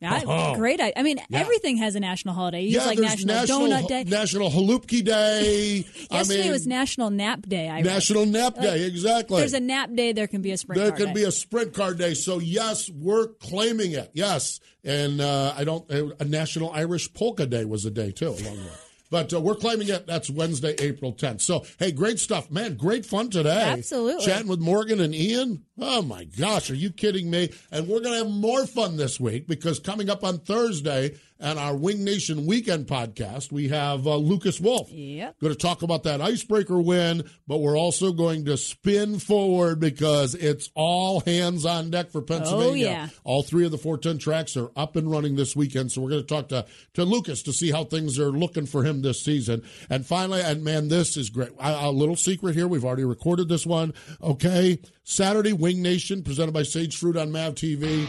I, 0.00 0.22
Oh. 0.26 0.54
Great. 0.56 0.80
I, 0.80 0.92
I 0.96 1.02
mean, 1.02 1.18
Yeah. 1.28 1.40
everything 1.40 1.76
has 1.78 1.96
a 1.96 2.00
national 2.00 2.34
holiday. 2.34 2.62
You 2.62 2.78
yeah, 2.78 2.86
like 2.86 2.98
there's 2.98 3.24
National, 3.24 3.66
Donut 3.68 3.88
Day. 3.88 4.04
National 4.04 4.50
Halupki 4.50 5.04
Day. 5.04 5.84
I 6.10 6.18
Yesterday 6.18 6.42
mean, 6.42 6.52
was 6.52 6.66
National 6.66 7.10
Nap 7.10 7.42
Day. 7.42 7.68
I 7.68 7.76
read. 7.76 7.84
National 7.86 8.26
Nap 8.26 8.56
Like, 8.56 8.64
Day. 8.66 8.84
Exactly. 8.86 9.40
There's 9.40 9.54
a 9.54 9.60
nap 9.60 9.90
day. 9.94 10.12
There 10.12 10.26
can 10.28 10.40
be 10.42 10.52
a 10.52 10.56
sprint 10.56 10.80
there 10.80 10.92
can 10.92 11.06
day. 11.08 11.12
be 11.14 11.22
a 11.24 11.32
sprint 11.32 11.74
car 11.74 11.94
day. 11.94 12.14
So 12.14 12.38
yes, 12.38 12.88
we're 12.90 13.26
claiming 13.26 13.92
it. 13.92 14.10
Yes, 14.14 14.60
and 14.84 15.20
uh, 15.20 15.54
I 15.56 15.64
don't. 15.64 15.88
A 15.90 16.24
National 16.24 16.70
Irish 16.70 17.12
Polka 17.12 17.46
Day 17.46 17.64
was 17.64 17.84
a 17.84 17.90
day 17.90 18.12
too 18.12 18.28
along 18.28 18.38
the 18.42 18.50
way. 18.50 18.72
But 19.10 19.32
uh, 19.32 19.40
we're 19.40 19.54
claiming 19.54 19.88
it. 19.88 20.06
That's 20.06 20.28
Wednesday, 20.28 20.74
April 20.78 21.14
10th. 21.14 21.40
So, 21.40 21.64
hey, 21.78 21.92
great 21.92 22.18
stuff, 22.18 22.50
man. 22.50 22.74
Great 22.76 23.06
fun 23.06 23.30
today. 23.30 23.62
Absolutely. 23.78 24.26
Chatting 24.26 24.48
with 24.48 24.60
Morgan 24.60 25.00
and 25.00 25.14
Ian. 25.14 25.64
Oh, 25.80 26.02
my 26.02 26.24
gosh. 26.24 26.70
Are 26.70 26.74
you 26.74 26.90
kidding 26.90 27.30
me? 27.30 27.50
And 27.70 27.86
we're 27.86 28.00
going 28.00 28.18
to 28.18 28.24
have 28.24 28.34
more 28.34 28.66
fun 28.66 28.96
this 28.96 29.20
week 29.20 29.46
because 29.46 29.78
coming 29.78 30.10
up 30.10 30.24
on 30.24 30.38
Thursday 30.38 31.16
on 31.40 31.56
our 31.56 31.76
Wing 31.76 32.02
Nation 32.02 32.46
Weekend 32.46 32.88
podcast, 32.88 33.52
we 33.52 33.68
have 33.68 34.04
uh, 34.06 34.16
Lucas 34.16 34.60
Wolfe. 34.60 34.90
Yep. 34.90 35.38
Going 35.38 35.52
to 35.52 35.58
talk 35.58 35.82
about 35.82 36.02
that 36.02 36.20
icebreaker 36.20 36.80
win, 36.80 37.22
but 37.46 37.58
we're 37.58 37.78
also 37.78 38.12
going 38.12 38.44
to 38.46 38.56
spin 38.56 39.20
forward 39.20 39.78
because 39.78 40.34
it's 40.34 40.68
all 40.74 41.20
hands 41.20 41.64
on 41.64 41.90
deck 41.90 42.10
for 42.10 42.22
Pennsylvania. 42.22 42.86
Oh, 42.88 42.90
yeah. 42.90 43.08
All 43.22 43.42
three 43.44 43.64
of 43.64 43.70
the 43.70 43.78
410 43.78 44.18
tracks 44.18 44.56
are 44.56 44.70
up 44.74 44.96
and 44.96 45.08
running 45.08 45.36
this 45.36 45.54
weekend. 45.54 45.92
So 45.92 46.00
we're 46.00 46.10
going 46.10 46.22
to 46.22 46.26
talk 46.26 46.48
to, 46.48 46.66
to 46.94 47.04
Lucas 47.04 47.42
to 47.44 47.52
see 47.52 47.70
how 47.70 47.84
things 47.84 48.18
are 48.18 48.32
looking 48.32 48.66
for 48.66 48.82
him 48.82 49.02
this 49.02 49.22
season. 49.22 49.62
And 49.88 50.04
finally, 50.04 50.40
and 50.40 50.64
man, 50.64 50.88
this 50.88 51.16
is 51.16 51.30
great. 51.30 51.50
A, 51.60 51.86
a 51.86 51.90
little 51.92 52.16
secret 52.16 52.56
here. 52.56 52.66
We've 52.66 52.84
already 52.84 53.04
recorded 53.04 53.48
this 53.48 53.64
one. 53.64 53.94
Okay. 54.20 54.80
Saturday, 55.08 55.54
Wing 55.54 55.80
Nation, 55.80 56.22
presented 56.22 56.52
by 56.52 56.62
Sage 56.62 56.94
Fruit 56.94 57.16
on 57.16 57.32
MAV 57.32 57.54
TV. 57.54 58.06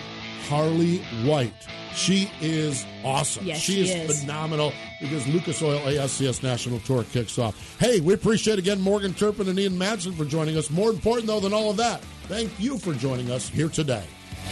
Harley 0.49 0.97
White. 1.23 1.53
She 1.95 2.29
is 2.41 2.85
awesome. 3.05 3.45
Yes, 3.45 3.59
she, 3.59 3.85
she 3.85 3.91
is, 3.91 4.09
is. 4.09 4.21
phenomenal 4.21 4.73
because 4.99 5.25
Lucas 5.27 5.61
Oil 5.61 5.79
ASCS 5.79 6.43
National 6.43 6.79
Tour 6.79 7.05
kicks 7.05 7.39
off. 7.39 7.77
Hey, 7.79 8.01
we 8.01 8.13
appreciate 8.13 8.59
again 8.59 8.81
Morgan 8.81 9.13
Turpen 9.13 9.47
and 9.47 9.57
Ian 9.57 9.77
Madsen 9.77 10.13
for 10.13 10.25
joining 10.25 10.57
us. 10.57 10.69
More 10.69 10.89
important, 10.89 11.27
though, 11.27 11.39
than 11.39 11.53
all 11.53 11.69
of 11.69 11.77
that, 11.77 12.01
thank 12.27 12.51
you 12.59 12.77
for 12.77 12.93
joining 12.93 13.31
us 13.31 13.47
here 13.47 13.69
today. 13.69 14.03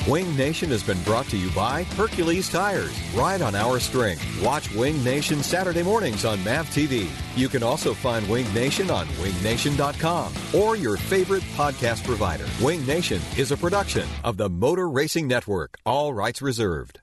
Wing 0.05 0.35
Nation 0.37 0.69
has 0.69 0.83
been 0.83 1.01
brought 1.03 1.25
to 1.27 1.37
you 1.37 1.49
by 1.51 1.83
Hercules 1.83 2.49
Tires. 2.49 2.97
Ride 3.13 3.41
on 3.41 3.55
our 3.55 3.79
strength. 3.79 4.23
Watch 4.41 4.73
Wing 4.73 5.03
Nation 5.03 5.43
Saturday 5.43 5.83
mornings 5.83 6.23
on 6.25 6.43
MAV 6.43 6.67
TV. 6.67 7.09
You 7.35 7.49
can 7.49 7.63
also 7.63 7.93
find 7.93 8.27
Wing 8.29 8.51
Nation 8.53 8.89
on 8.89 9.05
wingnation.com 9.07 10.33
or 10.55 10.75
your 10.75 10.97
favorite 10.97 11.43
podcast 11.55 12.03
provider. 12.05 12.45
Wing 12.61 12.85
Nation 12.85 13.21
is 13.37 13.51
a 13.51 13.57
production 13.57 14.07
of 14.23 14.37
the 14.37 14.49
Motor 14.49 14.89
Racing 14.89 15.27
Network. 15.27 15.77
All 15.85 16.13
rights 16.13 16.41
reserved. 16.41 17.01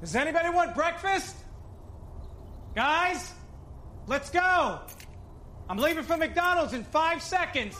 Does 0.00 0.16
anybody 0.16 0.50
want 0.50 0.74
breakfast? 0.74 1.36
Guys, 2.74 3.32
let's 4.08 4.30
go. 4.30 4.80
I'm 5.68 5.78
leaving 5.78 6.02
for 6.02 6.16
McDonald's 6.16 6.72
in 6.72 6.82
five 6.84 7.22
seconds. 7.22 7.76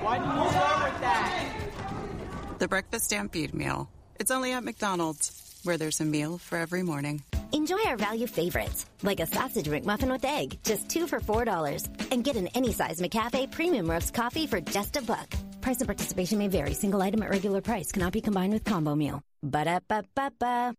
Why 0.00 0.18
didn't 0.18 0.34
you 0.42 0.50
start 0.50 0.92
with 0.92 1.00
that? 1.02 1.87
The 2.58 2.66
Breakfast 2.66 3.04
Stampede 3.04 3.54
Meal. 3.54 3.88
It's 4.18 4.32
only 4.32 4.52
at 4.52 4.64
McDonald's, 4.64 5.60
where 5.62 5.76
there's 5.76 6.00
a 6.00 6.04
meal 6.04 6.38
for 6.38 6.58
every 6.58 6.82
morning. 6.82 7.22
Enjoy 7.52 7.78
our 7.86 7.96
value 7.96 8.26
favorites, 8.26 8.84
like 9.04 9.20
a 9.20 9.26
sausage 9.26 9.66
McMuffin 9.66 10.10
with 10.10 10.24
egg, 10.24 10.58
just 10.64 10.88
two 10.88 11.06
for 11.06 11.20
$4. 11.20 11.86
And 12.10 12.24
get 12.24 12.34
an 12.34 12.48
any 12.48 12.72
size 12.72 13.00
McCafe 13.00 13.52
premium 13.52 13.88
roast 13.88 14.12
coffee 14.12 14.48
for 14.48 14.60
just 14.60 14.96
a 14.96 15.02
buck. 15.02 15.32
Price 15.60 15.78
and 15.78 15.86
participation 15.86 16.38
may 16.38 16.48
vary. 16.48 16.74
Single 16.74 17.00
item 17.00 17.22
at 17.22 17.30
regular 17.30 17.60
price 17.60 17.92
cannot 17.92 18.12
be 18.12 18.20
combined 18.20 18.52
with 18.52 18.64
combo 18.64 18.96
meal. 18.96 19.22
Ba 19.40 19.64
da 19.64 19.78
ba 19.86 20.02
ba 20.16 20.32
ba. 20.36 20.74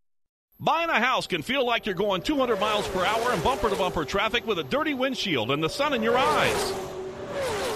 Buying 0.59 0.89
a 0.89 0.99
house 0.99 1.27
can 1.27 1.41
feel 1.41 1.65
like 1.65 1.85
you're 1.85 1.95
going 1.95 2.21
200 2.21 2.59
miles 2.59 2.89
per 2.89 3.05
hour 3.05 3.33
in 3.33 3.39
bumper 3.39 3.69
to 3.69 3.77
bumper 3.77 4.03
traffic 4.03 4.45
with 4.45 4.59
a 4.59 4.63
dirty 4.65 4.93
windshield 4.93 5.51
and 5.51 5.63
the 5.63 5.69
sun 5.69 5.93
in 5.93 6.03
your 6.03 6.17
eyes. 6.17 6.73